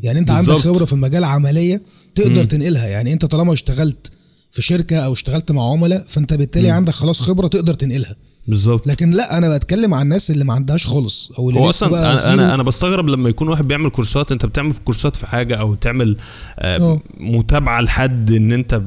[0.03, 0.73] يعني أنت عندك بالظبط.
[0.75, 1.81] خبرة في المجال عملية
[2.15, 4.11] تقدر تنقلها يعني انت طالما اشتغلت
[4.51, 8.15] في شركة أو اشتغلت مع عملاء فانت بالتالي عندك خلاص خبرة تقدر تنقلها
[8.47, 11.89] بالظبط لكن لا أنا بتكلم عن الناس اللي ما عندهاش خالص أو اللي هو أصلا
[11.89, 12.53] بقى أنا أنا.
[12.53, 16.17] أنا بستغرب لما يكون واحد بيعمل كورسات أنت بتعمل في كورسات في حاجة أو تعمل
[16.59, 17.01] آه، آه.
[17.19, 18.81] متابعة لحد إن أنت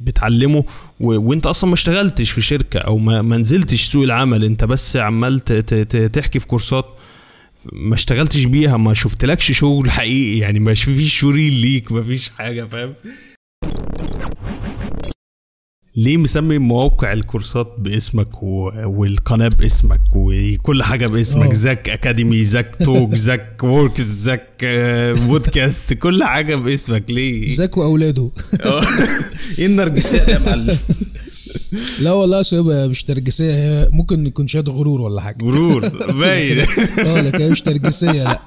[0.00, 0.64] بتعلمه
[1.00, 1.20] و...
[1.20, 5.40] وأنت أصلا ما اشتغلتش في شركة أو ما, ما نزلتش سوق العمل أنت بس عمال
[5.40, 5.52] ت...
[5.52, 5.74] ت...
[5.74, 5.96] ت...
[5.96, 6.84] تحكي في كورسات
[7.72, 12.64] ما اشتغلتش بيها ما شفتلكش شغل حقيقي يعني ما فيش showreel ليك ما فيش حاجة
[12.64, 12.94] فاهم؟
[15.96, 18.70] ليه مسمي مواقع الكورسات باسمك و...
[18.84, 21.52] والقناة باسمك وكل حاجة باسمك؟ آه.
[21.52, 28.30] Zack Academy Zack Talk Zack Works Zack آه، بودكاست كل حاجة باسمك ليه؟ زاك وأولاده.
[28.64, 28.82] آه.
[29.58, 30.78] إيه النرجسية يا معلم؟
[32.00, 35.44] لا والله صهيب مش نرجسية هي ممكن يكون شاد غرور ولا حاجة.
[35.44, 36.60] غرور باين.
[36.98, 38.40] آه لكن هي مش نرجسية لا.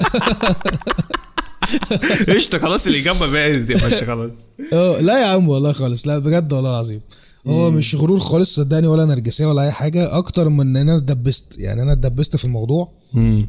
[2.36, 4.32] قشطة خلاص الاجابه باينه باشا خلاص.
[4.74, 7.02] آه لا يا عم والله خالص لا بجد والله العظيم.
[7.48, 11.56] هو مش غرور خالص صدقني ولا نرجسيه ولا أي حاجة أكتر من إن أنا اتدبست.
[11.58, 12.92] يعني أنا اتدبست في الموضوع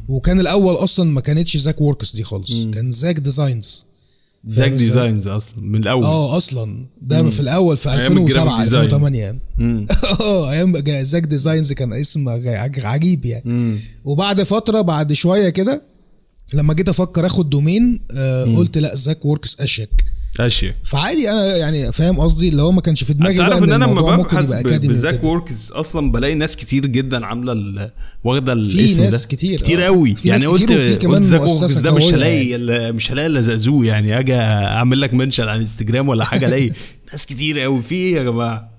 [0.07, 3.85] وكان الأول أصلا ما كانتش Zack Works دي خالص كان Zack Designs
[4.45, 6.03] Zack؟ Designs أصلا من الأول.
[6.03, 6.85] آه أصلا.
[7.01, 8.85] ده في الأول في أيام 2007 ال graphic design.
[8.85, 9.87] 2008 يعني مم.
[10.21, 12.29] آه أيام Zack Designs كان اسم
[12.77, 13.75] عجيب يعني.
[14.03, 15.81] وبعد فترة بعد شوية كده
[16.53, 20.03] لما جيت أفكر آخد domain آه قلت لا Zack Works اشيك
[20.39, 23.71] اشياء فعادي أنا يعني فاهم قصدي اللي هو ما كانش في دماغي بقى إن إن
[23.71, 25.27] أنا لما ببحث يبقى ب- Academy ب Zack وكده.
[25.29, 27.91] Works أصلا بلاقي ناس كتير جدا عاملة
[28.23, 29.27] واخدة في الاسم ناس ده.
[29.27, 29.81] كتير، كتير.
[29.81, 32.91] قوي في يعني ناس كتير قلت وفي كمان قلت Zack Works ده مش هلاقي يعني.
[32.91, 36.71] مش هلاقي الا زازو يعني أجي أعمل لك mention على الإنستجرام ولا حاجة ألاقي
[37.11, 38.73] ناس كتير قوي في إيه يا جماعة؟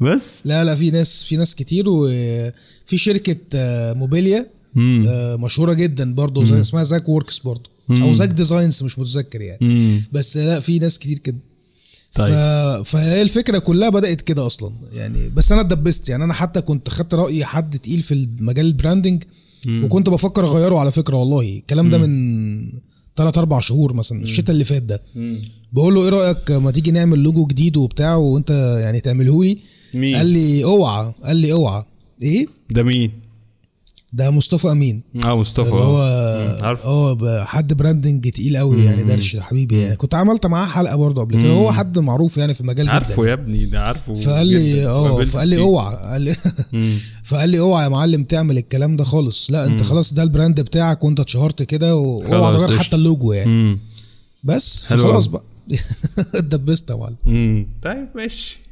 [0.00, 4.46] بس؟ لا لا في ناس في ناس كتير وفي شركة آه، موبيليا.
[4.78, 7.70] آه، مشهورة جدا برضه زي اسمها زاك وركس برضه.
[7.90, 9.58] أو زاك ديزاينز مش متذكر يعني.
[9.60, 10.00] مم.
[10.12, 11.38] بس لا في ناس كتير كده.
[12.14, 12.28] طيب.
[12.28, 12.36] ف...
[12.90, 15.28] فهي الفكرة كلها بدأت كده أصلا يعني.
[15.28, 16.24] بس أنا اتدبست يعني.
[16.24, 19.22] أنا حتى كنت خدت رأي حد تقيل في المجال ال branding
[19.68, 21.58] وكنت بفكر أغيره على فكرة والله.
[21.58, 22.72] الكلام ده من
[23.16, 25.02] ثلاث أربع شهور مثلا الشتاء اللي فات ده.
[25.72, 29.58] بقول له إيه رأيك ما تيجي نعمل لوجو جديد وبتاع وأنت يعني تعمله لي؟
[30.14, 31.12] قال لي أوعى.
[31.24, 31.84] قال لي أوعى.
[32.22, 33.25] إيه؟ ده مين؟
[34.16, 35.02] ده مصطفى أمين.
[35.24, 35.68] آه مصطفى.
[35.68, 36.02] اللي هو
[37.24, 39.96] آه حد branding تقيل قوي يعني درش حبيبي يعني.
[39.96, 41.50] كنت عملت معاه حلقة برضه قبل كده.
[41.50, 42.94] هو حد معروف يعني في المجال جدا.
[42.94, 44.86] عارفه يا ابني ده عارفه فقال لي.
[44.86, 45.58] آه فقال لي.
[45.60, 45.96] اوعى.
[45.96, 46.36] قال لي
[47.30, 49.50] فقال لي اوعى يا معلم تعمل الكلام ده خالص.
[49.50, 52.78] لا انت خلاص ده ال brand بتاعك وانت اتشهرت كده واوعى خلاص، تغير.
[52.78, 53.78] حتى اللوجو يعني.
[54.44, 55.32] بس فخلاص أوي.
[55.32, 55.42] بقى.
[56.38, 57.66] اتدبست يا معلم.
[57.82, 58.65] طيب ماشي.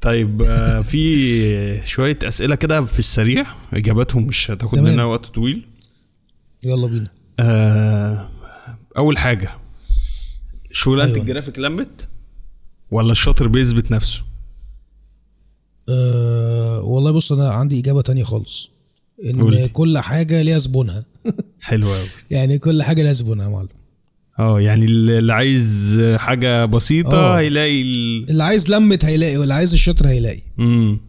[0.00, 3.46] طيب آه في شوية أسئلة كده في السريع.
[3.72, 4.78] إجاباتهم مش هتاخد.
[4.78, 5.66] مننا وقت طويل.
[6.62, 7.10] يلا بينا.
[7.40, 8.28] آه
[8.96, 9.50] أول حاجة
[10.72, 11.22] شغلانه أيوة.
[11.22, 12.08] الجرافيك لمت
[12.90, 14.22] ولا الشاطر بيثبت نفسه؟
[15.88, 18.70] أه والله بص أنا عندي إجابة تانية خالص.
[19.24, 21.04] إن كل حاجة ليها زبونها.
[21.60, 23.68] حلو قوي يعني كل حاجة ليها زبونها يا معلم.
[24.38, 27.38] آه يعني اللي عايز حاجة بسيطة آه.
[27.38, 28.30] هيلاقي ال...
[28.30, 31.00] اللي عايز لمت هيلاقي واللي عايز الشطر هيلاقي مم.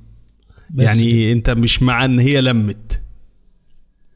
[0.69, 1.31] بس يعني كده.
[1.31, 3.01] انت مش مع ان هي لمت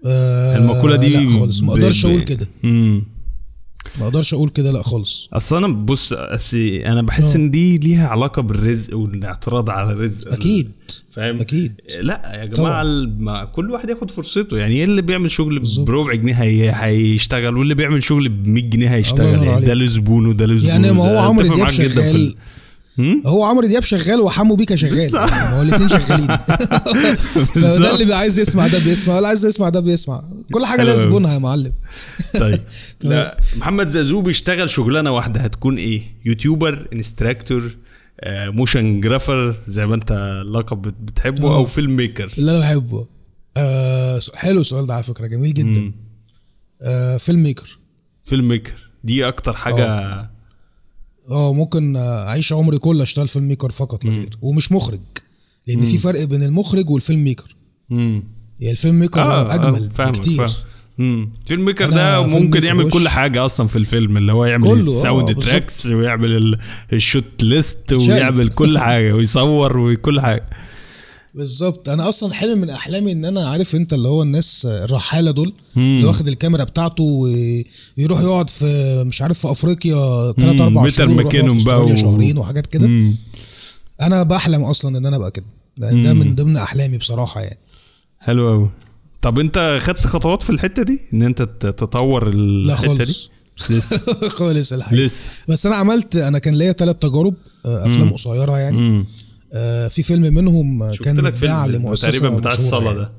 [0.06, 3.04] آه المقولة دي لا خالص ما أقدرش أقول كده مم.
[4.00, 7.40] ما أقدرش أقول كده لا خالص اصل أنا بص أصل أنا بحس آه.
[7.40, 10.76] ان دي ليها علاقة بالرزق والاعتراض على الرزق أكيد
[11.12, 12.84] فاهم أكيد لا يا جماعة
[13.20, 15.62] ما كل واحد ياخد فرصته يعني إيه اللي بيعمل شغل.
[15.78, 16.72] بربع جنيه هي...
[16.76, 19.70] هيشتغل واللي بيعمل شغل ب 100 جنيه هيشتغل يعني ده عليك.
[19.70, 22.36] له زبون وده له زبون يعني ما هو عمرو دياب شغال؟
[23.26, 24.98] هو عمرو دياب شغال وحمو بيكا شغال.
[25.16, 26.28] يعني هو الاثنين شغالين.
[27.56, 30.24] فده اللي عايز يسمع ده بيسمع اللي عايز يسمع ده بيسمع.
[30.54, 30.96] كل حاجة لها.
[30.96, 31.74] زبونها يا معلم.
[32.40, 32.60] طيب.
[33.04, 35.42] لا محمد زازو بيشتغل شغلانة واحدة.
[35.42, 37.78] هتكون إيه؟ YouTuber instructor
[38.20, 40.12] آه، motion grapher زي ما أنت
[40.46, 41.56] اللقب بت- بتحبه آه.
[41.56, 43.08] أو film maker اللي أنا بحبه.
[43.58, 45.28] آه حلو السؤال ده على فكرة.
[45.28, 45.80] جميل جدا.
[45.80, 45.94] مم.
[46.82, 47.78] آه film maker
[48.24, 49.86] film maker دي أكتر حاجة
[51.30, 55.00] آه ممكن آه، اعيش عمري كله اشتغل film maker فقط لا غير ومش مخرج
[55.68, 57.56] لأن في فرق بين المخرج وال film maker
[57.90, 58.24] مم.
[58.60, 60.56] يعني ال film maker آه أجمل آه، فاهمك بكتير فاهم.
[60.98, 61.30] مم.
[61.46, 62.94] film maker ده ممكن يعمل وش.
[62.94, 65.36] كل حاجة أصلا في الفيلم اللي هو يعمل آه، ال sound.
[65.44, 66.60] tracks ويعمل ال-
[66.94, 67.94] ال shot list.
[67.94, 70.50] ويعمل كل حاجة ويصور وكل حاجة
[71.34, 71.90] بالظبط.
[71.90, 76.06] أنا أصلا حلم من أحلامي إن أنا عارف أنت اللي هو الناس الرحالة دول اللي
[76.08, 81.24] واخد الكاميرا بتاعته ويروح يقعد في مش عارف في أفريقيا 3 مم، 4 بيتر شهور
[81.24, 83.14] ماكينون بقى و- شهرين وحاجات كده.
[84.02, 85.46] أنا بحلم أصلا إن أنا أبقى كده.
[85.80, 87.60] يعني ده من ضمن أحلامي بصراحة يعني.
[88.20, 88.70] حلو قوي
[89.22, 93.30] طب أنت خدت خطوات في الحتة دي؟ إن أنت تطور لا الحتة دي؟ خالص.
[93.70, 93.98] لسه.
[94.40, 95.04] خالص الحقيقة.
[95.06, 95.26] لسه.
[95.50, 97.34] بس أنا عملت أنا كان ليا ثلاث تجارب
[97.66, 98.78] آه، أفلام قصيرة يعني.
[98.78, 99.06] مم.
[99.90, 102.98] في فيلم منهم آه، كان متباع لمؤسسة تقريبا بتاع الصلاة يعني.
[102.98, 103.12] ده.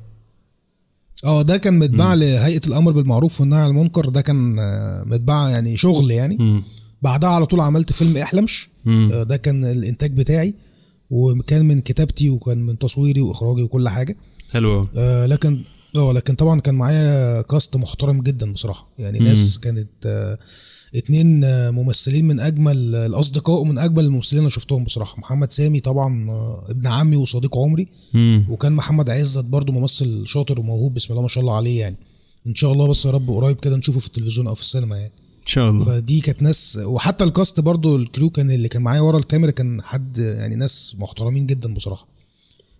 [1.24, 4.08] آه ده كان متباع لهيئة الأمر بالمعروف والنهي عن المنكر.
[4.08, 6.36] ده كان آه، متباع يعني شغل يعني.
[6.40, 6.62] مم.
[7.02, 8.68] بعدها على طول عملت فيلم إحلمش.
[8.84, 9.10] مم.
[9.12, 10.54] آه، ده كان الإنتاج بتاعي
[11.10, 14.16] وكان من كتابتي وكان من تصويري وإخراجي وكل حاجة.
[14.50, 15.62] حلو آه، لكن
[15.96, 18.88] آه لكن طبعا كان معايا كاست محترم جدا بصراحة.
[18.98, 20.38] يعني ناس كانت آه،
[20.94, 21.40] اتنين
[21.70, 25.18] ممثلين من أجمل الأصدقاء ومن أجمل الممثلين اللي شفتهم بصراحة.
[25.20, 27.88] محمد سامي طبعا آه، ابن عمي وصديق عمري.
[28.14, 28.46] مم.
[28.48, 31.96] وكان محمد عزت برضو ممثل شاطر وموهوب بسم الله ما شاء الله عليه يعني.
[32.46, 35.12] إن شاء الله بس يا رب قريب كده نشوفه في التلفزيون أو في السينما يعني.
[35.42, 35.84] إن شاء الله.
[35.84, 40.18] فدي كانت ناس وحتى الكاست برضو الكرو كان اللي كان معايا ورا الكاميرا كان حد
[40.18, 42.06] يعني ناس محترمين جدا بصراحة.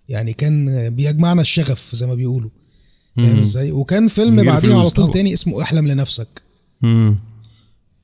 [0.09, 2.51] يعني كان بيجمعنا الشغف زي ما بيقولوا.
[3.17, 5.11] فاهم إزاي؟ وكان فيلم بعديه على طول.
[5.11, 6.43] تاني اسمه احلم لنفسك.
[6.83, 7.19] مم.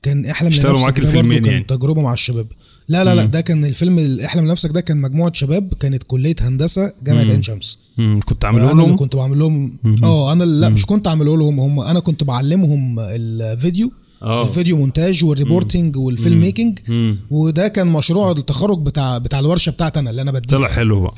[0.03, 1.63] كان احلم اشتغلوا لنفسك معاك الفيلمين يعني.
[1.63, 2.47] تجربة مع الشباب.
[2.87, 6.35] لا لا لا ده كان الفيلم ال- احلم لنفسك ده كان مجموعة شباب كانت كلية
[6.41, 7.79] هندسة جامعة عين شمس.
[8.25, 9.77] كنت عامله لهم؟ كنت بعمل لهم.
[10.03, 13.91] آه أنا لا مش كنت عامله لهم هم أنا كنت بعلمهم الفيديو
[14.23, 14.43] آه.
[14.45, 16.79] الفيديو مونتاج وال reporting وال film making.
[17.29, 20.57] وده كان مشروع التخرج بتاع بتاع الورشة بتاعتي أنا اللي أنا بديها.
[20.57, 21.13] طلع حلو بقى.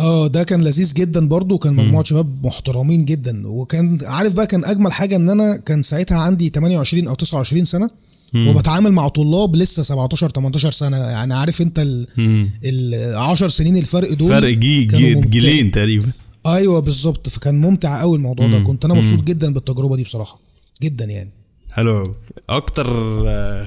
[0.00, 3.48] آه ده كان لذيذ جدا برضو كان مجموعة شباب محترمين جدا.
[3.48, 7.90] وكان عارف بقى كان أجمل حاجة إن أنا كان ساعتها عندي 28 أو 29 سنة
[8.34, 10.96] وبتعامل مع طلاب لسه 17 18 سنة.
[10.96, 12.50] يعني عارف أنت ال مم.
[12.64, 16.12] ال 10 سنين الفرق دول؟ فرق جي جي جيلين تقريبا.
[16.46, 17.28] أيوه بالظبط.
[17.28, 18.58] فكان ممتع قوي الموضوع ده.
[18.58, 20.38] كنت أنا مبسوط جدا بالتجربة دي بصراحة.
[20.82, 21.30] جدا يعني.
[21.72, 22.14] حلو
[22.48, 22.86] أكتر
[23.28, 23.66] آه،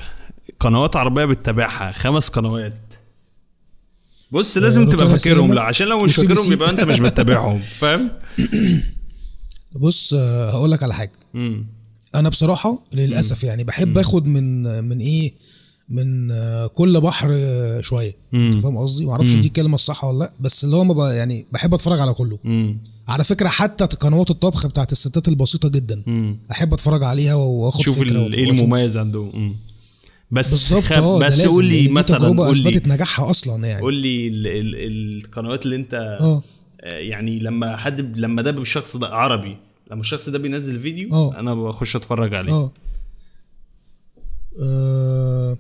[0.60, 2.74] قنوات عربية بتتابعها؟ خمس قنوات.
[4.34, 6.54] بص لازم تبقى روتانا فاكرهم لا عشان لو مش فاكرهم.
[6.54, 8.12] يبقى انت مش بتتابعهم فاهم
[9.76, 11.66] بص آه، هقول لك على حاجة مم.
[12.16, 15.34] أنا بصراحة للأسف يعني بحب أخد من من إيه
[15.90, 20.32] من آه، كل بحر آه، شوية أنت فاهم قصدي معرفش دي الكلمة الصح ولا لأ
[20.40, 22.76] بس اللي هو ما يعني بحب أتفرج على كله مم.
[23.08, 26.38] على فكرة حتى قنوات الطبخ بتاعت الستات البسيطة جدا مم.
[26.52, 28.50] أحب أتفرج عليها وأخد شوف فكرة ال- إيه.
[28.50, 29.54] المميز عندهم مم.
[30.34, 30.92] بس خ...
[30.92, 33.82] آه ده بس قول لي دي مثلا تجربة قول لي أثبتت نجاحها أصلا يعني.
[33.82, 34.48] قول لي ال...
[34.48, 35.18] ال...
[35.18, 36.44] القنوات اللي أنت آه.
[36.82, 39.58] آه، يعني لما حد لما ده الشخص ده عربي
[39.92, 41.40] لما الشخص ده بينزل فيديو آه.
[41.40, 42.52] أنا بخش أتفرج عليه.
[42.52, 42.72] آه.
[44.60, 45.58] آه،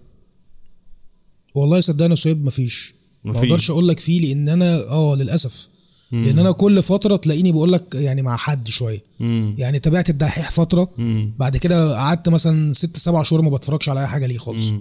[1.55, 2.95] والله صدقني يا سويب مفيش.
[3.23, 3.39] ما.
[3.39, 5.67] أقدرش أقول لك فيه لأن أنا آه للأسف
[6.13, 8.99] لأن أنا كل فتره تلاقيني بقول لك يعني مع حد شوية.
[9.19, 9.55] مم.
[9.57, 11.33] يعني تابعت الدحيح فتره مم.
[11.39, 14.71] بعد كده قعدت مثلا ست سبع شهور ما بتفرجش على أي حاجة ليه خالص.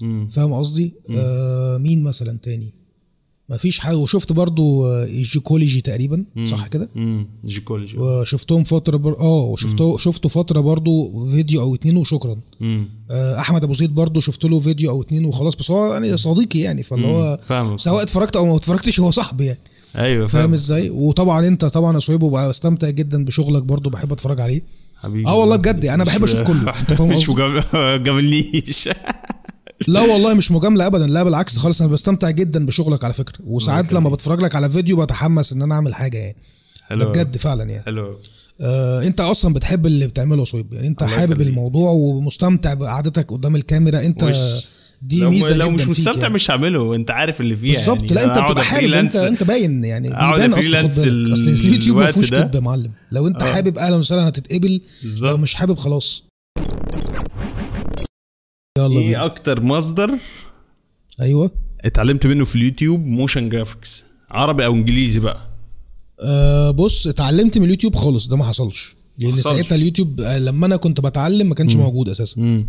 [0.00, 0.28] مم.
[0.28, 2.72] فاهم قصدي؟ آه مين مثلا تاني؟
[3.48, 3.96] مفيش حاجة.
[3.96, 7.26] وشفت برضو آه، الجيكولوجي تقريبا صح كده؟ مم.
[7.46, 7.98] جيكولوجي.
[7.98, 9.18] وشفتهم فترة بر...
[9.20, 12.36] آه وشفته شفته فترة برضو فيديو أو اتنين وشكرا.
[12.60, 12.84] مم.
[13.10, 16.58] آه، أحمد أبو زيد برضو شفت له فيديو أو اتنين وخلاص بس هو يعني صديقي
[16.60, 17.38] يعني فاللي هو
[17.76, 19.58] سواء اتفرجت أو ما اتفرجتش هو صاحبي يعني.
[19.96, 24.40] أيوه فاهم إزاي؟ وطبعا أنت طبعا يا صهيب بقى بستمتع جدا بشغلك برضو بحب أتفرج
[24.40, 24.62] عليه.
[25.02, 26.70] حبيبي آه والله بجد أنا بحب أشوف كله.
[26.80, 27.62] أنت فاهم مش قصدي؟
[29.88, 33.38] لا والله مش مجاملة ابدا لا بالعكس خالص أنا بستمتع جدا بشغلك على فكرة.
[33.46, 36.36] وساعات لما بتفرج لك على فيديو بتحمس إن أنا أعمل حاجة يعني.
[36.88, 37.82] حلو بجد فعلا يعني.
[37.84, 38.18] حلو
[38.60, 41.40] آه أنت أصلا بتحب اللي بتعمله يا صويب يعني أنت حابب.
[41.40, 44.66] الموضوع ومستمتع بقعدتك قدام الكاميرا أنت وش.
[45.02, 46.34] دي لو, ميزة لو مش فيك مستمتع يعني.
[46.34, 48.02] مش هعمله أنت عارف اللي فيها بالظبط.
[48.02, 48.14] يعني.
[48.14, 51.06] لا أنت بتبقى حابب انت أنت باين يعني بيبان أصلا أصل
[51.48, 52.30] اليوتيوب ما فيهوش.
[52.30, 52.90] كدب يا معلم.
[53.12, 53.52] لو أنت آه.
[53.52, 54.80] حابب أهلا وسهلا هتتقبل
[55.20, 56.25] لو مش حابب خلاص.
[58.78, 59.00] يلا بينا.
[59.00, 60.10] إيه أكتر مصدر
[61.20, 61.50] أيوه.
[61.84, 65.40] اتعلمت منه في اليوتيوب motion graphics عربي أو انجليزي بقى.
[66.20, 68.96] آه بص اتعلمت من اليوتيوب خالص ده ما حصلش.
[69.18, 69.44] لأن حصلش.
[69.44, 72.40] ساعتها اليوتيوب آه، لما أنا كنت بتعلم ما كانش موجود أساسا.
[72.40, 72.66] امم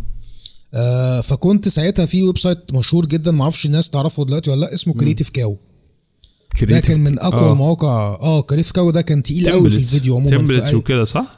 [0.74, 4.94] آه فكنت ساعتها في website مشهور جدا ما أعرفش الناس تعرفه دلوقتي ولا لأ اسمه
[4.94, 5.56] Creative Cow
[6.62, 7.52] ده كان من أقوى آه.
[7.52, 10.74] المواقع آه Creative Cow ده كان تقيل قوي في الفيديو عموما templates.
[10.74, 11.37] وكده صح؟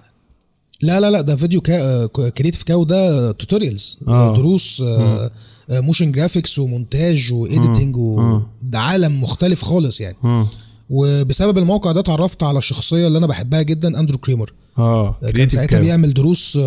[0.82, 2.06] لا لا لا ده فيديو كا...
[2.06, 4.36] Creative Cow ده tutorials آه.
[4.36, 5.30] دروس آه
[5.70, 8.40] motion graphics ومونتاج و editing و...
[8.62, 10.46] ده عالم مختلف خالص يعني.
[10.90, 15.78] وبسبب الموقع ده اتعرفت على الشخصيه اللي أنا بحبها جدا اندرو كريمر آه كان ساعتها
[15.78, 15.80] cow.
[15.80, 16.58] بيعمل دروس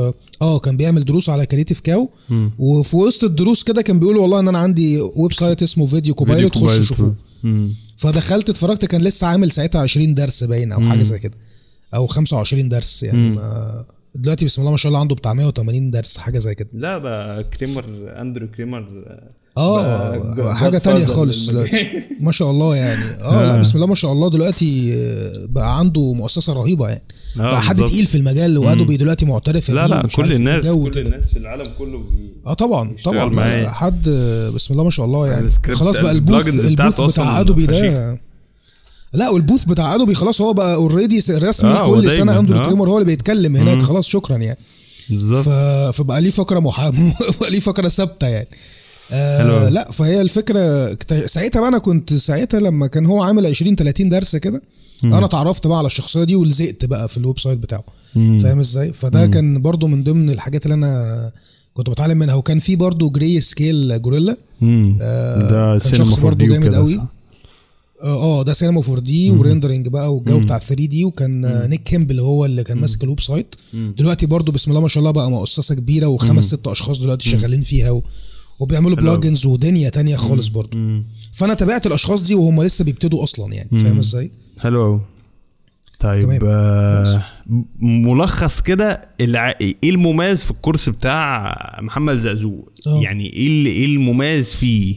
[0.41, 2.09] آه كان بيعمل دروس على Creative Cow
[2.59, 6.87] وفي وسط الدروس كده كان بيقول والله إن أنا عندي website اسمه Video Copilot Copilot.
[6.87, 7.15] شوفوه.
[7.97, 11.33] فدخلت اتفرجت كان لسه عامل ساعتها 20 درس باين أو حاجة زي كده.
[11.95, 13.85] أو 25 درس يعني ما
[14.15, 16.67] دلوقتي بسم الله ما شاء الله عنده بتاع 180 درس حاجة زي كده.
[16.73, 17.85] لا ده كريمر
[18.21, 18.87] أندرو كريمر.
[19.57, 21.49] آه بقى حاجة تانية خالص.
[21.49, 21.87] دلوقتي.
[22.21, 23.05] ما شاء الله يعني.
[23.21, 27.03] آه لا بسم الله ما شاء الله دلوقتي آه، بقى عنده مؤسسة رهيبة يعني.
[27.39, 27.75] آه، بقى حد.
[27.75, 31.01] تقيل في المجال وأدوبي دلوقتي معترف لا لا كل الناس كل كده.
[31.01, 32.33] الناس في العالم كله بي...
[32.47, 33.69] آه طبعا طبعا.
[33.69, 34.09] حد
[34.55, 35.47] بسم الله ما شاء الله يعني.
[35.47, 37.65] السكريبت- خلاص بقى ال booth ال booth بتاع أدوبي.
[37.65, 38.19] ده
[39.13, 42.65] لا وال booth بتاع أدوبي خلاص هو بقى already رسمي آه، كل سنة اندرو آه.
[42.65, 44.57] كريمر هو اللي بيتكلم هناك خلاص شكرا يعني.
[45.07, 45.11] ف...
[45.11, 45.49] بالظبط
[45.95, 46.89] فبقى ليه فقرة محا...
[46.89, 48.47] بقى ليه فقرة ثابتة يعني.
[49.11, 49.69] آه.
[49.69, 54.35] لا فهي الفكرة ساعتها بقى أنا كنت ساعتها لما كان هو عامل 20 30 درس
[54.35, 54.61] كده
[55.03, 57.83] أنا اتعرفت بقى على الشخصية دي ولزقت بقى في ال website بتاعه.
[58.13, 61.31] فاهم إزاي؟ فده كان برضو من ضمن الحاجات اللي أنا
[61.73, 62.35] كنت بتعلم منها.
[62.35, 64.97] وكان في برضو Greyscalegorilla مم.
[65.01, 66.95] آه، ده كان شخص دي جامد قوي.
[66.95, 67.03] صح؟
[68.03, 71.67] آه آه، ده سينما 4 D و rendering بقى والجو بتاع 3 D وكان آه،
[71.67, 73.55] Nick Campbell هو اللي كان ماسك ال website.
[73.73, 77.61] دلوقتي برضو بسم الله ما شاء الله بقى مؤسسة كبيرة وخمس ست أشخاص دلوقتي شغالين
[77.61, 78.03] فيها و...
[78.59, 78.95] وبيعملوا.
[78.95, 80.77] بلجنز ودنيا تانية خالص برضو.
[81.33, 83.69] فأنا تابعت الأشخاص دي وهم لسه بيبتدوا أصلا يعني.
[83.79, 85.01] فاهم إزاي؟ حلو قوي
[85.99, 86.39] طيب تمام.
[86.43, 87.23] آه
[87.79, 89.49] ملخص كده الع...
[89.61, 93.01] إيه المميز في الكورس بتاع محمد زقزوق؟ آه.
[93.01, 94.95] يعني إيه إيه المميز فيه؟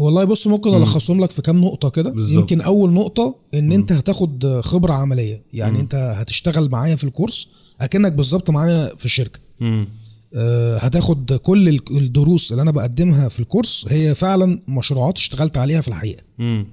[0.00, 2.14] والله بص ممكن ألخصهم لك في كام نقطة كده.
[2.28, 5.42] يمكن أول نقطة إن أنت هتاخد خبرة عملية.
[5.52, 7.48] يعني أنت هتشتغل معايا في الكورس
[7.80, 9.40] أكنك بالظبط معايا في الشركة.
[9.60, 9.88] مم.
[10.34, 15.80] آه، هتاخد كل ال- الدروس اللي أنا بقدمها في الكورس هي فعلا مشروعات اشتغلت عليها
[15.80, 16.22] في الحقيقة.
[16.38, 16.66] مم.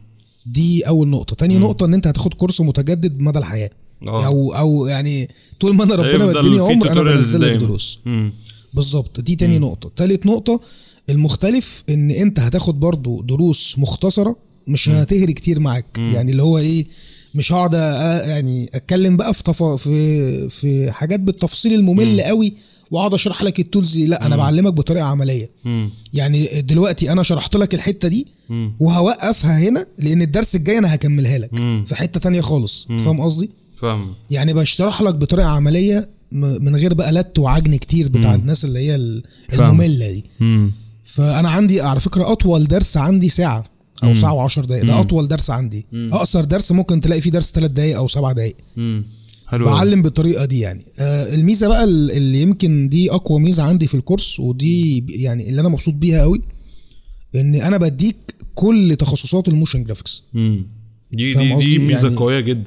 [0.46, 1.36] دي أول نقطة.
[1.36, 3.70] تاني نقطة إن أنت هتاخد كورس متجدد مدى الحياة.
[4.08, 4.26] آه.
[4.26, 7.58] أو أو يعني طول ما أنا ربنا مديني عمر أنا بنزل لك.
[7.58, 8.00] دروس.
[8.06, 8.34] مم.
[8.74, 9.20] بالظبط.
[9.20, 9.92] دي تاني نقطة.
[9.96, 10.60] تالت نقطة
[11.10, 14.36] المختلف إن أنت هتاخد برضو دروس مختصرة
[14.68, 15.86] مش هتهري كتير معاك.
[15.98, 16.86] يعني اللي هو إيه
[17.36, 17.74] مش هقعد
[18.28, 19.64] يعني أتكلم بقى في طف...
[19.64, 22.54] في في حاجات بالتفصيل الممل قوي
[22.92, 24.08] وأقعد أشرح لك التولز دي.
[24.08, 25.50] لأ أنا بعلمك بطريقة عملية.
[25.66, 25.90] مم.
[26.14, 28.28] يعني دلوقتي أنا شرحت لك الحتة دي
[28.80, 31.62] وهوقفها هنا لأن الدرس الجاي أنا هكملها لك.
[31.62, 31.84] مم.
[31.88, 32.88] في حتة تانية خالص.
[33.00, 34.14] فاهم قصدي؟ فاهم.
[34.32, 38.96] يعني بشرح لك بطريقة عملية من غير بقى لت وعجن كتير بتاع الناس اللي هي.
[39.54, 40.24] المملة دي.
[40.40, 40.72] مم.
[41.08, 43.64] فأنا عندي على فكرة أطول درس عندي ساعة
[44.04, 45.86] أو ساعة و10 دقائق ده أطول درس عندي.
[45.94, 48.56] أقصر درس ممكن تلاقي فيه درس 3 دقائق أو 7 دقائق.
[49.48, 49.66] حلو.
[49.66, 50.82] بعلم بالطريقة دي يعني.
[51.00, 55.62] آه الميزة بقى ال- اللي يمكن دي أقوى ميزة عندي في الكورس ودي يعني اللي
[55.62, 56.42] أنا مبسوط بيها قوي
[57.36, 60.24] إن أنا بديك كل تخصصات ال motion graphics.
[61.12, 62.64] دي دي؟ دي ميزة يعني قوية جدا.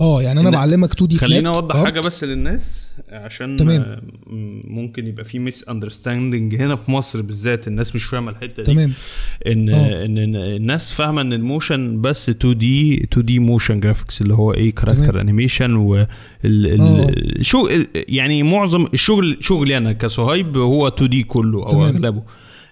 [0.00, 4.00] آه يعني أنا بعلمك 2 D خليني أوضح حاجة بس للناس عشان تمام.
[4.64, 8.92] ممكن يبقى في misunderstanding هنا في مصر بالذات الناس مش فاهمة الحتة دي تمام
[9.46, 10.04] إن آه.
[10.04, 14.54] إن الناس فاهمة إن ال motion بس 2 D 2 D motion graphics اللي هو
[14.54, 15.20] إيه character.
[15.20, 16.06] animation و آه.
[17.40, 21.84] شو يعني معظم الشغل شغلي أنا كصهيب هو 2 D كله أو تمام.
[21.96, 22.22] أغلبه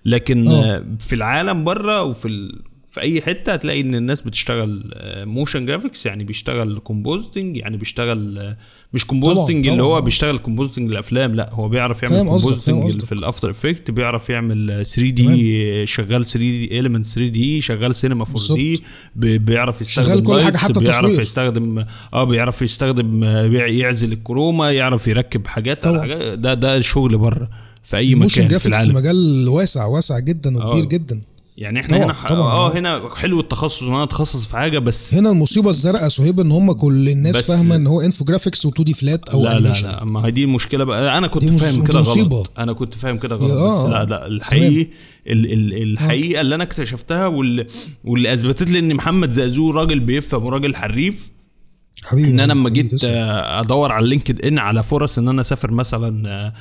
[0.04, 0.48] لكن.
[0.48, 2.52] آه، في العالم بره وفي
[2.94, 4.92] في أي حتة هتلاقي إن الناس بتشتغل
[5.26, 8.56] motion graphics يعني بيشتغل compositing يعني بيشتغل آه،
[8.92, 10.00] مش compositing اللي هو.
[10.00, 13.04] بيشتغل compositing الأفلام لا هو بيعرف يعمل compositing.
[13.04, 17.94] في ال After Effect بيعرف يعمل 3 D شغال 3 D Element 3 D شغال
[17.94, 19.38] سينما 4 D.
[19.38, 21.20] بيعرف يستخدم شغال كل lights، حتى بيعرف تصوير.
[21.20, 26.00] يستخدم آه بيعرف يستخدم آه، يعزل ال chroma يعرف يركب حاجات على.
[26.00, 27.48] حاجات ده ده شغل بره
[27.84, 30.88] في أي مكان في العالم مجال واسع واسع جدا وكبير آه.
[30.88, 31.20] جدا
[31.56, 32.52] يعني إحنا طبعاً، هنا ح- طبعاً.
[32.52, 36.50] آه هنا حلو التخصص ان أنا أتخصص في حاجة بس هنا المصيبة الزرقاء سهيب إن
[36.52, 39.88] هم كل الناس فاهمة إن هو infographics و 2 D flat أو لا لا animation
[39.88, 41.98] لا ما هي دي المشكلة بقى أنا كنت فاهم كده.
[42.00, 44.04] غلط أنا كنت فاهم كده غلط آه، بس لا.
[44.04, 44.88] لا الحقيقي
[45.26, 47.66] ال ال الحقيقة اللي أنا اكتشفتها واللي,
[48.04, 51.33] واللي أثبتت لي إن محمد زقزوق راجل بيفهم وراجل حريف
[52.04, 56.28] حبيبي إن أنا لما حبيبي، جيت أدور على LinkedIn على فرص إن أنا أسافر مثلا
[56.28, 56.52] آه،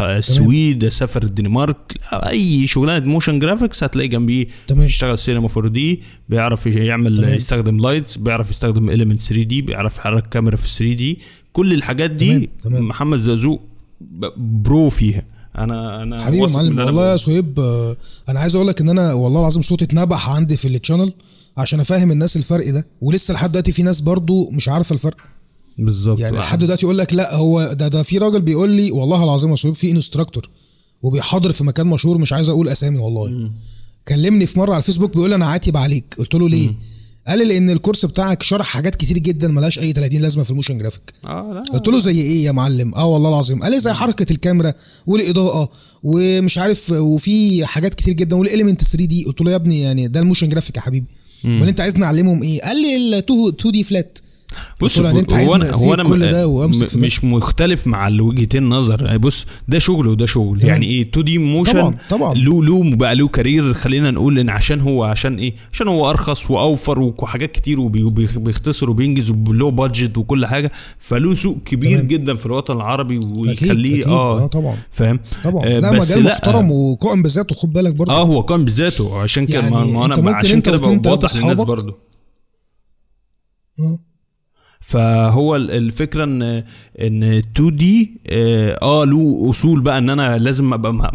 [0.00, 4.82] آه، السويد أسافر الدنمارك أي شغلانة motion graphics هتلاقي جنبيه تمام.
[4.84, 7.34] بيشتغل سينما 4 D بيعرف يعمل تمام.
[7.34, 11.18] يستخدم lights بيعرف يستخدم Element 3 D بيعرف يحرك كاميرا في 3 D
[11.52, 12.88] كل الحاجات دي تمام، تمام.
[12.88, 13.60] محمد زقزوق
[14.00, 15.22] ب- pro فيها
[15.58, 17.16] أنا أنا حبيبي يا معلم والله يا.
[17.16, 17.96] سهيب آه،
[18.28, 21.12] أنا عايز أقول لك إن أنا والله العظيم صوتي اتنبح عندي في ال channel
[21.56, 22.86] عشان افهم الناس الفرق ده.
[23.00, 25.16] ولسه لحد دلوقتي في ناس برضو مش عارفة الفرق.
[25.78, 26.18] بالظبط.
[26.20, 26.40] يعني آه.
[26.40, 29.56] لحد دلوقتي يقول لك لا هو ده ده في راجل بيقول لي والله العظيم يا
[29.56, 30.48] صهيب في instructor
[31.02, 33.50] وبيحاضر في مكان مشهور مش عايز أقول اسامي والله.
[34.08, 36.14] كلمني في مرة على الفيسبوك بيقول أنا عاتب عليك.
[36.18, 36.74] قلت له ليه؟
[37.28, 40.54] قال لي لأن الكورس بتاعك شرح حاجات كتير جدا ملهاش اي 30 لازمة في ال
[40.54, 41.12] motion graphic.
[41.24, 43.62] آه لا قلت له زي إيه يا معلم؟ آه والله العظيم.
[43.62, 44.72] قال لي زي حركة الكاميرا
[45.06, 45.68] والإضاءة
[46.02, 50.08] ومش عارف وفي حاجات كتير جدا وال Element 3 D قلت له يا ابني يعني
[50.08, 51.06] ده ال motion graphic يا حبيبي.
[51.44, 54.18] امال انت عايز نعلمهم إيه؟ قال لي ال 2 D flat
[54.80, 57.06] بص يعني أنت عايز هو أنا هو أنا كل ده وأمسك في م- ده.
[57.06, 59.04] مش مختلف مع الوجهتين نظر.
[59.06, 60.58] يعني بص ده شغل وده شغل.
[60.58, 60.72] تمام.
[60.72, 62.34] يعني إيه؟ 2 D motion طبعاً، طبعاً.
[62.34, 66.50] له له بقى له career خلينا نقول إن عشان هو عشان إيه؟ عشان هو أرخص
[66.50, 70.72] وأوفر وحاجات كتير وبيختصر وبينجز وله budget وكل حاجة.
[70.98, 72.08] فله سوق كبير تمام.
[72.08, 74.08] جدا في الوطن العربي ويخليه أكيد.
[74.08, 74.76] آه آه طبعا.
[74.90, 75.64] فاهم؟ طبعا.
[75.66, 78.12] آه، لا مجال محترم وقائم بذاته خد بالك برضه.
[78.12, 79.16] آه هو كان بذاته.
[79.20, 81.94] عشان كده يعني ما أنا عشان كده بوضح للناس برضه.
[83.80, 83.98] آه.
[84.80, 86.42] فهو ال- الفكرة ان
[87.00, 91.10] إن 2 D آه له أصول بقى إن أنا لازم أبقى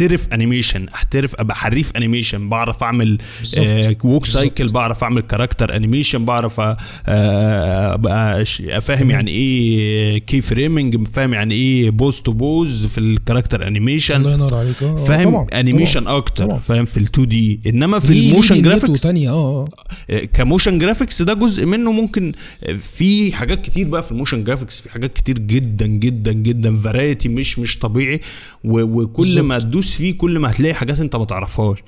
[0.00, 3.18] أحترف animation أحترف أبقى حريف animation بعرف أعمل.
[3.58, 4.26] آه walk.
[4.26, 11.06] cycle بعرف أعمل character animation بعرف آه، آه، أبقى ش- أفهم يعني إيه key framing
[11.08, 15.30] فاهم يعني إيه pose to pose في ال character animation الله ينور عليك آه فاهم
[15.30, 16.16] طبعا animation طبعا.
[16.16, 16.58] أكتر طبعا.
[16.58, 19.68] فاهم في ال 2 D إنما في الموشن جرافيكس تانية آه
[20.10, 22.32] آه ك motion graphics ده جزء منه ممكن
[22.78, 27.28] في حاجات كتير بقى في ال motion graphics في حاجات كتير جدا جدا جدا variety
[27.28, 28.20] مش مش طبيعي
[28.64, 29.40] وكل.
[29.42, 31.78] ما تدوس فيه كل ما هتلاقي حاجات انت ما تعرفهاش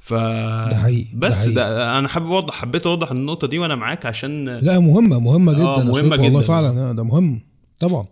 [0.00, 1.54] ف ده حقيقي، ده بس حقيقي.
[1.54, 5.62] ده أنا حابب اوضح حبيت اوضح النقطة دي وأنا معاك عشان لا مهمة مهمة جدا
[5.64, 6.40] آه، مهمة سيف، والله جداً.
[6.40, 7.40] فعلا آه، ده مهم
[7.80, 8.04] طبعا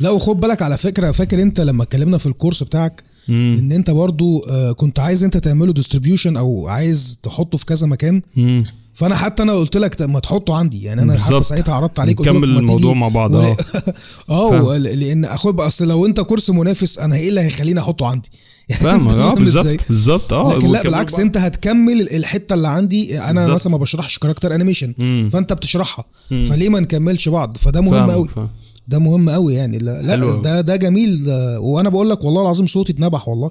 [0.00, 4.44] لا وخد بالك على فكرة فاكر انت لما اتكلمنا في الكورس بتاعك ان انت برضو
[4.50, 8.64] آه، كنت عايز انت تعمله distribution أو عايز تحطه في كذا مكان مم.
[8.98, 10.82] فانا حتى أنا قلت لك ما تحطه عندي.
[10.82, 11.42] يعني أنا حتى بالظبط.
[11.42, 13.56] ساعتها عرضت عليك نكمل الموضوع مع بعض، أه.
[14.30, 18.30] آه لأن أخد بقى أصل لو أنت كورس منافس أنا إيه اللي هيخليني أحطه عندي؟
[18.68, 19.10] يعني فاهمك.
[19.10, 20.32] أنت آه فاهم بالظبط؟ بالظبط.
[20.32, 23.20] آه لكن لا بالعكس أنت هتكمل الحتة اللي عندي.
[23.20, 23.54] أنا بالظبط.
[23.54, 25.28] مثلا ما بشرحش character animation مم.
[25.32, 26.04] فأنت بتشرحها.
[26.30, 28.48] فليه ما نكملش بعض؟ فده مهم قوي فاهم.
[28.88, 29.78] ده مهم قوي يعني.
[29.78, 30.42] لا, لا.
[30.42, 31.24] ده ده جميل.
[31.24, 33.50] ده وأنا بقول لك والله العظيم صوتي اتنبح والله.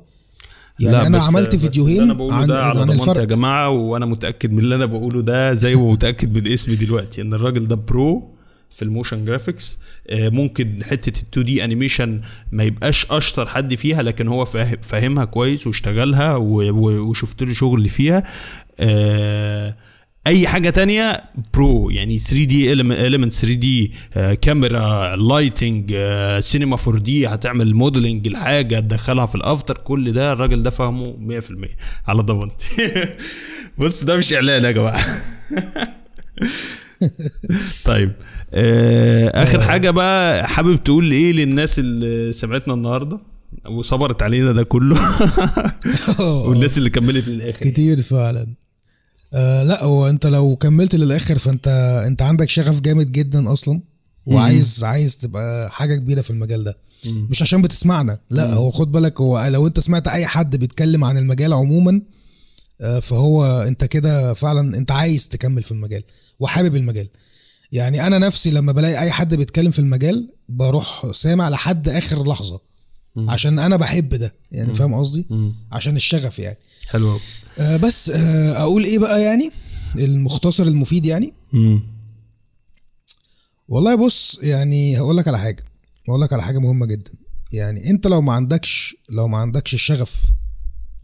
[0.80, 4.52] يعني أنا عملت فيديوهين أنا بقوله عن ده على عن ضمانتي يا جماعة وأنا متأكد
[4.52, 7.22] من اللي أنا بقوله ده زي ما متأكد من اسمي دلوقتي.
[7.22, 8.34] إن الراجل ده pro
[8.70, 9.78] في ال motion graphics.
[10.10, 12.22] آه، ممكن حتة ال 2 D animation
[12.52, 18.24] ما يبقاش أشطر حد فيها لكن هو فاهم- فاهمها كويس واشتغلها وشفت له شغل فيها.
[18.80, 19.76] آه،
[20.28, 23.92] أي حاجة تانية pro يعني 3 D element 3 D
[24.42, 25.96] كاميرا lighting
[26.40, 31.40] Cinema 4 D هتعمل modeling الحاجة تدخلها في ال After كل ده الراجل ده فاهمه
[31.42, 31.68] 100%
[32.08, 32.66] على ضمانتي.
[33.80, 35.06] بص ده مش إعلان يا جماعة.
[37.86, 38.12] طيب
[38.54, 43.20] آه آخر حاجة بقى حابب تقول إيه للناس اللي سمعتنا النهارده؟
[43.70, 44.98] وصبرت علينا ده كله.
[46.50, 47.60] والناس اللي كملت للآخر.
[47.60, 48.48] كتير فعلا.
[49.34, 51.68] آه لا هو انت لو كملت للآخر فانت
[52.08, 53.82] انت عندك شغف جامد جدا أصلا
[54.26, 56.78] وعايز عايز تبقى حاجة كبيرة في المجال ده.
[57.06, 61.18] مش عشان بتسمعنا لا هو خد بالك هو لو انت سمعت أي حد بيتكلم عن
[61.18, 62.02] المجال عموما
[62.82, 66.04] آه، فهو انت كده فعلا انت عايز تكمل في المجال
[66.40, 67.08] وحابب المجال.
[67.72, 72.60] يعني أنا نفسي لما بلاقي أي حد بيتكلم في المجال بروح سامع لحد آخر لحظة
[73.18, 74.34] عشان أنا بحب ده.
[74.52, 75.26] يعني فاهم قصدي؟
[75.72, 76.58] عشان الشغف يعني.
[76.88, 77.18] حلو.
[77.60, 79.52] آه بس آه أقول إيه بقى يعني
[79.96, 81.82] المختصر المفيد يعني مم.
[83.68, 85.64] والله بص يعني هقول لك على حاجة
[86.10, 87.12] هقول لك على حاجة مهمة جدا
[87.52, 90.26] يعني أنت لو ما عندكش لو ما عندكش الشغف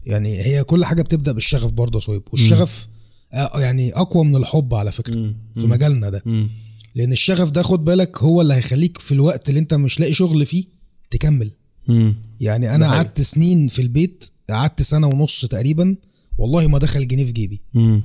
[0.06, 2.88] يعني هي كل حاجة بتبدأ بالشغف برضه صهيب والشغف
[3.32, 6.50] آه يعني أقوى من الحب على فكرة في مجالنا ده مم.
[6.94, 10.46] لأن الشغف ده خد بالك هو اللي هيخليك في الوقت اللي أنت مش لاقي شغل
[10.46, 10.64] فيه
[11.10, 11.50] تكمل
[11.88, 12.14] مم.
[12.40, 12.90] يعني أنا.
[12.90, 15.96] قعدت سنين في البيت قعدت سنة ونص تقريبا
[16.38, 17.60] والله ما دخل جنيه في جيبي.
[17.74, 18.02] مم.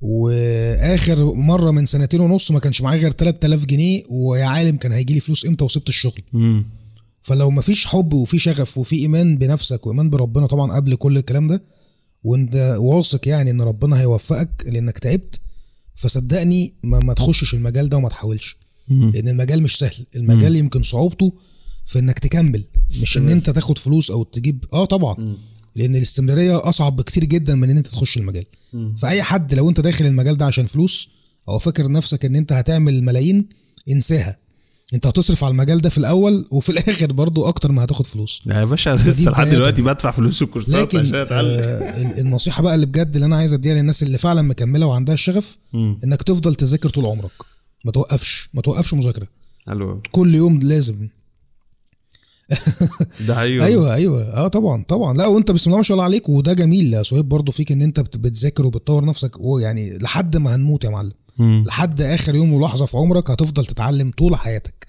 [0.00, 5.14] وآخر مرة من سنتين ونص ما كانش معايا غير 3000 جنيه ويا عالم كان هيجي
[5.14, 6.20] لي فلوس إمتى وسبت الشغل.
[6.32, 6.64] مم.
[7.22, 11.48] فلو ما فيش حب وفي شغف وفي إيمان بنفسك وإيمان بربنا طبعا قبل كل الكلام
[11.48, 11.62] ده
[12.24, 15.40] وانت واثق يعني إن ربنا هيوفقك لإنك تعبت
[15.94, 18.56] فصدقني ما, ما تخشش المجال ده وما تحاولش.
[18.88, 19.10] مم.
[19.14, 21.32] لأن المجال مش سهل المجال يمكن صعوبته
[21.86, 22.64] في إنك تكمل
[23.02, 24.64] مش إن أنت تاخد فلوس أو تجيب.
[24.72, 25.36] آه طبعا.
[25.76, 28.44] لأن الاستمرارية أصعب بكتير جدا من إن أنت تخش المجال.
[28.98, 31.08] فأي حد لو أنت داخل المجال ده عشان فلوس
[31.48, 33.48] أو فاكر نفسك إن أنت هتعمل ملايين
[33.90, 34.36] انساها.
[34.94, 38.42] أنت هتصرف على المجال ده في الأول وفي الآخر برضو أكتر ما هتاخد فلوس.
[38.46, 39.46] يا باشا لسه لحد.
[39.46, 41.48] دلوقتي بدفع فلوس الكورسات لكن عشان أتعلم.
[41.50, 45.14] آه ال- النصيحة بقى اللي بجد اللي أنا عايز أديها للناس اللي فعلا مكملة وعندها
[45.14, 45.58] الشغف.
[45.74, 47.30] إنك تفضل تذاكر طول عمرك.
[47.84, 49.26] ما توقفش ما توقفش مذاكرة.
[49.66, 51.08] حلو كل يوم لازم
[53.28, 54.22] ده أيوه أيوه أيوه.
[54.22, 55.14] آه طبعا طبعا.
[55.16, 57.82] لا وأنت بسم الله ما شاء الله عليك وده جميل يا صهيب برضه فيك إن
[57.82, 59.40] أنت بت- بتذاكر وبتطور نفسك.
[59.40, 61.12] ويعني لحد ما هنموت يا معلم.
[61.38, 61.64] مم.
[61.66, 64.86] لحد آخر يوم ولحظه في عمرك هتفضل تتعلم طول حياتك.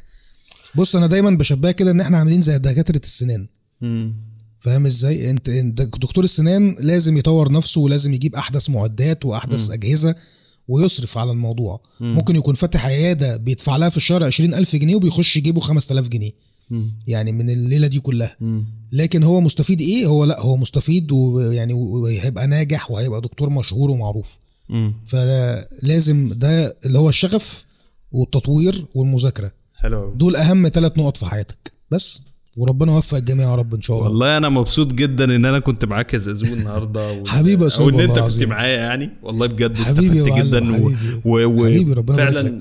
[0.75, 3.47] بص أنا دايما بشبهها كده إن إحنا عاملين زي دكاترة السنان.
[3.81, 4.15] مم.
[4.59, 5.49] فاهم إزاي؟ أنت
[5.81, 10.15] دكتور السنان لازم يطور نفسه ولازم يجيب أحدث معدات وأحدث أجهزة
[10.67, 11.81] ويصرف على الموضوع.
[11.99, 16.31] ممكن يكون فاتح عيادة بيدفع لها في الشهر 20000 جنيه وبيخش يجيبه 5000 جنيه.
[16.31, 16.38] مم.
[17.07, 18.38] يعني من الليلة دي كلها.
[18.91, 24.39] لكن هو مستفيد إيه؟ هو لأ هو مستفيد ويعني وهيبقى ناجح وهيبقى دكتور مشهور ومعروف.
[25.06, 27.65] فلازم ده اللي هو الشغف
[28.11, 29.52] والتطوير والمذاكرة.
[29.76, 30.10] حلو.
[30.10, 31.72] دول أهم ثلاث نقط في حياتك.
[31.91, 32.22] بس.
[32.57, 35.85] وربنا يوفق الجميع يا رب إن شاء الله والله أنا مبسوط جدا إن أنا كنت
[35.85, 37.25] معاك يا زازو النهارده و...
[37.27, 38.43] حبيبي يا أو سيد ان والله انت كنت.
[38.43, 40.65] معايا يعني والله بجد حبيبي استفدت جدا.
[40.65, 40.95] حبيبي.
[41.25, 41.45] و...
[41.45, 41.65] و...
[41.65, 42.59] حبيبي، ربنا فعلا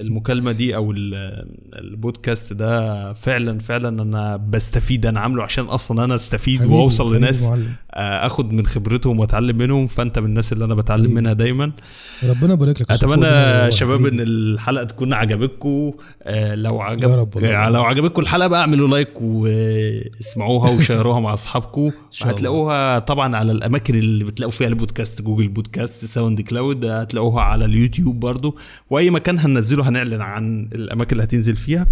[0.00, 1.46] المكالمة دي أو ال-
[1.78, 7.50] البودكاست ده فعلا فعلا أنا بستفيد أنا عامله عشان أصلا أنا أستفيد وأوصل لناس
[7.98, 11.14] آخد من خبرتهم وأتعلم منهم فأنت من الناس اللي أنا بتعلم.
[11.14, 11.72] منها دايما.
[12.24, 14.06] ربنا يبارك لك أتمنى شباب.
[14.06, 15.92] إن الحلقة تكون عجبتكم.
[16.22, 17.68] آه، لو عجب والله.
[17.68, 21.90] لو عجبتكم الحلقة بقى اعملوا like واسمعوها وشيروها مع أصحابكم.
[22.24, 28.20] هتلاقوها طبعا على الأماكن اللي بتلاقوا فيها البودكاست جوجل بودكاست ساوند كلاود هتلاقوها على اليوتيوب
[28.20, 28.58] برضو.
[28.90, 31.86] وأي مكان هننزله هنعلن عن الأماكن اللي هتنزل فيها.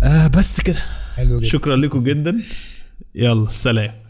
[0.00, 0.78] آه بس كده.
[1.14, 1.48] حلو جدا.
[1.48, 2.38] شكرا لكم جدا.
[3.14, 4.01] يلا سلام.